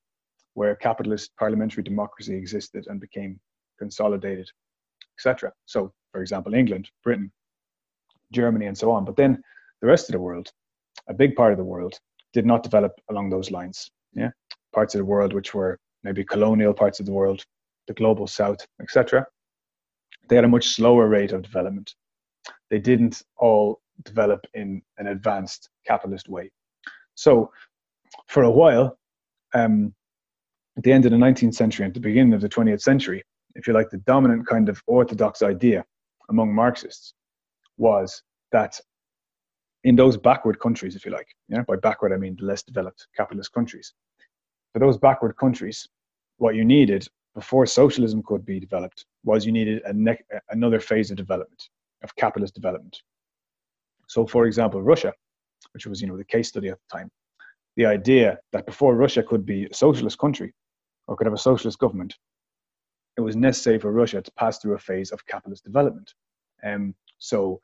where 0.53 0.75
capitalist 0.75 1.31
parliamentary 1.37 1.83
democracy 1.83 2.35
existed 2.35 2.85
and 2.87 2.99
became 2.99 3.39
consolidated, 3.79 4.47
etc. 5.17 5.51
So, 5.65 5.93
for 6.17 6.23
example, 6.23 6.55
England, 6.55 6.89
Britain, 7.03 7.31
Germany, 8.31 8.65
and 8.65 8.75
so 8.75 8.89
on. 8.89 9.05
But 9.05 9.17
then 9.17 9.39
the 9.81 9.87
rest 9.87 10.09
of 10.09 10.13
the 10.13 10.19
world, 10.19 10.51
a 11.07 11.13
big 11.13 11.35
part 11.35 11.51
of 11.51 11.59
the 11.59 11.63
world, 11.63 11.99
did 12.33 12.43
not 12.43 12.63
develop 12.63 12.93
along 13.11 13.29
those 13.29 13.51
lines. 13.51 13.91
Yeah, 14.15 14.31
parts 14.73 14.95
of 14.95 14.97
the 14.97 15.05
world 15.05 15.31
which 15.31 15.53
were 15.53 15.77
maybe 16.03 16.25
colonial 16.25 16.73
parts 16.73 16.99
of 16.99 17.05
the 17.05 17.11
world, 17.11 17.45
the 17.85 17.93
global 17.93 18.25
south, 18.25 18.65
etc. 18.81 19.27
They 20.27 20.35
had 20.37 20.45
a 20.45 20.47
much 20.47 20.69
slower 20.69 21.07
rate 21.07 21.33
of 21.33 21.43
development. 21.43 21.93
They 22.71 22.79
didn't 22.79 23.21
all 23.37 23.79
develop 24.03 24.43
in 24.55 24.81
an 24.97 25.05
advanced 25.05 25.69
capitalist 25.85 26.29
way. 26.29 26.49
So, 27.13 27.51
for 28.25 28.41
a 28.41 28.49
while, 28.49 28.97
um, 29.53 29.93
at 30.77 30.83
the 30.83 30.93
end 30.93 31.05
of 31.05 31.11
the 31.11 31.17
19th 31.17 31.53
century 31.53 31.85
and 31.85 31.93
the 31.93 31.99
beginning 31.99 32.33
of 32.33 32.41
the 32.41 32.49
20th 32.49 32.81
century, 32.81 33.21
if 33.53 33.67
you 33.67 33.73
like, 33.73 33.91
the 33.91 33.97
dominant 33.97 34.47
kind 34.47 34.67
of 34.67 34.81
orthodox 34.87 35.43
idea 35.43 35.85
among 36.29 36.53
Marxists 36.53 37.13
was 37.77 38.23
that 38.51 38.79
in 39.83 39.95
those 39.95 40.17
backward 40.17 40.59
countries, 40.59 40.95
if 40.95 41.05
you 41.05 41.11
like, 41.11 41.27
yeah, 41.49 41.61
by 41.61 41.75
backward 41.75 42.13
I 42.13 42.17
mean 42.17 42.35
the 42.37 42.45
less 42.45 42.63
developed 42.63 43.07
capitalist 43.15 43.53
countries, 43.53 43.93
for 44.73 44.79
those 44.79 44.97
backward 44.97 45.37
countries, 45.37 45.87
what 46.37 46.55
you 46.55 46.65
needed 46.65 47.07
before 47.35 47.65
socialism 47.65 48.23
could 48.23 48.45
be 48.45 48.59
developed 48.59 49.05
was 49.23 49.45
you 49.45 49.51
needed 49.51 49.81
ne- 49.93 50.17
another 50.49 50.79
phase 50.79 51.11
of 51.11 51.17
development, 51.17 51.69
of 52.03 52.15
capitalist 52.15 52.55
development. 52.55 53.01
So, 54.07 54.25
for 54.25 54.45
example, 54.45 54.81
Russia, 54.81 55.13
which 55.71 55.85
was 55.85 56.01
you 56.01 56.07
know 56.07 56.17
the 56.17 56.25
case 56.25 56.49
study 56.49 56.69
at 56.69 56.77
the 56.77 56.97
time, 56.97 57.11
the 57.75 57.85
idea 57.85 58.39
that 58.53 58.65
before 58.65 58.95
Russia 58.95 59.21
could 59.21 59.45
be 59.45 59.65
a 59.65 59.73
socialist 59.73 60.17
country 60.17 60.53
or 61.07 61.15
could 61.15 61.27
have 61.27 61.33
a 61.33 61.37
socialist 61.37 61.79
government, 61.79 62.15
it 63.17 63.21
was 63.21 63.35
necessary 63.35 63.79
for 63.79 63.91
Russia 63.91 64.21
to 64.21 64.31
pass 64.33 64.59
through 64.59 64.75
a 64.75 64.79
phase 64.79 65.11
of 65.11 65.25
capitalist 65.25 65.63
development. 65.63 66.13
Um, 66.63 66.93
so, 67.17 67.59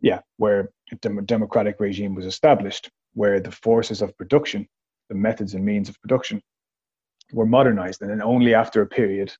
yeah, 0.00 0.20
where 0.36 0.70
a 0.92 0.96
dem- 0.96 1.24
democratic 1.24 1.80
regime 1.80 2.14
was 2.14 2.26
established, 2.26 2.90
where 3.14 3.40
the 3.40 3.50
forces 3.50 4.02
of 4.02 4.16
production, 4.16 4.68
the 5.08 5.14
methods 5.14 5.54
and 5.54 5.64
means 5.64 5.88
of 5.88 6.00
production, 6.00 6.42
were 7.32 7.46
modernized, 7.46 8.02
and 8.02 8.10
then 8.10 8.22
only 8.22 8.54
after 8.54 8.82
a 8.82 8.86
period 8.86 9.32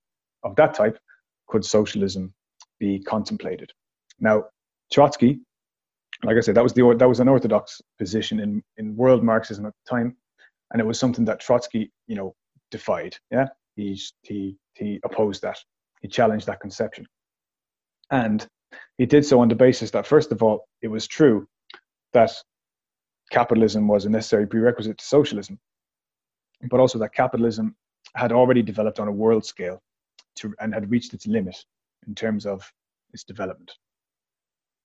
of 0.43 0.57
that 0.57 0.75
type 0.75 0.99
could 1.49 1.65
socialism 1.65 2.33
be 2.79 2.99
contemplated. 3.01 3.71
Now, 4.19 4.45
Trotsky, 4.93 5.41
like 6.25 6.37
I 6.37 6.41
said, 6.41 6.55
that 6.55 6.63
was 6.63 6.73
the 6.73 6.95
that 6.99 7.09
was 7.09 7.21
an 7.21 7.29
orthodox 7.29 7.81
position 7.99 8.41
in 8.41 8.63
in 8.77 8.97
world 8.97 9.23
Marxism 9.23 9.67
at 9.67 9.75
the 9.75 9.91
time, 9.91 10.17
and 10.71 10.81
it 10.81 10.87
was 10.87 10.99
something 10.99 11.25
that 11.27 11.41
Trotsky, 11.41 11.93
you 12.07 12.17
know, 12.17 12.35
defied. 12.71 13.17
Yeah, 13.31 13.49
he 13.77 14.01
he 14.23 14.57
he 14.75 15.01
opposed 15.05 15.43
that. 15.43 15.59
He 16.01 16.09
challenged 16.09 16.47
that 16.47 16.61
conception, 16.61 17.07
and 18.11 18.47
he 18.99 19.07
did 19.07 19.25
so 19.25 19.41
on 19.41 19.49
the 19.49 19.55
basis 19.55 19.91
that 19.93 20.07
first 20.07 20.33
of 20.33 20.43
all, 20.43 20.66
it 20.83 20.89
was 20.89 21.07
true 21.07 21.47
that 22.12 22.33
capitalism 23.31 23.89
was 23.89 24.05
a 24.05 24.11
necessary 24.11 24.47
prerequisite 24.47 24.99
to 24.99 25.05
socialism, 25.05 25.59
but 26.70 26.81
also 26.81 26.99
that 26.99 27.14
capitalism 27.14 27.75
had 28.14 28.33
already 28.33 28.62
developed 28.62 29.01
on 29.01 29.09
a 29.09 29.12
world 29.12 29.45
scale 29.45 29.83
to, 30.37 30.55
and 30.61 30.75
had 30.75 30.91
reached 30.91 31.14
its 31.14 31.27
limit 31.27 31.57
in 32.07 32.14
terms 32.14 32.47
of 32.47 32.70
its 33.12 33.25
development. 33.25 33.73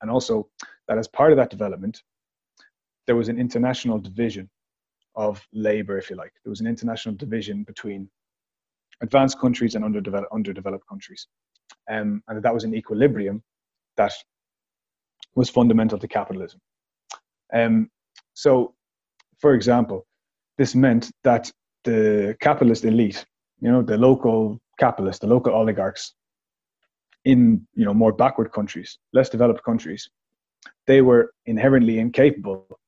And 0.01 0.11
also 0.11 0.47
that 0.87 0.97
as 0.97 1.07
part 1.07 1.31
of 1.31 1.37
that 1.37 1.49
development, 1.49 2.01
there 3.07 3.15
was 3.15 3.29
an 3.29 3.39
international 3.39 3.97
division 3.97 4.49
of 5.15 5.45
labor, 5.51 5.97
if 5.97 6.09
you 6.09 6.15
like. 6.15 6.33
There 6.43 6.51
was 6.51 6.61
an 6.61 6.67
international 6.67 7.15
division 7.15 7.63
between 7.63 8.09
advanced 9.01 9.39
countries 9.39 9.75
and 9.75 9.85
underdeveloped, 9.85 10.31
underdeveloped 10.33 10.87
countries. 10.87 11.27
Um, 11.89 12.23
and 12.27 12.43
that 12.43 12.53
was 12.53 12.63
an 12.63 12.75
equilibrium 12.75 13.43
that 13.95 14.13
was 15.35 15.49
fundamental 15.49 15.99
to 15.99 16.07
capitalism. 16.07 16.59
Um, 17.53 17.89
so, 18.33 18.73
for 19.39 19.53
example, 19.53 20.05
this 20.57 20.75
meant 20.75 21.11
that 21.23 21.51
the 21.83 22.35
capitalist 22.41 22.85
elite, 22.85 23.25
you 23.59 23.71
know, 23.71 23.81
the 23.81 23.97
local 23.97 24.59
capitalists, 24.79 25.21
the 25.21 25.27
local 25.27 25.53
oligarchs 25.53 26.13
in, 27.25 27.67
you 27.73 27.85
know, 27.85 27.93
more 27.93 28.13
backward 28.13 28.51
countries, 28.51 28.97
less 29.13 29.29
developed 29.29 29.63
countries, 29.63 30.09
they 30.87 31.01
were 31.01 31.31
inherently 31.45 31.99
incapable 31.99 32.79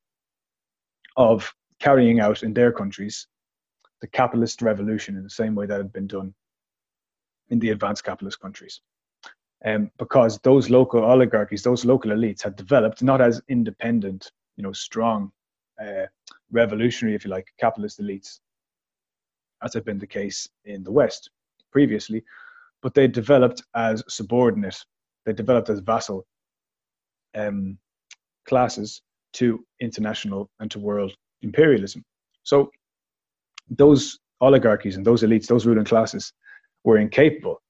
of 1.18 1.52
carrying 1.80 2.20
out 2.20 2.44
in 2.44 2.54
their 2.54 2.72
countries 2.72 3.28
the 4.02 4.08
capitalist 4.08 4.62
revolution 4.62 5.18
in 5.18 5.24
the 5.24 5.30
same 5.30 5.56
way 5.56 5.66
that 5.66 5.78
had 5.78 5.94
been 5.94 6.08
done 6.08 6.34
in 7.50 7.60
the 7.60 7.72
advanced 7.72 8.04
capitalist 8.04 8.40
countries. 8.40 8.82
Um, 9.66 9.92
because 9.98 10.40
those 10.40 10.70
local 10.70 11.04
oligarchies, 11.04 11.64
those 11.64 11.84
local 11.84 12.12
elites 12.12 12.42
had 12.42 12.56
developed 12.56 13.04
not 13.04 13.20
as 13.20 13.42
independent, 13.50 14.32
you 14.56 14.64
know, 14.64 14.72
strong, 14.72 15.32
uh, 15.82 16.06
revolutionary, 16.52 17.16
if 17.16 17.26
you 17.26 17.32
like, 17.32 17.48
capitalist 17.60 18.00
elites, 18.00 18.40
as 19.62 19.74
had 19.74 19.84
been 19.84 20.00
the 20.00 20.08
case 20.08 20.48
in 20.66 20.84
the 20.84 20.92
West 20.92 21.30
previously, 21.72 22.24
but 22.82 22.94
they 22.94 23.08
developed 23.08 23.64
as 23.76 24.04
subordinate, 24.08 24.78
they 25.26 25.34
developed 25.34 25.70
as 25.70 25.80
vassal 25.80 26.26
um, 27.36 27.78
classes 28.46 29.02
to 29.34 29.64
international 29.82 30.50
and 30.60 30.72
to 30.72 30.80
world 30.80 31.14
imperialism. 31.42 32.04
So 32.44 32.72
those 33.70 34.20
oligarchies 34.42 34.96
and 34.96 35.06
those 35.06 35.24
elites, 35.24 35.48
those 35.48 35.66
ruling 35.66 35.86
classes, 35.86 36.34
were 36.84 36.98
incapable 36.98 37.62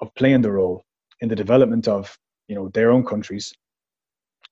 of 0.00 0.14
playing 0.14 0.42
the 0.42 0.50
role 0.50 0.84
in 1.20 1.28
the 1.28 1.36
development 1.36 1.88
of 1.88 2.16
you 2.48 2.54
know 2.54 2.68
their 2.68 2.90
own 2.90 3.04
countries 3.04 3.52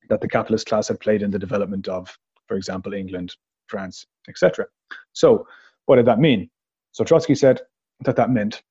that 0.08 0.20
the 0.20 0.28
capitalist 0.28 0.66
class 0.66 0.88
had 0.88 1.00
played 1.00 1.22
in 1.22 1.30
the 1.30 1.38
development 1.38 1.88
of, 1.88 2.16
for 2.46 2.56
example, 2.56 2.92
England, 2.92 3.34
France, 3.68 4.06
etc. 4.28 4.66
So, 5.12 5.46
what 5.86 5.96
did 5.96 6.06
that 6.06 6.18
mean? 6.18 6.50
So 6.92 7.04
Trotsky 7.04 7.34
said 7.34 7.60
that 8.00 8.16
that 8.16 8.30
meant 8.30 8.62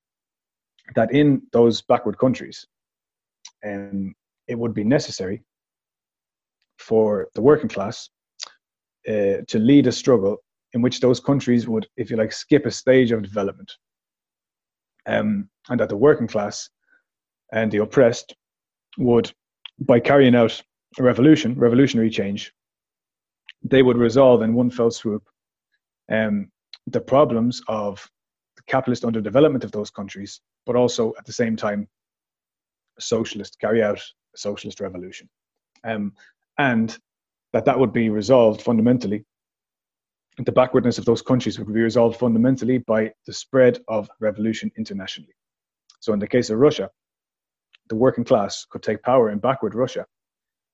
that 0.96 1.12
in 1.12 1.42
those 1.52 1.82
backward 1.82 2.18
countries, 2.18 2.66
um, 3.66 4.16
it 4.48 4.58
would 4.58 4.74
be 4.74 4.84
necessary 4.84 5.44
for 6.78 7.28
the 7.36 7.42
working 7.42 7.70
class 7.70 8.10
uh, 9.08 9.44
to 9.48 9.60
lead 9.60 9.88
a 9.88 9.92
struggle 9.92 10.38
in 10.74 10.82
which 10.82 11.00
those 11.00 11.20
countries 11.20 11.68
would, 11.68 11.88
if 11.98 12.10
you 12.10 12.18
like, 12.18 12.32
skip 12.32 12.66
a 12.66 12.72
stage 12.72 13.12
of 13.12 13.22
development. 13.22 13.72
Um, 15.06 15.50
and 15.70 15.80
that 15.80 15.90
the 15.90 15.98
working 15.98 16.28
class 16.28 16.70
and 17.52 17.72
the 17.72 17.80
oppressed 17.80 18.36
would, 18.98 19.32
by 19.80 20.00
carrying 20.00 20.36
out 20.36 20.62
a 21.00 21.04
revolution, 21.04 21.56
revolutionary 21.56 22.10
change, 22.10 22.54
they 23.64 23.82
would 23.82 23.98
resolve 23.98 24.42
in 24.42 24.54
one 24.54 24.70
fell 24.70 24.92
swoop 24.92 25.24
um, 26.12 26.50
the 26.88 27.02
problems 27.02 27.62
of 27.68 28.10
the 28.58 28.64
capitalist 28.68 29.04
underdevelopment 29.04 29.64
of 29.64 29.72
those 29.72 29.90
countries, 29.90 30.42
but 30.66 30.76
also 30.76 31.14
at 31.18 31.26
the 31.26 31.34
same 31.34 31.56
time, 31.56 31.88
socialist 33.00 33.58
carry 33.60 33.82
out 33.82 34.00
a 34.00 34.38
socialist 34.38 34.80
revolution, 34.80 35.30
um, 35.84 36.14
and 36.58 36.98
that 37.54 37.66
that 37.66 37.80
would 37.80 37.94
be 37.94 38.10
resolved 38.10 38.62
fundamentally. 38.62 39.26
The 40.38 40.52
backwardness 40.52 40.98
of 40.98 41.06
those 41.06 41.22
countries 41.22 41.60
would 41.60 41.72
be 41.72 41.82
resolved 41.82 42.18
fundamentally 42.18 42.80
by 42.80 43.14
the 43.28 43.34
spread 43.34 43.80
of 43.88 44.10
revolution 44.20 44.72
internationally. 44.78 45.36
So, 46.00 46.12
in 46.12 46.20
the 46.20 46.28
case 46.28 46.50
of 46.50 46.58
Russia, 46.58 46.90
the 47.90 47.96
working 47.96 48.24
class 48.24 48.66
could 48.66 48.82
take 48.82 49.04
power 49.04 49.30
in 49.30 49.38
backward 49.38 49.76
Russia, 49.76 50.06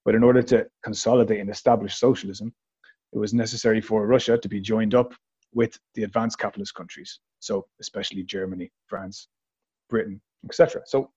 but 0.05 0.16
in 0.16 0.24
order 0.24 0.41
to 0.43 0.66
consolidate 0.82 1.41
and 1.41 1.49
establish 1.49 1.97
socialism, 1.97 2.53
it 3.12 3.18
was 3.18 3.34
necessary 3.34 3.82
for 3.82 4.07
Russia 4.07 4.38
to 4.38 4.47
be 4.47 4.62
joined 4.62 4.95
up 4.95 5.14
with 5.53 5.78
the 5.95 6.03
advanced 6.03 6.39
capitalist 6.39 6.74
countries, 6.76 7.20
so 7.39 7.66
especially 7.82 8.24
Germany, 8.24 8.72
France, 8.88 9.28
Britain, 9.89 10.22
etc. 10.45 10.84
So 10.86 11.12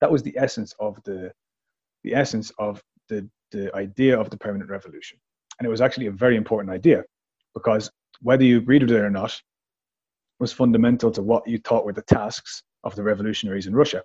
that 0.00 0.10
was 0.10 0.22
the 0.22 0.36
essence 0.38 0.74
of 0.80 1.02
the 1.04 1.32
the 2.02 2.14
essence 2.14 2.50
of 2.58 2.82
the 3.08 3.28
the 3.50 3.74
idea 3.76 4.18
of 4.18 4.30
the 4.30 4.38
permanent 4.38 4.70
revolution, 4.70 5.18
and 5.58 5.66
it 5.66 5.70
was 5.70 5.82
actually 5.82 6.06
a 6.06 6.12
very 6.12 6.36
important 6.36 6.72
idea 6.72 7.04
because 7.54 7.90
whether 8.20 8.44
you 8.44 8.58
agreed 8.58 8.82
with 8.82 8.92
it 8.92 9.00
or 9.00 9.10
not 9.10 9.40
was 10.38 10.52
fundamental 10.52 11.10
to 11.10 11.22
what 11.22 11.46
you 11.46 11.58
thought 11.58 11.84
were 11.84 11.92
the 11.92 12.02
tasks 12.02 12.62
of 12.84 12.94
the 12.96 13.02
revolutionaries 13.02 13.66
in 13.66 13.74
Russia. 13.74 14.02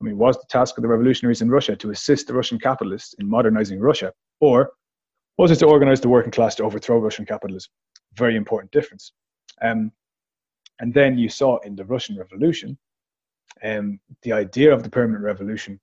I 0.00 0.04
mean, 0.04 0.16
was 0.16 0.36
the 0.36 0.46
task 0.48 0.78
of 0.78 0.82
the 0.82 0.88
revolutionaries 0.88 1.42
in 1.42 1.50
Russia 1.50 1.76
to 1.76 1.90
assist 1.90 2.26
the 2.26 2.34
Russian 2.34 2.58
capitalists 2.58 3.14
in 3.18 3.28
modernizing 3.28 3.80
Russia, 3.80 4.12
or 4.40 4.70
was 5.38 5.50
it 5.50 5.56
to 5.56 5.66
organize 5.66 6.00
the 6.00 6.08
working 6.08 6.32
class 6.32 6.54
to 6.56 6.64
overthrow 6.64 6.98
Russian 6.98 7.26
capitalism? 7.26 7.70
very 8.18 8.36
important 8.36 8.72
difference. 8.72 9.12
Um, 9.62 9.92
and 10.80 10.92
then 10.92 11.18
you 11.18 11.28
saw 11.28 11.58
in 11.58 11.74
the 11.74 11.84
Russian 11.84 12.16
Revolution 12.16 12.78
um, 13.64 13.98
the 14.22 14.32
idea 14.32 14.72
of 14.72 14.82
the 14.82 14.90
permanent 14.90 15.24
revolution 15.24 15.80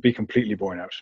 be 0.00 0.12
completely 0.12 0.54
borne 0.54 0.80
out. 0.80 0.92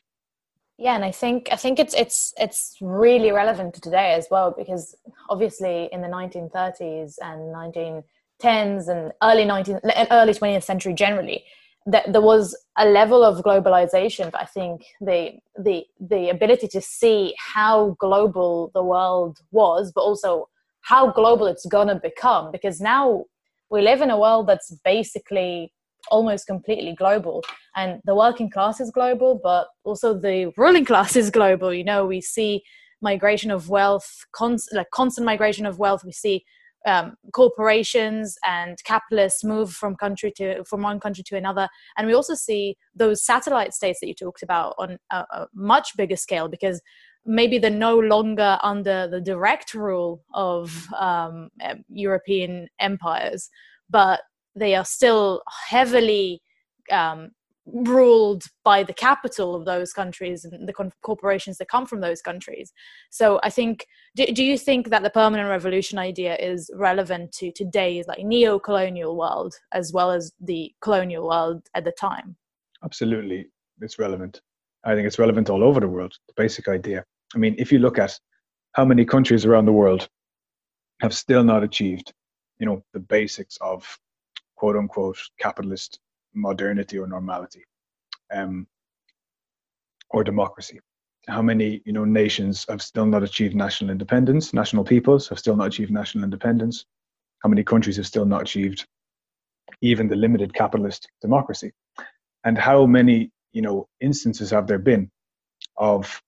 Yeah, 0.76 0.96
and 0.96 1.04
I 1.04 1.12
think 1.12 1.48
I 1.52 1.56
think 1.56 1.78
it's 1.78 1.94
it's 1.94 2.34
it's 2.36 2.76
really 2.80 3.30
relevant 3.30 3.74
to 3.74 3.80
today 3.80 4.14
as 4.14 4.26
well 4.30 4.52
because 4.56 4.96
obviously 5.30 5.88
in 5.92 6.02
the 6.02 6.08
1930s 6.08 7.14
and 7.22 7.54
1910s 7.54 8.88
and 8.88 9.12
early 9.22 9.44
19 9.44 9.80
early 10.10 10.32
20th 10.32 10.64
century 10.64 10.92
generally 10.92 11.44
that 11.86 12.12
there 12.12 12.22
was 12.22 12.56
a 12.76 12.86
level 12.86 13.22
of 13.22 13.44
globalization 13.44 14.32
but 14.32 14.40
i 14.40 14.44
think 14.44 14.82
the 15.00 15.32
the 15.58 15.84
the 16.00 16.30
ability 16.30 16.66
to 16.66 16.80
see 16.80 17.34
how 17.38 17.94
global 18.00 18.70
the 18.74 18.82
world 18.82 19.38
was 19.52 19.92
but 19.94 20.00
also 20.00 20.48
how 20.80 21.10
global 21.12 21.46
it's 21.46 21.66
going 21.66 21.88
to 21.88 21.94
become 21.96 22.50
because 22.50 22.80
now 22.80 23.24
we 23.70 23.80
live 23.80 24.00
in 24.00 24.10
a 24.10 24.18
world 24.18 24.46
that's 24.48 24.72
basically 24.84 25.72
almost 26.10 26.46
completely 26.46 26.94
global. 26.94 27.42
And 27.76 28.00
the 28.04 28.14
working 28.14 28.50
class 28.50 28.80
is 28.80 28.90
global 28.90 29.40
but 29.42 29.68
also 29.84 30.18
the 30.18 30.52
ruling 30.56 30.84
class 30.84 31.16
is 31.16 31.30
global. 31.30 31.72
You 31.72 31.84
know 31.84 32.06
we 32.06 32.20
see 32.20 32.62
migration 33.00 33.50
of 33.50 33.68
wealth 33.68 34.24
constant 34.32 34.76
like 34.78 34.90
constant 34.90 35.24
migration 35.24 35.66
of 35.66 35.78
wealth. 35.78 36.04
We 36.04 36.12
see 36.12 36.44
um, 36.86 37.14
corporations 37.32 38.36
and 38.44 38.76
capitalists 38.84 39.42
move 39.42 39.72
from 39.72 39.96
country 39.96 40.32
to 40.36 40.64
from 40.64 40.82
one 40.82 41.00
country 41.00 41.24
to 41.24 41.36
another. 41.36 41.68
And 41.96 42.06
we 42.06 42.14
also 42.14 42.34
see 42.34 42.76
those 42.94 43.24
satellite 43.24 43.72
states 43.74 44.00
that 44.00 44.08
you 44.08 44.14
talked 44.14 44.42
about 44.42 44.74
on 44.78 44.98
a, 45.10 45.16
a 45.16 45.46
much 45.54 45.96
bigger 45.96 46.16
scale 46.16 46.48
because 46.48 46.80
maybe 47.24 47.58
they're 47.58 47.70
no 47.70 47.98
longer 47.98 48.58
under 48.62 49.08
the 49.08 49.20
direct 49.20 49.72
rule 49.74 50.22
of 50.34 50.86
um, 50.98 51.48
european 51.88 52.68
empires. 52.80 53.48
But 53.88 54.20
they 54.54 54.74
are 54.74 54.84
still 54.84 55.42
heavily 55.68 56.42
um, 56.90 57.30
ruled 57.66 58.44
by 58.62 58.82
the 58.82 58.92
capital 58.92 59.54
of 59.54 59.64
those 59.64 59.92
countries 59.92 60.44
and 60.44 60.68
the 60.68 60.72
con- 60.72 60.92
corporations 61.02 61.56
that 61.58 61.68
come 61.68 61.86
from 61.86 62.00
those 62.00 62.20
countries. 62.20 62.72
So 63.10 63.40
I 63.42 63.50
think, 63.50 63.86
do, 64.14 64.26
do 64.26 64.44
you 64.44 64.58
think 64.58 64.90
that 64.90 65.02
the 65.02 65.10
permanent 65.10 65.48
revolution 65.48 65.98
idea 65.98 66.36
is 66.36 66.70
relevant 66.74 67.32
to 67.32 67.50
today's 67.52 68.06
like 68.06 68.22
neo-colonial 68.22 69.16
world 69.16 69.54
as 69.72 69.92
well 69.92 70.10
as 70.10 70.32
the 70.40 70.72
colonial 70.82 71.26
world 71.26 71.62
at 71.74 71.84
the 71.84 71.92
time? 71.92 72.36
Absolutely, 72.84 73.48
it's 73.80 73.98
relevant. 73.98 74.42
I 74.84 74.94
think 74.94 75.06
it's 75.06 75.18
relevant 75.18 75.48
all 75.48 75.64
over 75.64 75.80
the 75.80 75.88
world. 75.88 76.14
The 76.28 76.34
basic 76.36 76.68
idea. 76.68 77.02
I 77.34 77.38
mean, 77.38 77.54
if 77.58 77.72
you 77.72 77.78
look 77.78 77.98
at 77.98 78.18
how 78.74 78.84
many 78.84 79.06
countries 79.06 79.46
around 79.46 79.64
the 79.64 79.72
world 79.72 80.06
have 81.00 81.14
still 81.14 81.42
not 81.42 81.62
achieved, 81.62 82.12
you 82.58 82.66
know, 82.66 82.84
the 82.92 83.00
basics 83.00 83.56
of 83.62 83.98
quote 84.56 84.76
unquote 84.76 85.18
capitalist 85.38 86.00
modernity 86.34 86.98
or 86.98 87.06
normality 87.06 87.64
um, 88.32 88.66
or 90.10 90.24
democracy. 90.24 90.80
How 91.28 91.42
many 91.42 91.82
you 91.84 91.92
know 91.92 92.04
nations 92.04 92.66
have 92.68 92.82
still 92.82 93.06
not 93.06 93.22
achieved 93.22 93.54
national 93.54 93.90
independence? 93.90 94.52
National 94.52 94.84
peoples 94.84 95.28
have 95.28 95.38
still 95.38 95.56
not 95.56 95.68
achieved 95.68 95.90
national 95.90 96.24
independence. 96.24 96.84
How 97.42 97.48
many 97.48 97.62
countries 97.62 97.96
have 97.96 98.06
still 98.06 98.26
not 98.26 98.42
achieved 98.42 98.86
even 99.80 100.08
the 100.08 100.16
limited 100.16 100.54
capitalist 100.54 101.08
democracy? 101.20 101.72
And 102.44 102.58
how 102.58 102.86
many 102.86 103.30
you 103.52 103.62
know 103.62 103.88
instances 104.00 104.50
have 104.50 104.66
there 104.66 104.78
been 104.78 105.10
of 105.76 106.22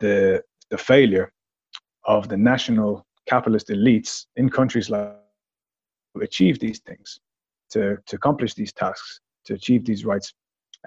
the 0.00 0.42
the 0.70 0.78
failure 0.78 1.32
of 2.04 2.28
the 2.28 2.36
national 2.36 3.06
capitalist 3.26 3.68
elites 3.68 4.26
in 4.36 4.48
countries 4.50 4.90
like 4.90 5.27
to 6.14 6.22
achieve 6.22 6.58
these 6.58 6.80
things 6.80 7.20
to 7.70 7.98
to 8.06 8.16
accomplish 8.16 8.54
these 8.54 8.72
tasks 8.72 9.20
to 9.44 9.54
achieve 9.54 9.84
these 9.84 10.04
rights 10.04 10.32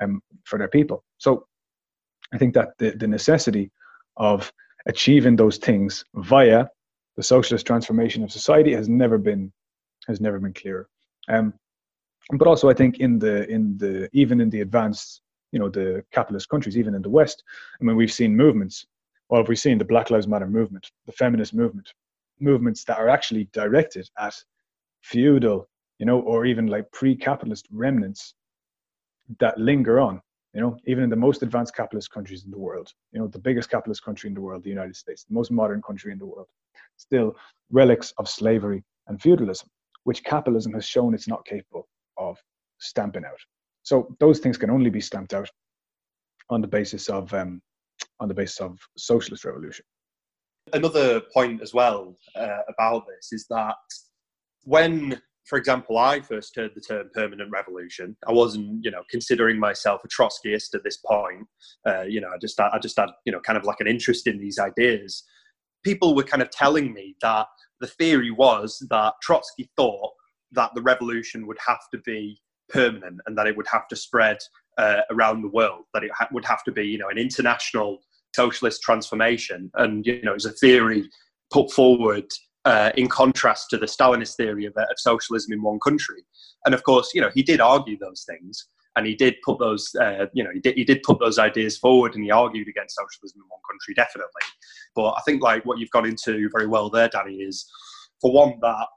um, 0.02 0.22
for 0.46 0.58
their 0.60 0.68
people. 0.68 1.04
So 1.18 1.46
I 2.34 2.38
think 2.38 2.54
that 2.54 2.70
the, 2.78 2.92
the 2.92 3.08
necessity 3.08 3.72
of 4.18 4.52
achieving 4.88 5.36
those 5.36 5.58
things 5.58 6.04
via 6.16 6.68
the 7.18 7.24
socialist 7.24 7.66
transformation 7.66 8.24
of 8.24 8.32
society 8.32 8.74
has 8.74 8.88
never 8.88 9.18
been 9.18 9.52
has 10.08 10.20
never 10.20 10.40
been 10.40 10.54
clearer. 10.54 10.88
Um, 11.28 11.54
but 12.38 12.48
also, 12.48 12.70
I 12.70 12.74
think 12.74 13.00
in 13.00 13.20
the 13.20 13.50
in 13.50 13.78
the 13.78 14.10
even 14.14 14.40
in 14.40 14.50
the 14.50 14.62
advanced, 14.62 15.22
you 15.52 15.60
know, 15.60 15.70
the 15.70 16.04
capitalist 16.12 16.50
countries, 16.50 16.78
even 16.78 16.96
in 16.96 17.02
the 17.02 17.10
West, 17.10 17.44
I 17.80 17.84
mean, 17.84 17.96
we've 17.96 18.14
seen 18.14 18.36
movements. 18.36 18.86
Well, 19.30 19.44
we've 19.44 19.60
seen 19.60 19.78
the 19.78 19.86
Black 19.86 20.10
Lives 20.10 20.28
Matter 20.28 20.48
movement, 20.48 20.92
the 21.06 21.14
feminist 21.14 21.54
movement, 21.54 21.94
movements 22.40 22.84
that 22.86 23.00
are 23.00 23.08
actually 23.08 23.48
directed 23.54 24.10
at 24.18 24.36
feudal, 25.02 25.68
you 26.00 26.06
know, 26.06 26.20
or 26.22 26.46
even 26.46 26.68
like 26.68 26.92
pre-capitalist 26.92 27.68
remnants 27.72 28.34
that 29.40 29.58
linger 29.58 30.00
on 30.00 30.22
you 30.54 30.60
know 30.60 30.76
even 30.86 31.04
in 31.04 31.10
the 31.10 31.16
most 31.16 31.42
advanced 31.42 31.74
capitalist 31.74 32.12
countries 32.12 32.44
in 32.44 32.52
the 32.52 32.58
world 32.58 32.92
you 33.14 33.20
know 33.20 33.28
the 33.28 33.40
biggest 33.40 33.70
capitalist 33.70 34.04
country 34.04 34.28
in 34.28 34.34
the 34.34 34.42
world 34.42 34.62
the 34.64 34.70
united 34.70 34.94
states 34.94 35.24
the 35.24 35.34
most 35.34 35.52
modern 35.52 35.82
country 35.82 36.12
in 36.12 36.20
the 36.20 36.26
world. 36.26 36.48
Still 36.98 37.36
relics 37.72 38.14
of 38.18 38.28
slavery 38.28 38.84
and 39.08 39.22
feudalism 39.22 39.70
which 40.04 40.24
capitalism 40.24 40.74
has 40.74 40.86
shown 40.86 41.14
it's 41.14 41.28
not 41.28 41.46
capable 41.46 41.88
of 42.18 42.38
stamping 42.80 43.26
out. 43.26 43.40
So 43.84 44.16
those 44.20 44.40
things 44.40 44.58
can 44.58 44.70
only 44.70 44.90
be 44.90 45.02
stamped 45.02 45.34
out 45.34 45.50
on 46.50 46.62
the 46.62 46.68
basis 46.68 47.10
of 47.10 47.34
um, 47.34 47.62
on 48.20 48.28
the 48.28 48.34
basis 48.34 48.60
of 48.60 48.78
socialist 48.98 49.46
revolution. 49.46 49.86
Another 50.74 51.22
point 51.34 51.62
as 51.62 51.74
well 51.74 52.16
uh, 52.36 52.60
about 52.70 53.06
this 53.08 53.32
is 53.32 53.48
that 53.50 53.76
when 54.64 55.22
for 55.46 55.58
example, 55.58 55.98
I 55.98 56.22
first 56.22 56.56
heard 56.56 56.72
the 56.76 56.82
term 56.82 57.10
permanent 57.14 57.52
revolution. 57.52 58.16
I 58.28 58.32
wasn't, 58.32 58.86
you 58.86 58.92
know, 58.92 59.04
considering 59.10 59.60
myself 59.60 60.02
a 60.06 60.08
Trotskyist 60.08 60.76
at 60.76 60.84
this 60.84 60.98
point. 60.98 61.48
Uh, 61.86 62.04
you 62.04 62.22
know, 62.22 62.30
I 62.30 62.38
just, 62.40 62.60
I 62.60 62.80
just 62.80 62.98
had, 62.98 63.10
you 63.26 63.32
know, 63.32 63.40
kind 63.42 63.58
of 63.58 63.66
like 63.66 63.80
an 63.80 63.88
interest 63.88 64.28
in 64.28 64.40
these 64.40 64.60
ideas. 64.60 65.24
People 65.84 66.16
were 66.16 66.24
kind 66.24 66.42
of 66.42 66.52
telling 66.52 66.94
me 66.94 67.16
that 67.22 67.48
the 67.80 67.88
theory 67.88 68.32
was 68.32 68.86
that 68.92 69.16
Trotsky 69.22 69.70
thought 69.76 70.12
that 70.52 70.72
the 70.76 70.82
revolution 70.82 71.48
would 71.48 71.58
have 71.66 71.82
to 71.92 72.00
be 72.06 72.40
permanent 72.70 73.20
and 73.26 73.38
that 73.38 73.48
it 73.48 73.58
would 73.58 73.68
have 73.68 73.88
to 73.88 73.96
spread 73.96 74.38
uh, 74.78 75.02
around 75.10 75.42
the 75.42 75.50
world, 75.50 75.86
that 75.94 76.04
it 76.04 76.12
ha- 76.18 76.30
would 76.32 76.46
have 76.46 76.64
to 76.64 76.72
be, 76.72 76.86
you 76.88 76.98
know, 76.98 77.10
an 77.10 77.18
international 77.18 78.00
socialist 78.36 78.82
transformation. 78.84 79.72
And, 79.74 80.06
you 80.06 80.22
know, 80.22 80.32
it 80.32 80.36
was 80.36 80.46
a 80.46 80.52
theory 80.52 81.10
put 81.52 81.72
forward 81.72 82.26
uh, 82.66 82.92
in 82.96 83.08
contrast 83.08 83.70
to 83.70 83.78
the 83.78 83.86
Stalinist 83.86 84.36
theory 84.36 84.66
of, 84.66 84.74
uh, 84.78 84.82
of, 84.82 84.98
socialism 84.98 85.54
in 85.54 85.62
one 85.62 85.80
country. 85.80 86.24
And 86.66 86.76
of 86.76 86.84
course, 86.84 87.12
you 87.14 87.22
know, 87.22 87.32
he 87.34 87.44
did 87.44 87.60
argue 87.60 87.98
those 87.98 88.24
things, 88.28 88.68
and 88.96 89.08
he 89.08 89.16
did 89.16 89.36
put 89.44 89.60
those, 89.60 89.90
uh, 90.00 90.28
you 90.34 90.44
know, 90.44 90.52
he 90.54 90.60
did, 90.60 90.76
he 90.76 90.84
did 90.84 91.02
put 91.04 91.20
those 91.20 91.40
ideas 91.40 91.78
forward, 91.78 92.14
and 92.16 92.24
he 92.24 92.32
argued 92.32 92.68
against 92.68 92.98
socialism 92.98 93.42
in 93.42 93.50
one 93.50 93.62
country, 93.70 93.94
definitely. 93.96 94.42
But 94.96 95.14
I 95.14 95.22
think 95.26 95.42
like 95.42 95.66
what 95.66 95.80
you've 95.80 95.92
got 95.92 96.06
into 96.06 96.50
very 96.52 96.68
well 96.68 96.90
there, 96.90 97.10
Danny, 97.10 97.38
is 97.38 97.66
for 98.22 98.32
one 98.32 98.54
that 98.62 98.88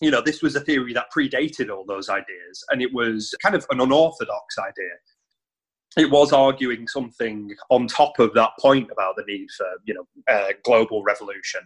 you 0.00 0.10
know 0.10 0.22
this 0.24 0.42
was 0.42 0.56
a 0.56 0.60
theory 0.60 0.92
that 0.94 1.12
predated 1.14 1.70
all 1.70 1.84
those 1.86 2.08
ideas, 2.08 2.64
and 2.70 2.82
it 2.82 2.92
was 2.92 3.34
kind 3.42 3.54
of 3.54 3.64
an 3.70 3.80
unorthodox 3.80 4.58
idea 4.58 4.94
it 5.96 6.10
was 6.10 6.32
arguing 6.32 6.86
something 6.86 7.54
on 7.68 7.86
top 7.86 8.18
of 8.18 8.32
that 8.34 8.50
point 8.60 8.90
about 8.92 9.16
the 9.16 9.24
need 9.26 9.48
for 9.56 9.66
you 9.84 9.94
know 9.94 10.48
global 10.64 11.02
revolution. 11.02 11.60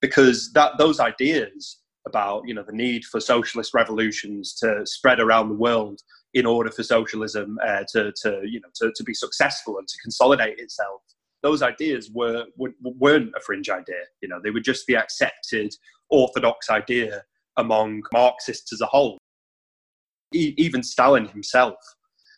Because 0.00 0.52
that 0.52 0.78
those 0.78 1.00
ideas 1.00 1.78
about 2.06 2.42
you 2.46 2.54
know 2.54 2.64
the 2.66 2.72
need 2.72 3.04
for 3.04 3.20
socialist 3.20 3.74
revolutions 3.74 4.54
to 4.54 4.84
spread 4.84 5.20
around 5.20 5.48
the 5.48 5.54
world 5.54 6.00
in 6.34 6.46
order 6.46 6.70
for 6.70 6.82
socialism 6.82 7.58
uh, 7.64 7.84
to, 7.92 8.12
to 8.22 8.40
you 8.44 8.60
know 8.60 8.68
to, 8.74 8.92
to 8.94 9.04
be 9.04 9.14
successful 9.14 9.78
and 9.78 9.86
to 9.86 9.98
consolidate 10.02 10.58
itself 10.58 11.02
those 11.42 11.62
ideas 11.62 12.10
were, 12.12 12.46
were 12.56 12.70
weren't 12.82 13.32
a 13.36 13.40
fringe 13.40 13.68
idea 13.68 14.02
you 14.20 14.28
know. 14.28 14.40
They 14.42 14.50
were 14.50 14.60
just 14.60 14.86
the 14.86 14.96
accepted 14.96 15.74
orthodox 16.08 16.70
idea 16.70 17.24
among 17.56 18.02
marxists 18.12 18.72
as 18.72 18.80
a 18.80 18.86
whole. 18.86 19.18
E- 20.34 20.54
even 20.56 20.82
stalin 20.82 21.28
himself 21.28 21.76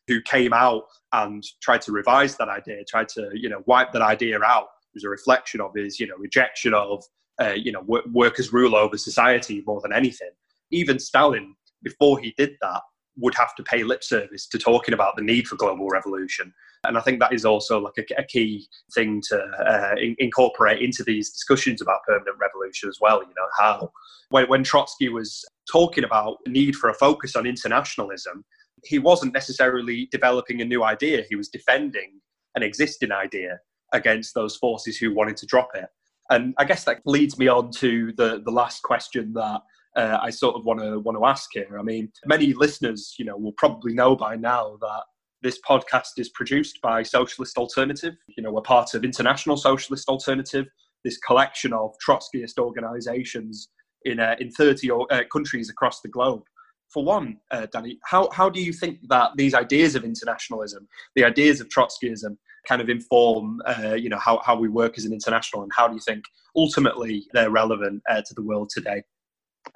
who 0.08 0.20
came 0.22 0.52
out 0.52 0.84
and 1.14 1.44
tried 1.62 1.80
to 1.82 1.92
revise 1.92 2.36
that 2.36 2.48
idea, 2.48 2.84
tried 2.84 3.08
to 3.08 3.30
you 3.34 3.48
know 3.48 3.62
wipe 3.66 3.92
that 3.92 4.02
idea 4.02 4.38
out. 4.42 4.64
It 4.64 4.96
was 4.96 5.04
a 5.04 5.08
reflection 5.08 5.60
of 5.60 5.72
his 5.74 5.98
you 6.00 6.06
know 6.06 6.16
rejection 6.18 6.74
of 6.74 7.04
uh, 7.40 7.54
you 7.56 7.72
know 7.72 7.84
workers' 8.12 8.52
rule 8.52 8.74
over 8.74 8.98
society 8.98 9.62
more 9.66 9.80
than 9.80 9.92
anything. 9.92 10.30
Even 10.70 10.98
Stalin, 10.98 11.54
before 11.82 12.18
he 12.18 12.34
did 12.36 12.56
that, 12.60 12.82
would 13.16 13.34
have 13.36 13.54
to 13.54 13.62
pay 13.62 13.84
lip 13.84 14.02
service 14.02 14.46
to 14.48 14.58
talking 14.58 14.92
about 14.92 15.14
the 15.16 15.22
need 15.22 15.46
for 15.46 15.56
global 15.56 15.88
revolution. 15.88 16.52
And 16.86 16.98
I 16.98 17.00
think 17.00 17.20
that 17.20 17.32
is 17.32 17.44
also 17.44 17.78
like 17.78 17.94
a, 17.98 18.20
a 18.20 18.24
key 18.24 18.66
thing 18.94 19.22
to 19.28 19.38
uh, 19.38 19.94
in, 19.96 20.16
incorporate 20.18 20.82
into 20.82 21.04
these 21.04 21.30
discussions 21.30 21.80
about 21.80 22.02
permanent 22.06 22.36
revolution 22.40 22.88
as 22.88 22.98
well. 23.00 23.22
You 23.22 23.34
know 23.36 23.48
how 23.58 23.92
when, 24.30 24.48
when 24.48 24.64
Trotsky 24.64 25.08
was 25.08 25.44
talking 25.70 26.02
about 26.02 26.38
the 26.44 26.50
need 26.50 26.74
for 26.74 26.90
a 26.90 26.94
focus 26.94 27.36
on 27.36 27.46
internationalism, 27.46 28.44
he 28.86 28.98
wasn't 28.98 29.32
necessarily 29.32 30.08
developing 30.10 30.60
a 30.60 30.64
new 30.64 30.84
idea, 30.84 31.24
he 31.28 31.36
was 31.36 31.48
defending 31.48 32.20
an 32.54 32.62
existing 32.62 33.12
idea 33.12 33.58
against 33.92 34.34
those 34.34 34.56
forces 34.56 34.96
who 34.96 35.14
wanted 35.14 35.36
to 35.38 35.46
drop 35.46 35.70
it. 35.74 35.86
And 36.30 36.54
I 36.58 36.64
guess 36.64 36.84
that 36.84 37.00
leads 37.04 37.38
me 37.38 37.48
on 37.48 37.70
to 37.72 38.12
the, 38.16 38.42
the 38.44 38.50
last 38.50 38.82
question 38.82 39.32
that 39.34 39.60
uh, 39.96 40.18
I 40.20 40.30
sort 40.30 40.56
of 40.56 40.64
want 40.64 40.80
to 40.80 40.98
want 41.00 41.18
to 41.18 41.26
ask 41.26 41.50
here. 41.52 41.78
I 41.78 41.82
mean, 41.82 42.10
many 42.26 42.52
listeners, 42.52 43.14
you 43.18 43.24
know, 43.24 43.36
will 43.36 43.52
probably 43.52 43.94
know 43.94 44.16
by 44.16 44.34
now 44.34 44.76
that 44.80 45.02
this 45.42 45.60
podcast 45.68 46.12
is 46.16 46.30
produced 46.30 46.80
by 46.82 47.02
Socialist 47.02 47.58
Alternative. 47.58 48.14
You 48.36 48.42
know, 48.42 48.52
we're 48.52 48.62
part 48.62 48.94
of 48.94 49.04
International 49.04 49.56
Socialist 49.56 50.08
Alternative, 50.08 50.66
this 51.04 51.18
collection 51.18 51.72
of 51.72 51.94
Trotskyist 52.04 52.58
organisations 52.58 53.68
in 54.04 54.18
uh, 54.18 54.34
in 54.40 54.50
30 54.50 54.90
uh, 54.90 55.20
countries 55.30 55.70
across 55.70 56.00
the 56.00 56.08
globe 56.08 56.42
for 56.88 57.04
one, 57.04 57.38
uh, 57.50 57.66
Danny, 57.72 57.98
how, 58.04 58.28
how 58.32 58.48
do 58.48 58.62
you 58.62 58.72
think 58.72 58.98
that 59.08 59.32
these 59.36 59.54
ideas 59.54 59.94
of 59.94 60.04
internationalism, 60.04 60.86
the 61.16 61.24
ideas 61.24 61.60
of 61.60 61.68
Trotskyism, 61.68 62.36
kind 62.68 62.80
of 62.80 62.88
inform, 62.88 63.60
uh, 63.66 63.94
you 63.94 64.08
know, 64.08 64.18
how, 64.18 64.40
how 64.44 64.56
we 64.58 64.68
work 64.68 64.96
as 64.96 65.04
an 65.04 65.12
international, 65.12 65.62
and 65.62 65.72
how 65.74 65.86
do 65.88 65.94
you 65.94 66.00
think 66.00 66.24
ultimately 66.56 67.26
they're 67.32 67.50
relevant 67.50 68.02
uh, 68.08 68.22
to 68.26 68.34
the 68.34 68.42
world 68.42 68.70
today? 68.72 69.02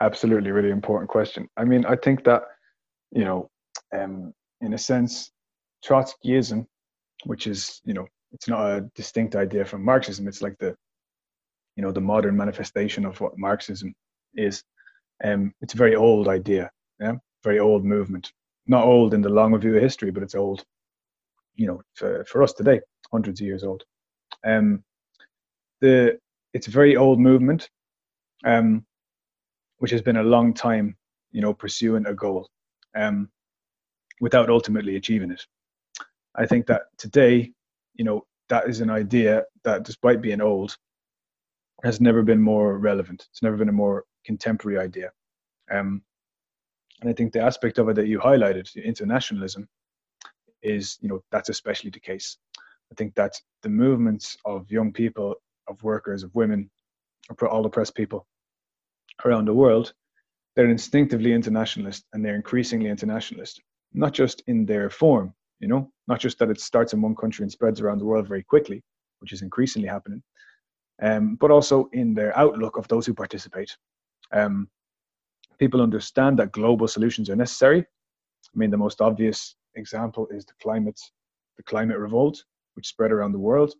Absolutely, 0.00 0.50
really 0.50 0.70
important 0.70 1.10
question. 1.10 1.48
I 1.56 1.64
mean, 1.64 1.84
I 1.86 1.96
think 1.96 2.24
that, 2.24 2.42
you 3.10 3.24
know, 3.24 3.50
um, 3.92 4.32
in 4.60 4.74
a 4.74 4.78
sense, 4.78 5.30
Trotskyism, 5.84 6.66
which 7.24 7.46
is, 7.46 7.80
you 7.84 7.94
know, 7.94 8.06
it's 8.32 8.48
not 8.48 8.70
a 8.70 8.90
distinct 8.94 9.34
idea 9.34 9.64
from 9.64 9.84
Marxism. 9.84 10.28
It's 10.28 10.42
like 10.42 10.56
the, 10.58 10.76
you 11.76 11.82
know, 11.82 11.92
the 11.92 12.00
modern 12.00 12.36
manifestation 12.36 13.04
of 13.04 13.20
what 13.20 13.38
Marxism 13.38 13.94
is. 14.34 14.62
Um, 15.24 15.52
it's 15.62 15.74
a 15.74 15.78
very 15.78 15.96
old 15.96 16.28
idea. 16.28 16.70
Yeah, 17.00 17.14
very 17.44 17.58
old 17.58 17.84
movement. 17.84 18.32
Not 18.66 18.84
old 18.84 19.14
in 19.14 19.22
the 19.22 19.28
long 19.28 19.58
view 19.58 19.76
of 19.76 19.82
history, 19.82 20.10
but 20.10 20.22
it's 20.22 20.34
old. 20.34 20.64
You 21.56 21.66
know, 21.66 21.82
for, 21.94 22.24
for 22.26 22.42
us 22.42 22.52
today, 22.52 22.80
hundreds 23.10 23.40
of 23.40 23.46
years 23.46 23.64
old. 23.64 23.84
Um, 24.46 24.84
the 25.80 26.18
it's 26.54 26.68
a 26.68 26.70
very 26.72 26.96
old 26.96 27.18
movement, 27.18 27.68
um, 28.44 28.84
which 29.78 29.90
has 29.90 30.02
been 30.02 30.16
a 30.16 30.22
long 30.22 30.54
time 30.54 30.96
you 31.32 31.40
know, 31.40 31.52
pursuing 31.54 32.06
a 32.06 32.14
goal 32.14 32.48
um, 32.96 33.28
without 34.20 34.50
ultimately 34.50 34.96
achieving 34.96 35.30
it. 35.30 35.44
I 36.36 36.46
think 36.46 36.66
that 36.66 36.82
today, 36.96 37.52
you 37.94 38.04
know, 38.04 38.24
that 38.48 38.68
is 38.68 38.80
an 38.80 38.90
idea 38.90 39.44
that, 39.64 39.82
despite 39.82 40.22
being 40.22 40.40
old, 40.40 40.76
has 41.84 42.00
never 42.00 42.22
been 42.22 42.40
more 42.40 42.78
relevant. 42.78 43.26
It's 43.30 43.42
never 43.42 43.56
been 43.56 43.68
a 43.68 43.72
more 43.72 44.04
contemporary 44.24 44.78
idea. 44.78 45.10
Um, 45.70 46.02
and 47.00 47.10
I 47.10 47.12
think 47.12 47.32
the 47.32 47.42
aspect 47.42 47.78
of 47.78 47.88
it 47.88 47.96
that 47.96 48.08
you 48.08 48.18
highlighted, 48.18 48.68
internationalism, 48.82 49.68
is 50.62 50.98
you 51.00 51.08
know 51.08 51.22
that's 51.30 51.48
especially 51.48 51.90
the 51.90 52.00
case. 52.00 52.38
I 52.90 52.94
think 52.96 53.14
that 53.14 53.34
the 53.62 53.68
movements 53.68 54.36
of 54.44 54.70
young 54.70 54.92
people, 54.92 55.34
of 55.68 55.82
workers, 55.82 56.22
of 56.22 56.34
women, 56.34 56.70
of 57.30 57.40
all 57.42 57.66
oppressed 57.66 57.94
people 57.94 58.26
around 59.24 59.46
the 59.46 59.54
world, 59.54 59.92
they're 60.56 60.70
instinctively 60.70 61.32
internationalist 61.32 62.06
and 62.12 62.24
they're 62.24 62.34
increasingly 62.34 62.88
internationalist, 62.88 63.60
not 63.92 64.12
just 64.12 64.42
in 64.46 64.64
their 64.64 64.90
form, 64.90 65.34
you 65.60 65.68
know, 65.68 65.90
not 66.06 66.18
just 66.18 66.38
that 66.38 66.50
it 66.50 66.60
starts 66.60 66.92
in 66.94 67.02
one 67.02 67.14
country 67.14 67.42
and 67.42 67.52
spreads 67.52 67.80
around 67.80 67.98
the 67.98 68.04
world 68.04 68.26
very 68.26 68.42
quickly, 68.42 68.82
which 69.20 69.32
is 69.32 69.42
increasingly 69.42 69.88
happening, 69.88 70.22
um, 71.02 71.36
but 71.36 71.50
also 71.50 71.88
in 71.92 72.14
their 72.14 72.36
outlook 72.36 72.76
of 72.76 72.88
those 72.88 73.06
who 73.06 73.14
participate. 73.14 73.76
Um, 74.32 74.68
people 75.58 75.80
understand 75.82 76.38
that 76.38 76.52
global 76.52 76.88
solutions 76.88 77.28
are 77.30 77.36
necessary. 77.36 77.80
I 77.80 78.58
mean, 78.58 78.70
the 78.70 78.76
most 78.76 79.00
obvious 79.00 79.56
example 79.74 80.26
is 80.30 80.44
the 80.44 80.54
climate, 80.62 81.00
the 81.56 81.62
climate 81.62 81.98
revolt, 81.98 82.42
which 82.74 82.86
spread 82.86 83.12
around 83.12 83.32
the 83.32 83.38
world. 83.38 83.74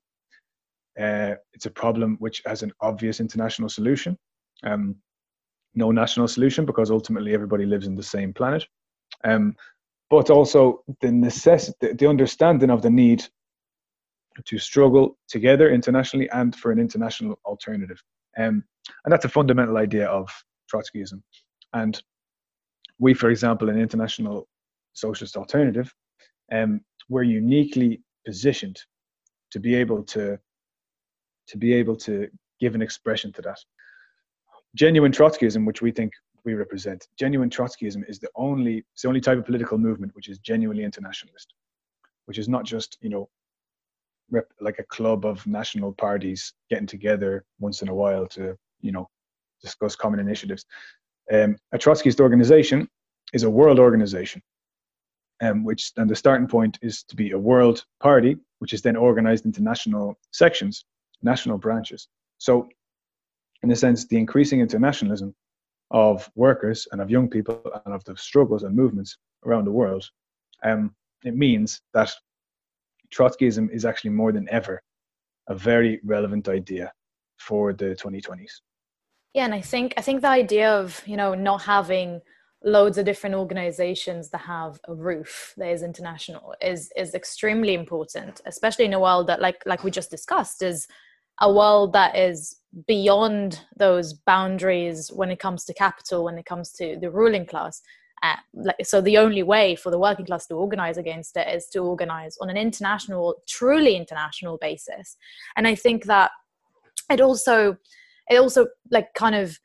Uh, 0.99 1.35
it's 1.53 1.67
a 1.67 1.71
problem 1.71 2.17
which 2.19 2.43
has 2.45 2.63
an 2.63 2.73
obvious 2.81 3.21
international 3.21 3.69
solution, 3.69 4.19
um, 4.65 4.97
no 5.75 5.93
national 5.93 6.27
solution 6.27 6.67
because 6.67 6.91
ultimately 6.91 7.35
everybody 7.35 7.65
lives 7.65 7.87
in 7.87 7.95
the 7.95 8.03
same 8.03 8.33
planet. 8.33 8.67
Um, 9.25 9.55
but 10.11 10.31
also 10.31 10.83
the 11.01 11.13
necessity, 11.13 11.93
the 11.93 12.09
understanding 12.09 12.71
of 12.71 12.83
the 12.83 12.91
need 12.91 13.23
to 14.45 14.59
struggle 14.59 15.19
together 15.29 15.71
internationally 15.71 16.29
and 16.31 16.55
for 16.57 16.73
an 16.73 16.79
international 16.79 17.39
alternative. 17.45 18.03
Um, 18.37 18.65
and 19.05 19.13
that's 19.13 19.25
a 19.25 19.29
fundamental 19.29 19.77
idea 19.77 20.07
of 20.07 20.31
Trotskyism. 20.73 21.21
And 21.73 22.01
we, 22.99 23.15
for 23.15 23.31
example, 23.31 23.69
an 23.69 23.79
international 23.79 24.49
socialist 24.93 25.37
alternative, 25.37 25.93
um, 26.53 26.81
we're 27.09 27.23
uniquely 27.23 28.03
positioned 28.27 28.81
to 29.51 29.61
be 29.61 29.75
able 29.75 30.03
to 30.05 30.39
to 31.47 31.57
be 31.57 31.73
able 31.73 31.97
to 31.97 32.29
give 32.61 32.75
an 32.75 32.83
expression 32.83 33.33
to 33.33 33.41
that. 33.41 33.59
Genuine 34.75 35.13
Trotskyism, 35.13 35.67
which 35.67 35.81
we 35.81 35.91
think 35.91 36.13
we 36.45 36.53
represent, 36.53 37.09
genuine 37.19 37.49
Trotskyism 37.49 38.09
is 38.09 38.19
the 38.19 38.29
only 38.37 38.85
it's 38.93 39.03
the 39.03 39.09
only 39.09 39.21
type 39.21 39.39
of 39.39 39.47
political 39.47 39.79
movement 39.79 40.15
which 40.15 40.29
is 40.29 40.39
genuinely 40.39 40.85
internationalist, 40.85 41.55
which 42.27 42.39
is 42.39 42.49
not 42.49 42.65
just 42.65 42.99
you 43.01 43.09
know 43.09 43.29
rep, 44.31 44.47
like 44.61 44.79
a 44.79 44.85
club 44.85 45.25
of 45.25 45.47
national 45.47 45.93
parties 45.93 46.53
getting 46.71 46.87
together 46.87 47.45
once 47.59 47.83
in 47.83 47.89
a 47.89 47.95
while 47.95 48.27
to 48.27 48.57
you 48.81 48.93
know 48.93 49.09
discuss 49.63 49.97
common 49.97 50.21
initiatives. 50.21 50.65
Um, 51.33 51.57
a 51.73 51.79
Trotskyist 51.79 52.21
organization 52.21 52.89
is 53.33 53.43
a 53.43 53.51
world 53.51 53.79
organization, 53.79 54.43
um, 55.43 55.65
which 55.65 55.93
and 55.97 56.09
the 56.09 56.17
starting 56.17 56.49
point 56.49 56.79
is 56.83 57.03
to 57.05 57.17
be 57.17 57.33
a 57.33 57.39
world 57.39 57.85
party, 58.01 58.37
which 58.61 58.73
is 58.73 58.83
then 58.83 58.97
organized 58.97 59.45
into 59.45 59.63
national 59.63 60.19
sections, 60.31 60.85
national 61.23 61.59
branches. 61.59 62.09
So, 62.39 62.69
in 63.63 63.71
a 63.71 63.77
sense, 63.77 64.07
the 64.07 64.17
increasing 64.17 64.61
internationalism 64.61 65.35
of 65.91 66.31
workers 66.35 66.87
and 66.93 67.01
of 67.01 67.11
young 67.11 67.29
people 67.29 67.61
and 67.85 67.95
of 67.95 68.05
the 68.05 68.17
struggles 68.17 68.63
and 68.63 68.75
movements 68.75 69.19
around 69.45 69.65
the 69.65 69.73
world, 69.73 70.09
um, 70.63 70.95
it 71.25 71.37
means 71.37 71.81
that 71.93 72.11
Trotskyism 73.13 73.71
is 73.71 73.85
actually 73.85 74.11
more 74.11 74.33
than 74.33 74.49
ever 74.51 74.83
a 75.49 75.55
very 75.55 76.01
relevant 76.05 76.49
idea 76.49 76.93
for 77.39 77.73
the 77.73 77.97
2020s. 77.97 78.61
Yeah, 79.35 79.45
and 79.45 79.55
I 79.55 79.61
think 79.61 79.95
I 79.97 80.01
think 80.03 80.23
the 80.23 80.29
idea 80.29 80.71
of 80.71 81.03
you 81.07 81.17
know 81.17 81.35
not 81.35 81.63
having 81.63 82.21
loads 82.65 82.99
of 82.99 83.05
different 83.05 83.37
organizations 83.37 84.31
that 84.31 84.39
have 84.39 84.81
a 84.89 84.95
roof 84.95 85.55
that 85.57 85.69
is 85.69 85.83
international 85.83 86.55
is 86.61 86.91
is 86.97 87.15
extremely 87.15 87.75
important, 87.75 88.41
especially 88.47 88.85
in 88.85 88.95
a 88.95 89.01
world 89.01 89.27
that 89.29 89.41
like 89.41 89.63
like 89.67 89.85
we 89.85 89.91
just 89.91 90.11
discussed 90.11 90.63
is 90.63 90.87
a 91.41 91.53
world 91.53 91.93
that 91.93 92.17
is 92.17 92.57
beyond 92.87 93.61
those 93.77 94.13
boundaries 94.13 95.11
when 95.13 95.31
it 95.31 95.39
comes 95.39 95.65
to 95.65 95.75
capital, 95.75 96.25
when 96.25 96.39
it 96.39 96.47
comes 96.47 96.73
to 96.73 96.99
the 97.01 97.11
ruling 97.11 97.47
class. 97.47 97.81
Uh, 98.25 98.35
like, 98.53 98.85
so 98.85 99.01
the 99.01 99.17
only 99.17 99.45
way 99.45 99.77
for 99.77 99.91
the 99.91 99.99
working 99.99 100.27
class 100.27 100.47
to 100.49 100.55
organize 100.55 100.99
against 100.99 101.37
it 101.37 101.47
is 101.55 101.69
to 101.69 101.79
organize 101.79 102.37
on 102.41 102.51
an 102.51 102.57
international, 102.57 103.37
truly 103.47 103.95
international 103.95 104.59
basis. 104.59 105.17
And 105.57 105.69
I 105.69 105.77
think 105.77 106.07
that 106.07 106.33
it 107.09 107.21
also 107.21 107.77
it 108.31 108.37
also 108.37 108.67
like 108.91 109.15
kind 109.15 109.35
of 109.35 109.59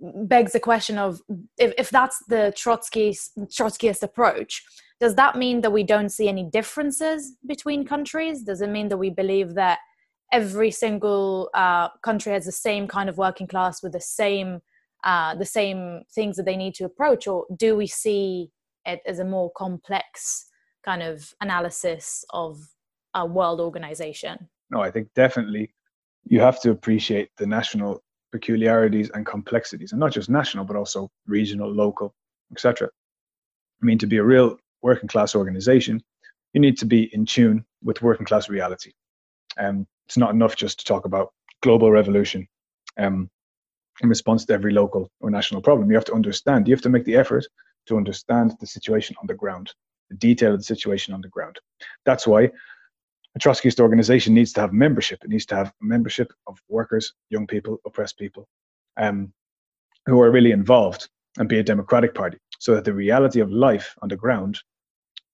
begs 0.00 0.52
the 0.52 0.60
question 0.60 0.98
of 0.98 1.20
if, 1.58 1.72
if 1.78 1.90
that's 1.90 2.22
the 2.28 2.52
Trotsky's, 2.56 3.30
Trotskyist 3.38 4.02
approach, 4.02 4.62
does 5.00 5.14
that 5.16 5.36
mean 5.36 5.60
that 5.60 5.72
we 5.72 5.82
don't 5.82 6.08
see 6.08 6.28
any 6.28 6.44
differences 6.44 7.36
between 7.46 7.84
countries? 7.84 8.42
Does 8.42 8.62
it 8.62 8.70
mean 8.70 8.88
that 8.88 8.96
we 8.96 9.10
believe 9.10 9.54
that 9.54 9.78
every 10.32 10.70
single 10.70 11.50
uh, 11.54 11.88
country 12.02 12.32
has 12.32 12.46
the 12.46 12.52
same 12.52 12.88
kind 12.88 13.08
of 13.08 13.18
working 13.18 13.46
class 13.46 13.82
with 13.82 13.92
the 13.92 14.00
same 14.00 14.60
uh, 15.04 15.34
the 15.36 15.44
same 15.44 16.02
things 16.12 16.36
that 16.36 16.46
they 16.46 16.56
need 16.56 16.74
to 16.74 16.84
approach, 16.84 17.28
or 17.28 17.44
do 17.56 17.76
we 17.76 17.86
see 17.86 18.50
it 18.84 19.00
as 19.06 19.20
a 19.20 19.24
more 19.24 19.52
complex 19.56 20.46
kind 20.84 21.02
of 21.02 21.32
analysis 21.40 22.24
of 22.30 22.58
a 23.14 23.24
world 23.24 23.60
organization? 23.60 24.48
No, 24.70 24.80
I 24.80 24.90
think 24.90 25.08
definitely 25.14 25.70
you 26.26 26.40
have 26.40 26.60
to 26.60 26.70
appreciate 26.70 27.30
the 27.38 27.46
national 27.46 28.02
peculiarities 28.32 29.10
and 29.14 29.24
complexities, 29.24 29.92
and 29.92 30.00
not 30.00 30.12
just 30.12 30.28
national, 30.28 30.64
but 30.64 30.76
also 30.76 31.08
regional, 31.26 31.72
local, 31.72 32.14
etc. 32.52 32.88
I 33.82 33.86
mean, 33.86 33.98
to 33.98 34.06
be 34.06 34.18
a 34.18 34.24
real 34.24 34.58
working 34.82 35.08
class 35.08 35.34
organization, 35.34 36.02
you 36.52 36.60
need 36.60 36.78
to 36.78 36.86
be 36.86 37.10
in 37.14 37.26
tune 37.26 37.64
with 37.82 38.02
working 38.02 38.26
class 38.26 38.48
reality. 38.48 38.92
Um, 39.58 39.86
it's 40.06 40.16
not 40.16 40.30
enough 40.30 40.56
just 40.56 40.80
to 40.80 40.84
talk 40.84 41.04
about 41.04 41.32
global 41.62 41.90
revolution 41.90 42.46
um, 42.98 43.30
in 44.02 44.08
response 44.08 44.44
to 44.44 44.52
every 44.52 44.72
local 44.72 45.10
or 45.20 45.30
national 45.30 45.62
problem. 45.62 45.90
You 45.90 45.96
have 45.96 46.04
to 46.06 46.14
understand, 46.14 46.68
you 46.68 46.74
have 46.74 46.82
to 46.82 46.88
make 46.88 47.04
the 47.04 47.16
effort 47.16 47.46
to 47.86 47.96
understand 47.96 48.54
the 48.60 48.66
situation 48.66 49.16
on 49.20 49.26
the 49.26 49.34
ground, 49.34 49.72
the 50.10 50.16
detail 50.16 50.52
of 50.52 50.58
the 50.58 50.64
situation 50.64 51.14
on 51.14 51.20
the 51.20 51.28
ground. 51.28 51.58
That's 52.04 52.26
why 52.26 52.50
a 53.36 53.38
Trotskyist 53.38 53.80
organization 53.80 54.32
needs 54.32 54.52
to 54.54 54.62
have 54.62 54.72
membership. 54.72 55.22
It 55.22 55.28
needs 55.28 55.44
to 55.46 55.56
have 55.56 55.72
membership 55.80 56.32
of 56.46 56.58
workers, 56.68 57.12
young 57.28 57.46
people, 57.46 57.78
oppressed 57.84 58.18
people, 58.18 58.48
um, 58.96 59.30
who 60.06 60.20
are 60.22 60.30
really 60.30 60.52
involved 60.52 61.10
and 61.38 61.46
be 61.46 61.58
a 61.58 61.62
democratic 61.62 62.14
party 62.14 62.38
so 62.58 62.74
that 62.74 62.84
the 62.84 62.94
reality 62.94 63.40
of 63.40 63.50
life 63.50 63.94
on 64.00 64.08
the 64.08 64.16
ground 64.16 64.58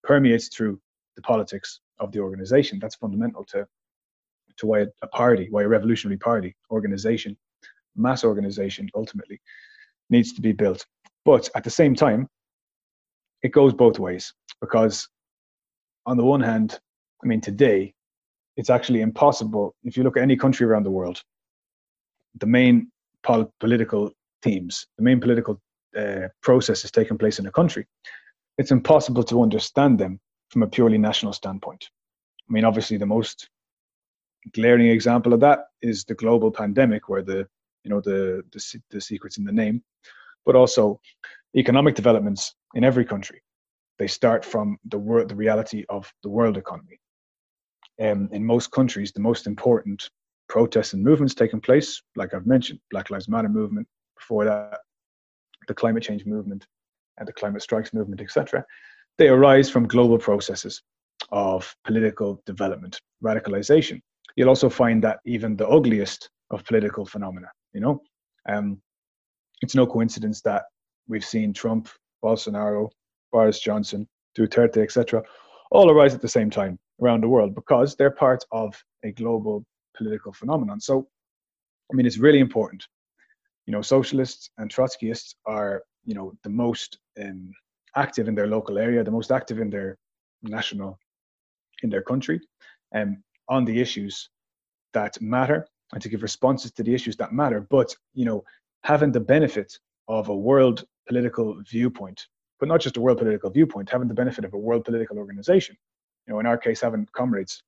permeates 0.03 0.49
through 0.49 0.81
the 1.15 1.23
politics 1.23 1.79
of 2.01 2.11
the 2.11 2.19
organization. 2.19 2.81
That's 2.81 2.97
fundamental 2.97 3.45
to, 3.45 3.69
to 4.57 4.67
why 4.67 4.87
a 5.03 5.07
party, 5.07 5.47
why 5.51 5.63
a 5.63 5.69
revolutionary 5.69 6.19
party 6.19 6.57
organization, 6.73 7.37
mass 7.95 8.25
organization 8.25 8.89
ultimately 8.97 9.41
needs 10.11 10.33
to 10.33 10.41
be 10.41 10.51
built. 10.51 10.85
But 11.25 11.49
at 11.55 11.63
the 11.63 11.71
same 11.71 11.95
time, 11.95 12.29
it 13.45 13.53
goes 13.53 13.73
both 13.73 14.01
ways 14.01 14.35
because 14.61 15.09
on 16.05 16.17
the 16.17 16.25
one 16.25 16.41
hand, 16.41 16.81
I 17.23 17.27
mean, 17.27 17.41
today, 17.41 17.95
it's 18.57 18.71
actually 18.71 19.01
impossible. 19.01 19.75
If 19.85 19.97
you 19.97 20.03
look 20.03 20.17
at 20.17 20.23
any 20.23 20.37
country 20.37 20.67
around 20.67 20.85
the 20.85 20.91
world, 20.91 21.23
the 22.39 22.47
main 22.47 22.91
pol- 23.23 23.53
political 23.61 24.11
themes, 24.43 24.87
the 24.99 25.05
main 25.05 25.21
political 25.21 25.61
uh, 25.97 26.29
processes 26.43 26.91
taking 26.91 27.19
place 27.19 27.39
in 27.39 27.47
a 27.47 27.53
country, 27.53 27.87
it's 28.59 28.71
impossible 28.71 29.23
to 29.25 29.43
understand 29.43 29.99
them 29.99 30.21
from 30.51 30.63
a 30.63 30.67
purely 30.67 30.99
national 30.99 31.33
standpoint. 31.33 31.89
I 32.49 32.53
mean, 32.53 32.65
obviously, 32.65 32.97
the 32.97 33.07
most 33.07 33.49
glaring 34.53 34.89
example 34.89 35.33
of 35.33 35.41
that 35.41 35.61
is 35.81 36.05
the 36.05 36.15
global 36.15 36.51
pandemic, 36.51 37.09
where 37.09 37.23
the 37.23 37.47
you 37.85 37.91
know 37.91 38.01
the 38.01 38.43
the, 38.53 38.81
the 38.91 39.01
secrets 39.01 39.39
in 39.39 39.45
the 39.45 39.53
name, 39.53 39.83
but 40.45 40.57
also 40.57 41.01
economic 41.57 41.95
developments 41.95 42.55
in 42.75 42.85
every 42.85 43.05
country. 43.05 43.43
They 43.99 44.09
start 44.09 44.45
from 44.45 44.79
the 44.87 44.99
world, 44.99 45.29
the 45.31 45.37
reality 45.37 45.85
of 45.89 46.13
the 46.23 46.29
world 46.29 46.57
economy 46.57 46.99
um, 48.01 48.29
in 48.33 48.45
most 48.45 48.71
countries, 48.71 49.13
the 49.13 49.21
most 49.21 49.47
important 49.47 50.09
protests 50.49 50.93
and 50.93 51.03
movements 51.03 51.35
taking 51.35 51.61
place, 51.61 52.03
like 52.17 52.35
I've 52.35 52.47
mentioned, 52.47 52.81
Black 52.91 53.11
Lives 53.11 53.29
Matter 53.29 53.49
movement, 53.49 53.87
before 54.19 54.45
that, 54.45 54.79
the 55.69 55.75
climate 55.75 56.03
change 56.03 56.27
movement 56.27 56.67
and 57.19 57.27
the 57.27 57.33
climate 57.33 57.63
strikes 57.63 57.93
movement, 57.93 58.21
etc., 58.21 58.65
they 59.19 59.29
arise 59.29 59.71
from 59.71 59.87
global 59.87 60.19
processes 60.19 60.83
of 61.31 61.75
political 61.85 62.43
development, 62.47 62.99
radicalization. 63.23 64.01
You'll 64.37 64.49
also 64.49 64.71
find 64.71 65.03
that 65.05 65.21
even 65.27 65.57
the 65.57 65.69
ugliest 65.69 66.31
of 66.51 66.65
political 66.65 67.05
phenomena, 67.05 67.49
you 67.73 67.81
know, 67.81 68.01
um, 68.49 68.81
it's 69.61 69.75
no 69.75 69.87
coincidence 69.87 70.41
that 70.43 70.65
we've 71.09 71.25
seen 71.25 71.53
Trump, 71.53 71.89
Bolsonaro, 72.25 72.91
Boris 73.31 73.61
Johnson, 73.61 74.09
Duterte, 74.37 74.79
etc., 74.79 75.23
all 75.71 75.91
arise 75.91 76.15
at 76.15 76.21
the 76.21 76.29
same 76.29 76.51
time 76.51 76.79
around 77.01 77.23
the 77.23 77.29
world 77.29 77.55
because 77.55 77.97
they're 77.97 78.11
part 78.11 78.45
of 78.53 78.83
a 79.05 79.13
global 79.13 79.65
political 79.97 80.33
phenomenon. 80.33 80.81
So, 80.81 81.09
I 81.91 81.95
mean, 81.95 82.07
it's 82.07 82.19
really 82.19 82.41
important. 82.41 82.87
You 83.67 83.73
know, 83.73 83.83
socialists 83.83 84.51
and 84.59 84.71
Trotskyists 84.71 85.35
are, 85.47 85.83
you 86.05 86.15
know, 86.15 86.33
the 86.43 86.51
most 86.51 86.99
um, 87.21 87.53
active 87.97 88.29
in 88.29 88.35
their 88.35 88.47
local 88.47 88.79
area, 88.79 89.05
the 89.05 89.11
most 89.11 89.31
active 89.31 89.59
in 89.61 89.71
their 89.71 89.97
national, 90.43 90.99
in 91.83 91.91
their 91.91 92.03
country, 92.03 92.41
um, 92.95 93.23
on 93.49 93.65
the 93.65 93.81
issues 93.81 94.31
that 94.95 95.21
matter 95.21 95.67
and 95.93 96.03
to 96.03 96.09
give 96.09 96.23
responses 96.23 96.73
to 96.73 96.83
the 96.83 96.95
issues 96.95 97.17
that 97.17 97.33
matter. 97.33 97.61
But, 97.61 97.95
you 98.15 98.25
know, 98.25 98.45
having 98.83 99.13
the 99.13 99.21
benefit 99.21 99.79
of 100.09 100.29
a 100.29 100.37
world 100.37 100.85
political 101.07 101.61
viewpoint, 101.69 102.27
but 102.59 102.69
not 102.69 102.81
just 102.81 102.97
a 102.97 103.01
world 103.01 103.19
political 103.19 103.51
viewpoint, 103.51 103.91
having 103.91 104.09
the 104.09 104.15
benefit 104.15 104.45
of 104.45 104.55
a 104.55 104.59
world 104.59 104.85
political 104.85 105.19
organization. 105.19 105.77
You 106.27 106.35
know, 106.35 106.41
in 106.41 106.47
our 106.47 106.59
case, 106.59 106.81
having 106.81 107.07
comrades 107.13 107.63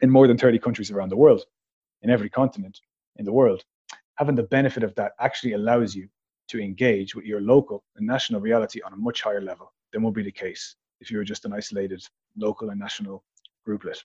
in 0.00 0.10
more 0.10 0.26
than 0.26 0.36
30 0.36 0.58
countries 0.58 0.90
around 0.90 1.10
the 1.10 1.16
world, 1.16 1.44
in 2.02 2.10
every 2.10 2.28
continent 2.28 2.80
in 3.16 3.24
the 3.24 3.32
world, 3.32 3.64
having 4.16 4.34
the 4.34 4.42
benefit 4.42 4.82
of 4.82 4.94
that 4.96 5.12
actually 5.20 5.52
allows 5.52 5.94
you 5.94 6.08
to 6.48 6.60
engage 6.60 7.14
with 7.14 7.24
your 7.24 7.40
local 7.40 7.84
and 7.96 8.06
national 8.06 8.40
reality 8.40 8.80
on 8.82 8.92
a 8.92 8.96
much 8.96 9.22
higher 9.22 9.40
level 9.40 9.72
than 9.92 10.02
would 10.02 10.14
be 10.14 10.22
the 10.22 10.32
case 10.32 10.76
if 11.00 11.10
you 11.10 11.18
were 11.18 11.24
just 11.24 11.44
an 11.44 11.52
isolated 11.52 12.02
local 12.36 12.70
and 12.70 12.80
national 12.80 13.24
grouplet. 13.66 14.02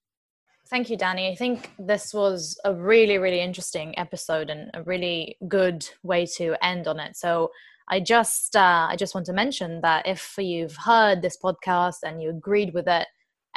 Thank 0.69 0.89
you, 0.89 0.97
Danny. 0.97 1.29
I 1.29 1.35
think 1.35 1.71
this 1.79 2.13
was 2.13 2.59
a 2.65 2.73
really, 2.73 3.17
really 3.17 3.39
interesting 3.39 3.97
episode 3.97 4.49
and 4.49 4.69
a 4.73 4.83
really 4.83 5.37
good 5.47 5.87
way 6.03 6.25
to 6.37 6.55
end 6.61 6.87
on 6.87 6.99
it. 6.99 7.15
So 7.15 7.51
I 7.87 8.01
just, 8.01 8.55
uh, 8.55 8.87
I 8.89 8.97
just 8.97 9.15
want 9.15 9.25
to 9.27 9.33
mention 9.33 9.79
that 9.81 10.05
if 10.05 10.35
you've 10.37 10.75
heard 10.75 11.21
this 11.21 11.37
podcast 11.41 11.99
and 12.03 12.21
you 12.21 12.29
agreed 12.29 12.73
with 12.73 12.87
it, 12.87 13.07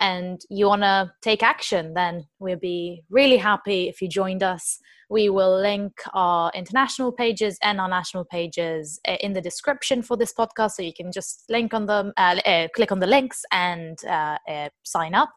and 0.01 0.40
you 0.51 0.66
want 0.66 0.82
to 0.82 1.12
take 1.22 1.42
action, 1.42 1.94
then 1.94 2.26
we'll 2.41 2.59
be 2.59 3.05
really 3.11 3.36
happy 3.36 3.88
if 3.88 4.03
you 4.03 4.09
joined 4.09 4.43
us. 4.43 4.80
We 5.09 5.28
will 5.28 5.61
link 5.61 5.93
our 6.14 6.51
international 6.55 7.12
pages 7.12 7.59
and 7.62 7.80
our 7.80 7.88
national 7.88 8.24
pages 8.24 9.01
eh, 9.05 9.16
in 9.20 9.32
the 9.32 9.41
description 9.41 10.03
for 10.03 10.16
this 10.16 10.32
podcast, 10.32 10.72
so 10.72 10.82
you 10.82 10.93
can 10.95 11.12
just 11.12 11.45
link 11.49 11.74
on 11.74 11.86
them, 11.86 12.12
uh, 12.16 12.36
uh, 12.47 12.68
click 12.74 12.93
on 12.93 13.01
the 13.01 13.07
links, 13.07 13.43
and 13.53 13.99
uh, 14.05 14.38
uh 14.49 14.68
sign 14.84 15.14
up. 15.14 15.30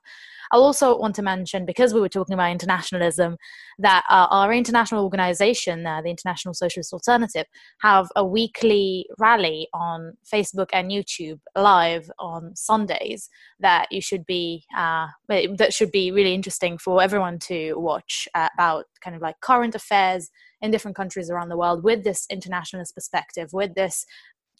I'll 0.53 0.63
also 0.63 0.95
want 0.95 1.15
to 1.15 1.23
mention, 1.23 1.65
because 1.65 1.95
we 1.95 1.99
were 1.99 2.09
talking 2.09 2.35
about 2.35 2.51
internationalism, 2.51 3.37
that 3.79 4.03
uh, 4.07 4.27
our 4.29 4.53
international 4.53 5.03
organization, 5.03 5.87
uh, 5.87 6.01
the 6.03 6.11
International 6.11 6.53
Socialist 6.53 6.93
Alternative, 6.93 7.47
have 7.81 8.07
a 8.15 8.23
weekly 8.23 9.07
rally 9.17 9.67
on 9.73 10.13
Facebook 10.31 10.67
and 10.71 10.91
YouTube 10.91 11.39
live 11.55 12.11
on 12.19 12.55
Sundays 12.55 13.29
that 13.61 13.87
you 13.91 13.99
should 13.99 14.27
be 14.27 14.65
uh, 14.77 15.07
that 15.27 15.73
should 15.73 15.91
be 15.91 16.11
really 16.11 16.35
interesting 16.35 16.77
for 16.77 16.92
everyone 16.99 17.39
to 17.39 17.73
watch 17.75 18.27
uh, 18.35 18.49
about 18.57 18.85
kind 19.01 19.15
of 19.15 19.21
like 19.21 19.39
current 19.41 19.75
affairs 19.75 20.29
in 20.61 20.71
different 20.71 20.97
countries 20.97 21.29
around 21.29 21.49
the 21.49 21.57
world 21.57 21.83
with 21.83 22.03
this 22.03 22.25
internationalist 22.29 22.95
perspective, 22.95 23.49
with 23.53 23.75
this 23.75 24.05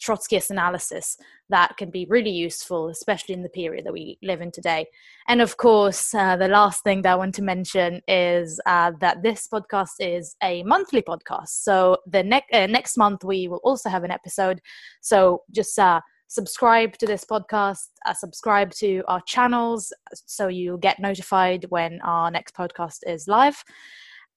Trotskyist 0.02 0.50
analysis 0.50 1.16
that 1.48 1.76
can 1.76 1.90
be 1.90 2.06
really 2.08 2.30
useful, 2.30 2.88
especially 2.88 3.34
in 3.34 3.42
the 3.42 3.48
period 3.48 3.86
that 3.86 3.92
we 3.92 4.18
live 4.22 4.40
in 4.40 4.50
today. 4.50 4.86
And 5.28 5.40
of 5.40 5.56
course, 5.56 6.14
uh, 6.14 6.36
the 6.36 6.48
last 6.48 6.82
thing 6.82 7.02
that 7.02 7.12
I 7.12 7.16
want 7.16 7.34
to 7.36 7.42
mention 7.42 8.00
is 8.08 8.60
uh, 8.66 8.92
that 9.00 9.22
this 9.22 9.46
podcast 9.46 9.94
is 10.00 10.36
a 10.42 10.62
monthly 10.64 11.02
podcast. 11.02 11.48
So 11.48 11.98
the 12.06 12.22
next 12.22 12.52
uh, 12.52 12.66
next 12.66 12.96
month 12.96 13.24
we 13.24 13.48
will 13.48 13.60
also 13.62 13.88
have 13.88 14.04
an 14.04 14.10
episode. 14.10 14.60
So 15.00 15.42
just 15.52 15.78
uh, 15.78 16.00
subscribe 16.34 16.98
to 16.98 17.06
this 17.06 17.24
podcast, 17.24 17.90
uh, 18.06 18.12
subscribe 18.12 18.72
to 18.72 19.04
our 19.06 19.20
channels, 19.20 19.92
so 20.12 20.48
you'll 20.48 20.76
get 20.76 20.98
notified 20.98 21.64
when 21.68 22.00
our 22.00 22.28
next 22.28 22.56
podcast 22.56 22.98
is 23.06 23.28
live. 23.28 23.62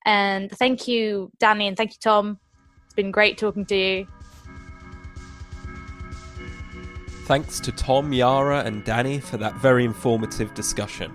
And 0.05 0.51
thank 0.51 0.87
you, 0.87 1.31
Danny, 1.39 1.67
and 1.67 1.75
thank 1.75 1.91
you, 1.91 1.97
Tom. 1.99 2.39
It's 2.85 2.93
been 2.93 3.09
great 3.09 3.39
talking 3.39 3.65
to 3.65 3.75
you. 3.75 4.07
Thanks 7.25 7.59
to 7.61 7.71
Tom, 7.71 8.13
Yara, 8.13 8.59
and 8.59 8.85
Danny 8.85 9.19
for 9.19 9.37
that 9.37 9.55
very 9.55 9.83
informative 9.83 10.53
discussion. 10.53 11.11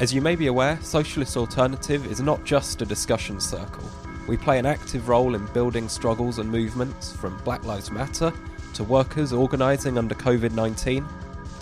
As 0.00 0.12
you 0.14 0.22
may 0.22 0.36
be 0.36 0.46
aware, 0.46 0.80
Socialist 0.80 1.36
Alternative 1.36 2.10
is 2.10 2.20
not 2.20 2.44
just 2.44 2.80
a 2.80 2.86
discussion 2.86 3.40
circle. 3.40 3.88
We 4.26 4.38
play 4.38 4.58
an 4.58 4.66
active 4.66 5.08
role 5.08 5.34
in 5.34 5.44
building 5.46 5.88
struggles 5.88 6.38
and 6.38 6.50
movements 6.50 7.12
from 7.12 7.36
Black 7.44 7.64
Lives 7.64 7.90
Matter 7.90 8.32
to 8.78 8.84
workers 8.84 9.32
organising 9.32 9.98
under 9.98 10.14
COVID 10.14 10.52
19 10.52 11.04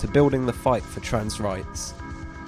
to 0.00 0.06
building 0.06 0.44
the 0.44 0.52
fight 0.52 0.82
for 0.82 1.00
trans 1.00 1.40
rights. 1.40 1.94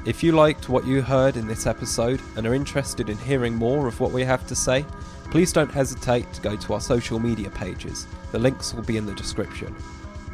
If 0.05 0.23
you 0.23 0.33
liked 0.33 0.69
what 0.69 0.87
you 0.87 1.01
heard 1.01 1.39
in 1.39 1.49
this 1.49 1.67
episode 1.67 2.21
and 2.37 2.47
are 2.47 2.53
interested 2.53 3.09
in 3.09 3.17
hearing 3.17 3.55
more 3.55 3.89
of 3.89 3.99
what 3.99 4.13
we 4.13 4.25
have 4.25 4.47
to 4.47 4.55
say, 4.55 4.85
please 5.31 5.55
don't 5.55 5.73
hesitate 5.73 6.31
to 6.35 6.43
go 6.43 6.55
to 6.55 6.75
our 6.75 6.83
social 6.83 7.19
media 7.19 7.49
pages. 7.49 8.07
The 8.31 8.39
links 8.39 8.75
will 8.75 8.83
be 8.83 8.99
in 8.99 9.07
the 9.07 9.15
description 9.15 9.75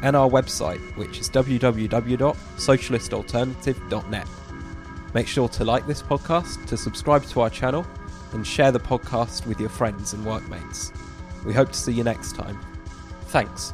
and 0.01 0.17
our 0.17 0.29
website, 0.29 0.81
which 0.97 1.19
is 1.19 1.29
www.socialistalternative.net. 1.29 4.27
Make 5.13 5.27
sure 5.27 5.47
to 5.47 5.63
like 5.63 5.87
this 5.87 6.01
podcast, 6.01 6.65
to 6.65 6.75
subscribe 6.75 7.23
to 7.27 7.39
our 7.39 7.49
channel, 7.49 7.87
and 8.33 8.45
share 8.45 8.73
the 8.73 8.81
podcast 8.81 9.47
with 9.47 9.61
your 9.61 9.69
friends 9.69 10.11
and 10.11 10.25
workmates. 10.25 10.91
We 11.45 11.53
hope 11.53 11.71
to 11.71 11.77
see 11.77 11.93
you 11.93 12.03
next 12.03 12.35
time. 12.35 12.59
Thanks. 13.27 13.73